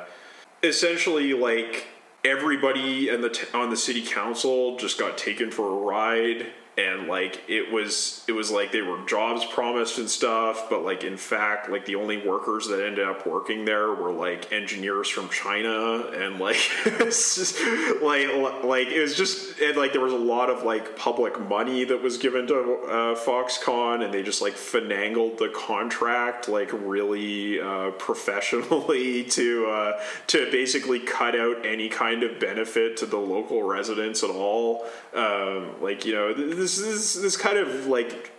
[0.63, 1.85] essentially like
[2.25, 6.47] everybody the t- on the city council just got taken for a ride
[6.77, 11.03] and like it was it was like they were jobs promised and stuff but like
[11.03, 15.29] in fact like the only workers that ended up working there were like engineers from
[15.29, 17.57] china and like it's just
[18.01, 18.27] like
[18.63, 22.01] like it was just and like there was a lot of like public money that
[22.01, 27.91] was given to uh, foxconn and they just like finangled the contract like really uh,
[27.97, 34.23] professionally to uh, to basically cut out any kind of benefit to the local residents
[34.23, 34.85] at all.
[35.13, 36.33] Um, like you know
[36.73, 38.31] this is this kind of like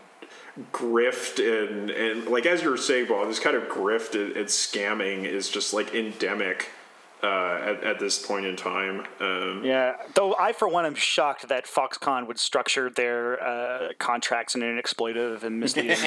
[0.72, 4.46] grift and and like as you were saying, Bob, this kind of grift and, and
[4.46, 6.70] scamming is just like endemic
[7.22, 9.04] uh, at, at this point in time.
[9.20, 14.54] Um, yeah, though I for one am shocked that Foxconn would structure their uh, contracts
[14.54, 15.96] in an exploitive and misleading.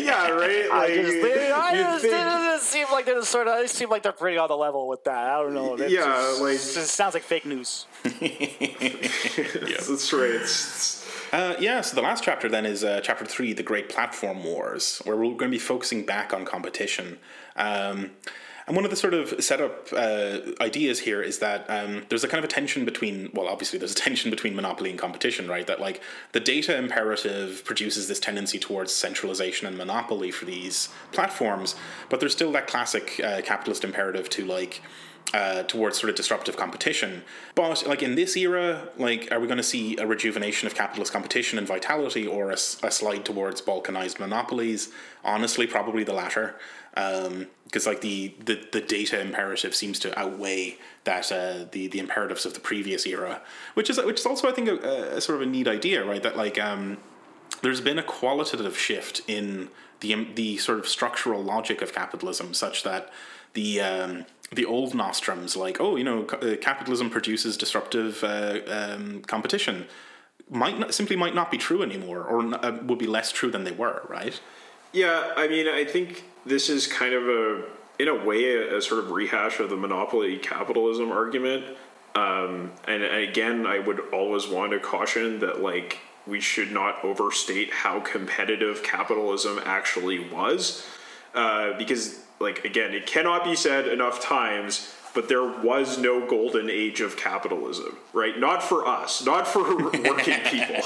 [0.00, 0.68] yeah, right.
[0.68, 3.58] Like, I just, they, I just, think, it just seem like they're sort of.
[3.60, 5.30] They seem like they're pretty on the level with that.
[5.30, 5.74] I don't know.
[5.74, 6.58] It's Yeah, just- like- it
[6.88, 7.86] sounds like fake news.
[8.04, 10.30] yeah, that's right.
[10.30, 10.97] It's, it's-
[11.32, 15.02] Uh, yeah, so the last chapter then is uh, chapter three, the Great Platform Wars,
[15.04, 17.18] where we're going to be focusing back on competition.
[17.56, 18.12] Um,
[18.66, 22.28] and one of the sort of setup uh, ideas here is that um, there's a
[22.28, 25.66] kind of a tension between, well, obviously there's a tension between monopoly and competition, right?
[25.66, 26.02] That like
[26.32, 31.76] the data imperative produces this tendency towards centralization and monopoly for these platforms,
[32.10, 34.82] but there's still that classic uh, capitalist imperative to like
[35.34, 37.22] uh, towards sort of disruptive competition.
[37.54, 41.12] But like in this era, like are we going to see a rejuvenation of capitalist
[41.12, 44.90] competition and vitality, or a slide towards balkanized monopolies?
[45.24, 46.56] Honestly, probably the latter,
[46.94, 52.46] because like the, the the data imperative seems to outweigh that uh, the the imperatives
[52.46, 53.42] of the previous era,
[53.74, 56.22] which is which is also I think a, a sort of a neat idea, right?
[56.22, 56.96] That like um,
[57.62, 59.68] there's been a qualitative shift in
[60.00, 63.10] the the sort of structural logic of capitalism, such that
[63.54, 69.22] the um, the old nostrums, like oh, you know, uh, capitalism produces disruptive uh, um,
[69.22, 69.86] competition,
[70.50, 73.64] might not, simply might not be true anymore, or uh, would be less true than
[73.64, 74.40] they were, right?
[74.92, 77.64] Yeah, I mean, I think this is kind of a,
[77.98, 81.64] in a way, a, a sort of rehash of the monopoly capitalism argument.
[82.14, 87.72] Um, and again, I would always want to caution that, like, we should not overstate
[87.72, 90.86] how competitive capitalism actually was.
[91.34, 96.70] Uh, because, like, again, it cannot be said enough times, but there was no golden
[96.70, 98.38] age of capitalism, right?
[98.38, 100.80] Not for us, not for working people,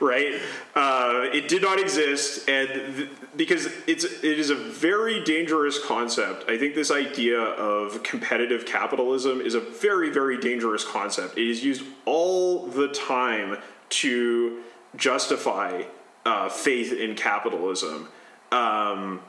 [0.00, 0.40] right?
[0.74, 6.50] Uh, it did not exist, and th- because it's it is a very dangerous concept.
[6.50, 11.38] I think this idea of competitive capitalism is a very very dangerous concept.
[11.38, 13.58] It is used all the time
[13.90, 14.62] to
[14.96, 15.84] justify
[16.26, 18.08] uh, faith in capitalism.
[18.52, 19.20] Um,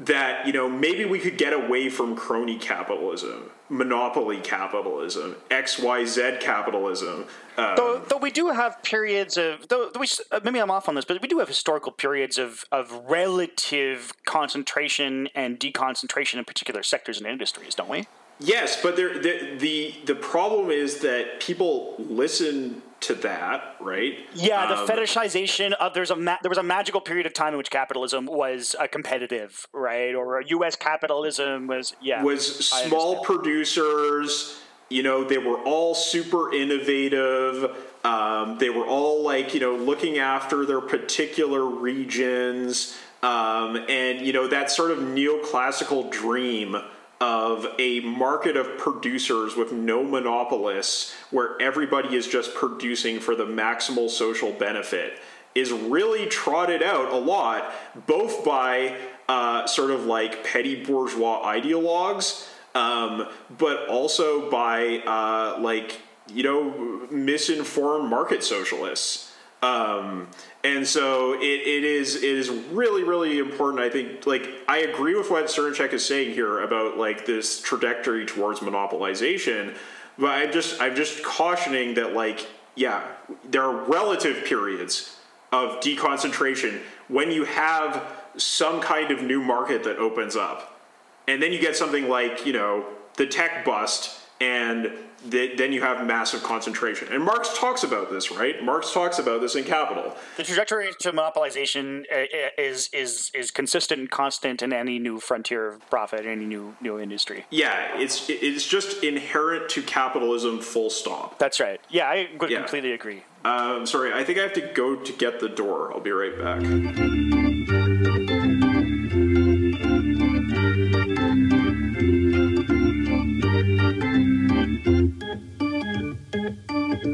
[0.00, 6.04] that you know maybe we could get away from crony capitalism, monopoly capitalism, X Y
[6.04, 7.26] Z capitalism.
[7.56, 10.88] Uh, Though, though we do have periods of, though, though we, uh, maybe I'm off
[10.88, 16.46] on this, but we do have historical periods of, of relative concentration and deconcentration in
[16.46, 18.06] particular sectors and industries, don't we?
[18.40, 24.18] Yes, but there, the, the the problem is that people listen to that, right?
[24.34, 27.54] Yeah, the Um, fetishization of there's a ma- there was a magical period of time
[27.54, 30.14] in which capitalism was uh, competitive, right?
[30.14, 30.76] Or U.S.
[30.76, 33.24] capitalism was yeah was I small understand.
[33.26, 34.60] producers.
[34.90, 37.76] You know, they were all super innovative.
[38.04, 42.98] Um, they were all like, you know, looking after their particular regions.
[43.22, 46.74] Um, and, you know, that sort of neoclassical dream
[47.20, 53.44] of a market of producers with no monopolists where everybody is just producing for the
[53.44, 55.18] maximal social benefit
[55.54, 57.70] is really trotted out a lot,
[58.06, 58.96] both by
[59.28, 63.28] uh, sort of like petty bourgeois ideologues, um,
[63.58, 66.00] but also by uh, like
[66.32, 69.29] you know misinformed market socialists.
[69.62, 70.28] Um,
[70.64, 73.82] and so it, it is it is really really important.
[73.82, 78.24] I think like I agree with what Srnicek is saying here about like this trajectory
[78.24, 79.76] towards monopolization,
[80.18, 83.04] but I'm just I'm just cautioning that like yeah
[83.44, 85.16] there are relative periods
[85.52, 88.02] of deconcentration when you have
[88.36, 90.80] some kind of new market that opens up
[91.26, 92.84] and then you get something like you know
[93.16, 94.90] the tech bust and
[95.30, 99.40] th- then you have massive concentration and marx talks about this right marx talks about
[99.40, 102.26] this in capital The trajectory to monopolization uh,
[102.56, 106.98] is is is consistent and constant in any new frontier of profit, any new new
[106.98, 107.44] industry.
[107.50, 111.80] yeah it's it's just inherent to capitalism full stop That's right.
[111.90, 112.58] Yeah, I would Yeah.
[112.58, 113.24] completely agree.
[113.44, 116.36] um, sorry i think i have to go to get the door i'll be right
[116.38, 116.60] back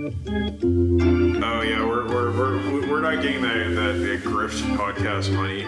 [0.07, 5.65] Oh yeah, we're we're, we're we're not getting that the grift podcast money.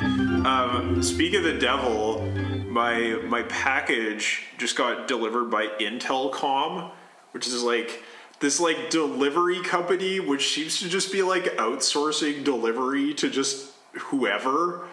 [0.46, 2.22] Um, speak of the devil,
[2.68, 6.92] my my package just got delivered by Intelcom,
[7.32, 8.04] which is like
[8.38, 14.86] this like delivery company, which seems to just be like outsourcing delivery to just whoever.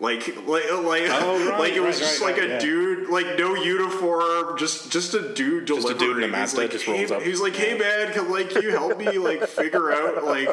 [0.00, 2.58] Like, like, like, Oh, right, like it was right, just right, like a yeah.
[2.58, 5.98] dude, like no uniform, just just a dude a delivering.
[5.98, 7.22] dude in a He's like, just hey, up.
[7.22, 10.48] He's like, hey man, can like you help me like figure out like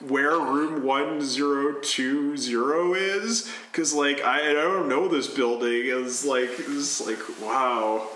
[0.00, 3.52] where room one zero two zero is?
[3.70, 5.82] Because like I, I don't know this building.
[5.84, 8.08] It's like it's like wow.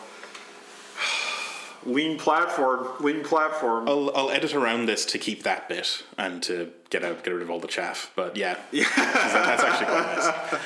[1.86, 3.89] Lean platform, lean platform.
[3.89, 7.43] I'll, I'll edit around this to keep that bit and to get out get rid
[7.43, 8.11] of all the chaff.
[8.15, 10.61] But yeah, yeah, that's actually quite nice.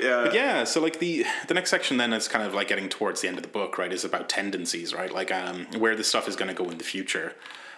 [0.00, 2.88] yeah, But yeah, so like the the next section then is kind of like getting
[2.88, 3.92] towards the end of the book, right?
[3.92, 5.12] Is about tendencies, right?
[5.12, 7.34] Like um, where this stuff is going to go in the future.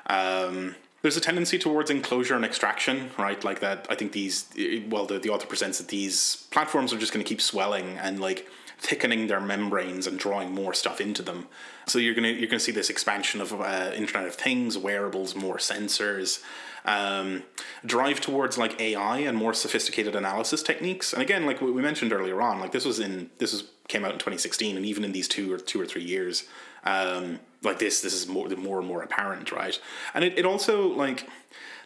[0.08, 3.42] Um, there's a tendency towards enclosure and extraction, right?
[3.44, 3.86] Like that.
[3.88, 4.48] I think these,
[4.88, 8.18] well, the, the author presents that these platforms are just going to keep swelling and
[8.18, 11.46] like thickening their membranes and drawing more stuff into them.
[11.88, 15.56] So you're gonna you're gonna see this expansion of uh, Internet of Things, wearables, more
[15.56, 16.42] sensors,
[16.84, 17.42] um,
[17.84, 21.12] drive towards like AI and more sophisticated analysis techniques.
[21.12, 24.12] And again, like we mentioned earlier on, like this was in this was came out
[24.12, 26.44] in 2016, and even in these two or two or three years,
[26.84, 29.78] um, like this this is more more and more apparent, right?
[30.14, 31.28] And it, it also like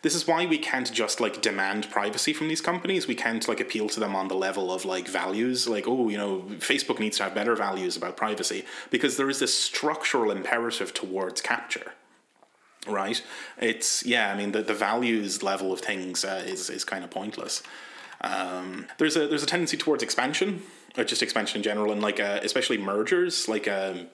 [0.02, 3.06] this is why we can't just like demand privacy from these companies.
[3.06, 6.18] We can't like appeal to them on the level of like values, like, oh, you
[6.18, 10.92] know, Facebook needs to have better values about privacy because there is this structural imperative
[10.92, 11.92] towards capture.
[12.86, 13.22] Right?
[13.58, 17.10] It's, yeah, I mean, the, the values level of things uh, is, is kind of
[17.10, 17.62] pointless.
[18.22, 20.62] Um, there's a there's a tendency towards expansion,
[20.96, 24.06] or just expansion in general, and like uh, especially mergers, like um,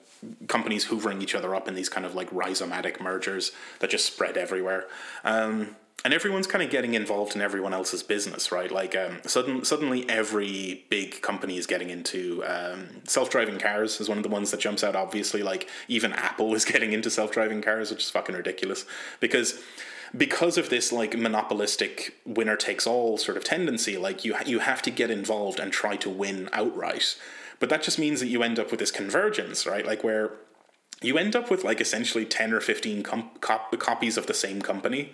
[0.47, 4.37] companies hoovering each other up in these kind of like rhizomatic mergers that just spread
[4.37, 4.85] everywhere.
[5.23, 5.75] Um,
[6.05, 8.71] and everyone's kind of getting involved in everyone else's business, right?
[8.71, 13.99] Like um, sudden, suddenly, every big company is getting into um, self-driving cars.
[13.99, 14.95] Is one of the ones that jumps out.
[14.95, 18.85] Obviously, like even Apple is getting into self-driving cars, which is fucking ridiculous
[19.19, 19.61] because
[20.17, 24.81] because of this like monopolistic winner takes all sort of tendency like you you have
[24.81, 27.15] to get involved and try to win outright
[27.59, 30.31] but that just means that you end up with this convergence right like where
[31.01, 34.61] you end up with like essentially 10 or 15 com- cop- copies of the same
[34.61, 35.11] company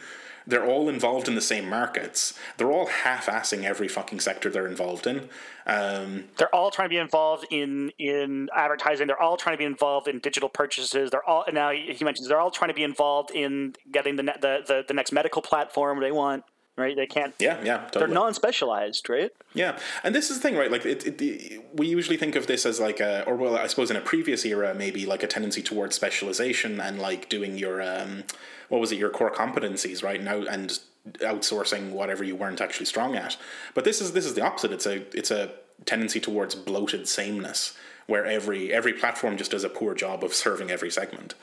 [0.48, 5.08] they're all involved in the same markets they're all half-assing every fucking sector they're involved
[5.08, 5.30] in
[5.68, 9.08] um, They're all trying to be involved in in advertising.
[9.08, 11.10] They're all trying to be involved in digital purchases.
[11.10, 14.38] They're all now he mentions they're all trying to be involved in getting the ne-
[14.40, 16.44] the, the, the next medical platform they want.
[16.78, 16.96] Right?
[16.96, 17.34] They can't.
[17.40, 18.06] yeah yeah totally.
[18.08, 19.32] They're non-specialized, right?
[19.54, 20.70] Yeah, and this is the thing, right?
[20.70, 23.68] Like, it, it, it- we usually think of this as like a, or well, I
[23.68, 27.82] suppose in a previous era, maybe like a tendency towards specialization and like doing your,
[27.82, 28.24] um,
[28.70, 30.22] what was it, your core competencies, right?
[30.22, 30.78] Now and
[31.20, 33.38] outsourcing whatever you weren't actually strong at.
[33.74, 34.72] But this is this is the opposite.
[34.72, 35.52] It's a it's a
[35.86, 37.78] tendency towards bloated sameness,
[38.08, 41.36] where every every platform just does a poor job of serving every segment.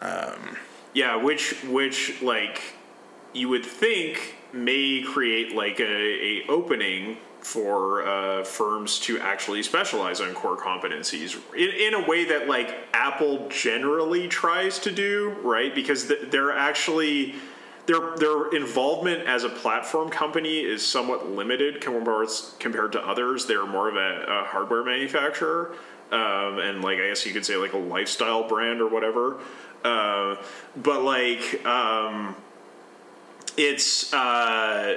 [0.00, 0.56] Um,
[0.94, 2.60] Yeah, which which like
[3.32, 10.20] you would think may create like a, a opening for uh, firms to actually specialize
[10.20, 15.74] on core competencies in, in a way that like Apple generally tries to do, right?
[15.74, 17.34] Because th- they're actually
[17.86, 23.46] their their involvement as a platform company is somewhat limited compared to others.
[23.46, 25.76] They're more of a, a hardware manufacturer,
[26.10, 29.38] um, and like I guess you could say like a lifestyle brand or whatever.
[29.84, 30.36] Uh,
[30.76, 32.34] but like um,
[33.56, 34.96] it's uh,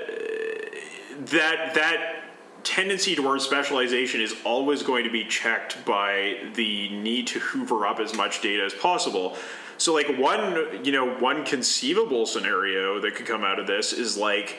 [1.20, 2.24] that that
[2.64, 8.00] tendency towards specialization is always going to be checked by the need to hoover up
[8.00, 9.38] as much data as possible.
[9.78, 14.18] So like one, you know, one conceivable scenario that could come out of this is
[14.18, 14.58] like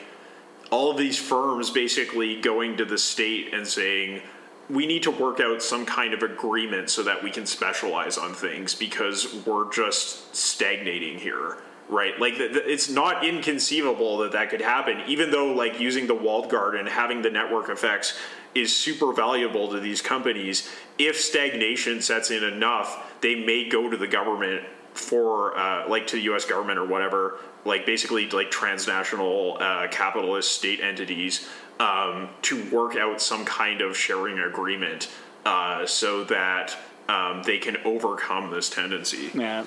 [0.71, 4.21] all of these firms basically going to the state and saying
[4.69, 8.33] we need to work out some kind of agreement so that we can specialize on
[8.33, 11.57] things because we're just stagnating here
[11.89, 16.07] right like th- th- it's not inconceivable that that could happen even though like using
[16.07, 18.17] the walled garden having the network effects
[18.55, 23.97] is super valuable to these companies if stagnation sets in enough they may go to
[23.97, 24.63] the government
[24.93, 30.51] for uh, like to the us government or whatever like basically like transnational uh, capitalist
[30.51, 31.47] state entities
[31.79, 35.09] um, to work out some kind of sharing agreement
[35.45, 36.75] uh, so that
[37.07, 39.65] um, they can overcome this tendency Yeah.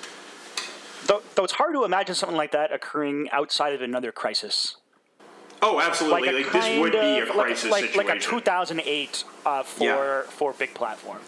[1.07, 4.77] Though, though it's hard to imagine something like that occurring outside of another crisis.
[5.61, 8.17] oh absolutely Like, like, this kind would be a of- like- crisis like, situation like
[8.17, 10.21] a 2008 uh, for Yeah.
[10.23, 11.19] for big platform.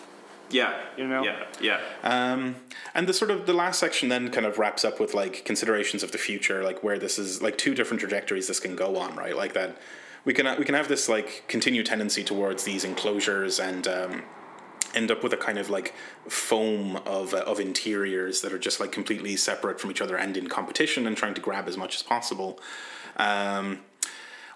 [0.50, 0.74] Yeah.
[0.96, 1.24] You know?
[1.24, 1.44] Yeah.
[1.60, 1.80] Yeah.
[2.04, 2.56] Um,
[2.94, 6.04] and the sort of the last section then kind of wraps up with like considerations
[6.04, 9.16] of the future, like where this is like two different trajectories this can go on,
[9.16, 9.36] right?
[9.36, 9.78] Like that
[10.24, 14.24] we can we can have this like continued tendency towards these enclosures and um,
[14.94, 15.94] end up with a kind of like
[16.28, 20.38] foam of uh, of interiors that are just like completely separate from each other and
[20.38, 22.60] in competition and trying to grab as much as possible.
[23.18, 23.80] Um,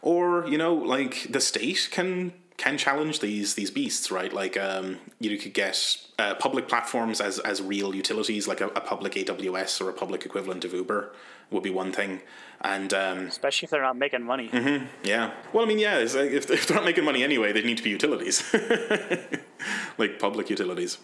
[0.01, 4.31] or you know, like the state can can challenge these these beasts, right?
[4.31, 8.81] Like um, you could get uh, public platforms as as real utilities, like a, a,
[8.81, 11.13] public AWS or a public equivalent of Uber
[11.51, 12.21] would be one thing,
[12.61, 14.49] and um, especially if they're not making money.
[14.49, 15.31] Mm-hmm, yeah.
[15.53, 15.97] Well, I mean, yeah.
[15.99, 18.43] Like if, if they're not making money anyway, they need to be utilities,
[19.99, 20.97] like public utilities.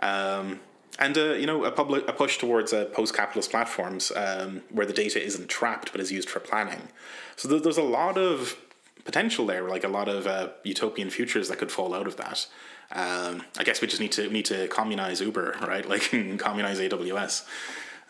[0.00, 0.60] Um,
[0.98, 4.92] and uh, you know a public a push towards uh, post-capitalist platforms um, where the
[4.92, 6.88] data isn't trapped but is used for planning.
[7.36, 8.58] So th- there's a lot of
[9.04, 12.46] potential there, like a lot of uh, utopian futures that could fall out of that.
[12.92, 15.86] Um, I guess we just need to need to communize Uber, right?
[15.92, 17.46] Like communize AWS.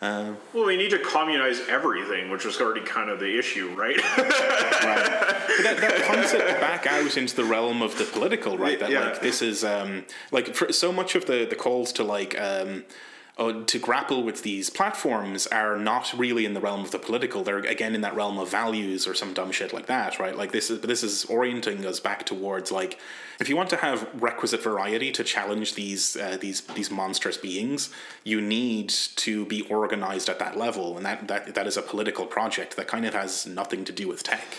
[0.01, 3.97] Uh, well, we need to communize everything, which was already kind of the issue, right?
[4.17, 4.25] right.
[4.25, 8.79] But that, that comes back out into the realm of the political, right?
[8.79, 9.09] That yeah.
[9.09, 12.39] like this is um, like for so much of the the calls to like.
[12.39, 12.85] Um,
[13.39, 17.41] uh, to grapple with these platforms are not really in the realm of the political.
[17.41, 20.35] They're again in that realm of values or some dumb shit like that, right?
[20.35, 22.99] Like this is, this is orienting us back towards like,
[23.39, 27.89] if you want to have requisite variety to challenge these uh, these these monstrous beings,
[28.25, 32.25] you need to be organized at that level, and that that that is a political
[32.25, 34.57] project that kind of has nothing to do with tech.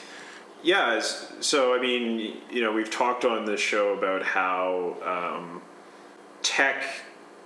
[0.62, 1.00] Yeah,
[1.40, 5.62] so I mean, you know, we've talked on this show about how um,
[6.42, 6.84] tech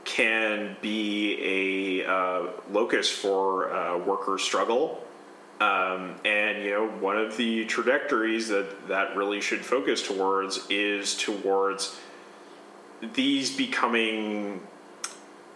[0.04, 5.02] can be a uh, locus for uh, worker struggle.
[5.60, 11.16] Um, and you know, one of the trajectories that that really should focus towards is
[11.16, 11.98] towards
[13.14, 14.60] these becoming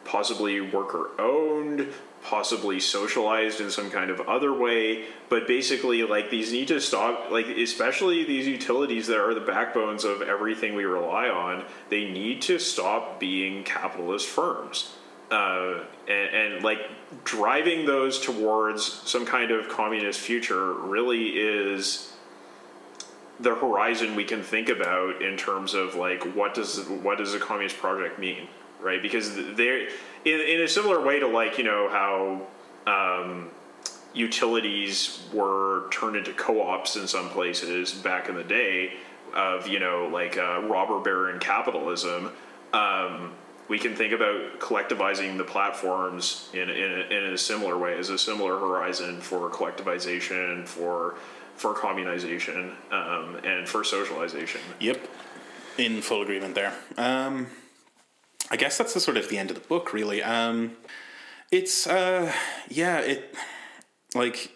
[0.04, 1.88] possibly worker owned,
[2.22, 7.30] possibly socialized in some kind of other way but basically like these need to stop
[7.30, 12.42] like especially these utilities that are the backbones of everything we rely on they need
[12.42, 14.94] to stop being capitalist firms.
[15.30, 16.78] Uh, and, and like
[17.24, 22.14] driving those towards some kind of communist future really is
[23.38, 27.38] the horizon we can think about in terms of like what does what does a
[27.38, 28.48] communist project mean
[28.80, 29.02] right?
[29.02, 29.88] Because they're
[30.24, 32.46] in, in a similar way to like you know how
[32.86, 33.50] um,
[34.14, 38.94] utilities were turned into co-ops in some places back in the day
[39.34, 42.30] of you know like uh, robber baron capitalism
[42.72, 43.32] um,
[43.68, 48.08] we can think about collectivizing the platforms in, in, a, in a similar way as
[48.08, 51.16] a similar horizon for collectivization for
[51.58, 54.60] for communization um, and for socialization.
[54.78, 55.08] Yep.
[55.76, 56.72] In full agreement there.
[56.96, 57.48] Um,
[58.50, 60.22] I guess that's the sort of the end of the book, really.
[60.22, 60.76] Um,
[61.50, 62.32] it's uh,
[62.68, 63.34] yeah, it
[64.14, 64.52] like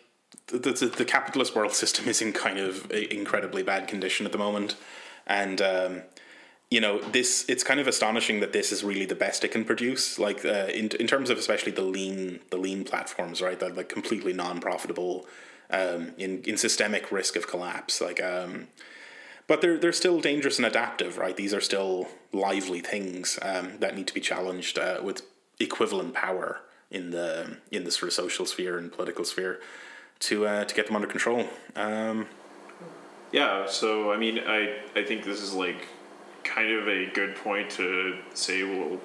[0.47, 4.39] the, the, the capitalist world system is in kind of incredibly bad condition at the
[4.39, 4.77] moment,
[5.27, 6.03] and um,
[6.71, 9.65] you know this it's kind of astonishing that this is really the best it can
[9.65, 10.19] produce.
[10.19, 13.59] Like uh, in in terms of especially the lean the lean platforms, right?
[13.59, 15.27] That like completely non profitable,
[15.71, 18.69] um, in in systemic risk of collapse, like um
[19.47, 21.37] but they're they're still dangerous and adaptive, right?
[21.37, 25.23] These are still lively things um, that need to be challenged uh, with
[25.59, 26.61] equivalent power
[26.91, 29.61] in the in the sort of social sphere and political sphere
[30.21, 31.49] to uh, to get them under control.
[31.75, 32.27] Um,
[33.33, 35.89] yeah, so I mean, I I think this is like
[36.45, 39.01] kind of a good point to say we'll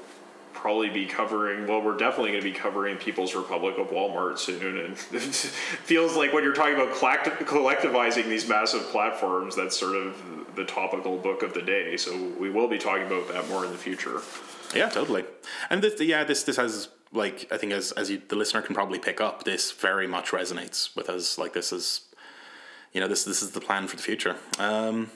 [0.58, 4.78] probably be covering well we're definitely going to be covering people's republic of walmart soon
[4.78, 10.20] and it feels like when you're talking about collectivizing these massive platforms that's sort of
[10.56, 13.72] the topical book of the day so we will be talking about that more in
[13.72, 14.22] the future.
[14.76, 15.24] Yeah totally.
[15.70, 18.76] And this yeah this this has like i think as as you, the listener can
[18.76, 22.02] probably pick up this very much resonates with us like this is
[22.92, 24.36] you know this this is the plan for the future.
[24.58, 25.12] Um,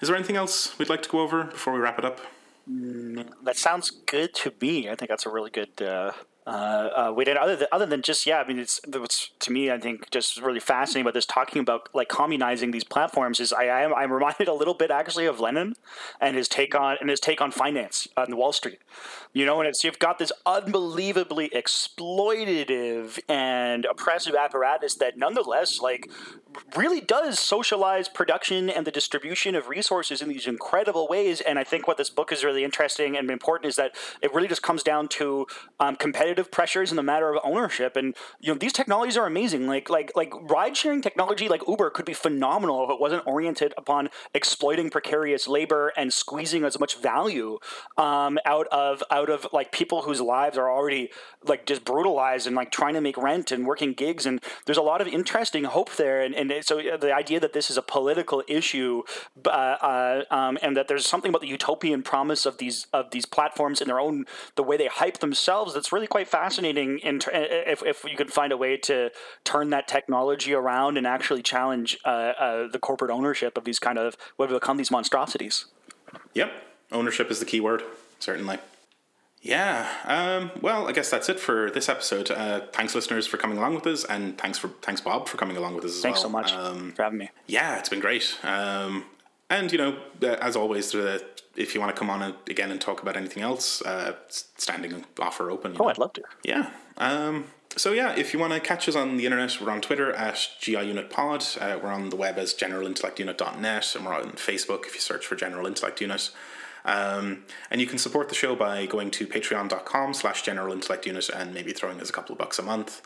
[0.00, 2.20] is there anything else we'd like to go over before we wrap it up
[2.68, 4.88] Mm, that sounds good to me.
[4.88, 6.12] I think that's a really good uh,
[6.46, 8.40] uh, uh, we did other than, other than just yeah.
[8.40, 8.80] I mean, it's,
[9.38, 9.70] to me.
[9.70, 13.64] I think just really fascinating about this talking about like communizing these platforms is I
[13.64, 15.74] am I'm reminded a little bit actually of Lenin
[16.20, 18.80] and his take on and his take on finance on Wall Street.
[19.32, 26.10] You know, and it's you've got this unbelievably exploitative and oppressive apparatus that nonetheless like
[26.76, 31.40] really does socialize production and the distribution of resources in these incredible ways.
[31.40, 34.48] And I think what this book is really interesting and important is that it really
[34.48, 35.46] just comes down to
[35.80, 37.96] um, competitive competitive pressures in the matter of ownership.
[37.96, 39.66] And you know, these technologies are amazing.
[39.66, 43.74] Like like like ride sharing technology like Uber could be phenomenal if it wasn't oriented
[43.76, 47.58] upon exploiting precarious labor and squeezing as much value
[47.98, 51.10] um, out of out of like people whose lives are already
[51.44, 54.26] like just brutalized and like trying to make rent and working gigs.
[54.26, 56.20] And there's a lot of interesting hope there.
[56.22, 59.02] And, and so the idea that this is a political issue
[59.46, 63.26] uh, uh, um, and that there's something about the utopian promise of these of these
[63.26, 64.24] platforms and their own
[64.56, 66.98] the way they hype themselves that's really quite fascinating.
[66.98, 69.10] In ter- if if you could find a way to
[69.44, 73.98] turn that technology around and actually challenge uh, uh, the corporate ownership of these kind
[73.98, 75.66] of what have become these monstrosities.
[76.34, 76.52] Yep,
[76.90, 77.82] ownership is the key word.
[78.18, 78.58] Certainly.
[79.42, 79.88] Yeah.
[80.04, 82.30] Um, well, I guess that's it for this episode.
[82.30, 85.56] Uh, thanks, listeners, for coming along with us, and thanks for thanks Bob for coming
[85.56, 86.32] along with us as thanks well.
[86.32, 87.30] Thanks so much um, for having me.
[87.48, 88.38] Yeah, it's been great.
[88.44, 89.04] Um,
[89.50, 91.24] and you know, uh, as always, the,
[91.56, 95.50] if you want to come on again and talk about anything else, uh, standing offer
[95.50, 95.76] open.
[95.78, 95.90] oh, know.
[95.90, 96.22] I'd love to.
[96.44, 96.70] Yeah.
[96.96, 97.46] Um,
[97.76, 100.34] so yeah, if you want to catch us on the internet, we're on Twitter at
[100.60, 101.60] GIUnitPod.
[101.60, 105.34] Uh, we're on the web as generalintellectunit.net, and we're on Facebook if you search for
[105.34, 106.30] General Intellect Unit.
[106.84, 111.28] Um, and you can support the show by going to patreon.com slash general intellect unit
[111.28, 113.02] and maybe throwing us a couple of bucks a month.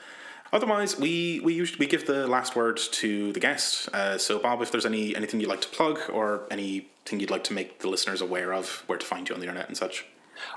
[0.53, 3.89] Otherwise, we we usually we give the last word to the guest.
[3.93, 7.44] Uh, so, Bob, if there's any anything you'd like to plug or anything you'd like
[7.44, 10.07] to make the listeners aware of, where to find you on the internet and such.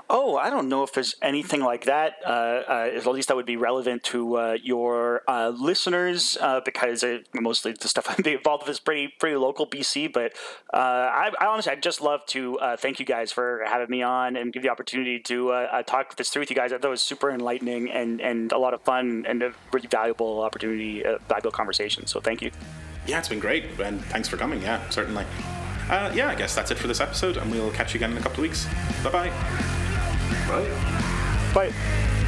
[0.08, 2.14] Oh, I don't know if there's anything like that.
[2.24, 7.02] Uh, uh, at least that would be relevant to uh, your uh, listeners uh, because
[7.02, 10.12] it, mostly the stuff I'm involved with is pretty pretty local BC.
[10.12, 10.32] But
[10.72, 14.36] uh, I, I, honestly, I'd just love to thank you guys for having me on
[14.36, 16.72] and give the opportunity to talk this through with you guys.
[16.72, 19.88] I thought it was super enlightening and, and a lot of fun and a really
[19.88, 22.06] valuable opportunity, valuable conversation.
[22.06, 22.50] So thank you.
[23.06, 24.62] Yeah, it's been great, and thanks for coming.
[24.62, 25.24] Yeah, certainly.
[25.90, 28.16] Uh, yeah, I guess that's it for this episode, and we'll catch you again in
[28.18, 28.66] a couple of weeks.
[29.02, 29.30] Bye-bye.
[30.48, 30.70] Bye.
[31.52, 32.19] Bye.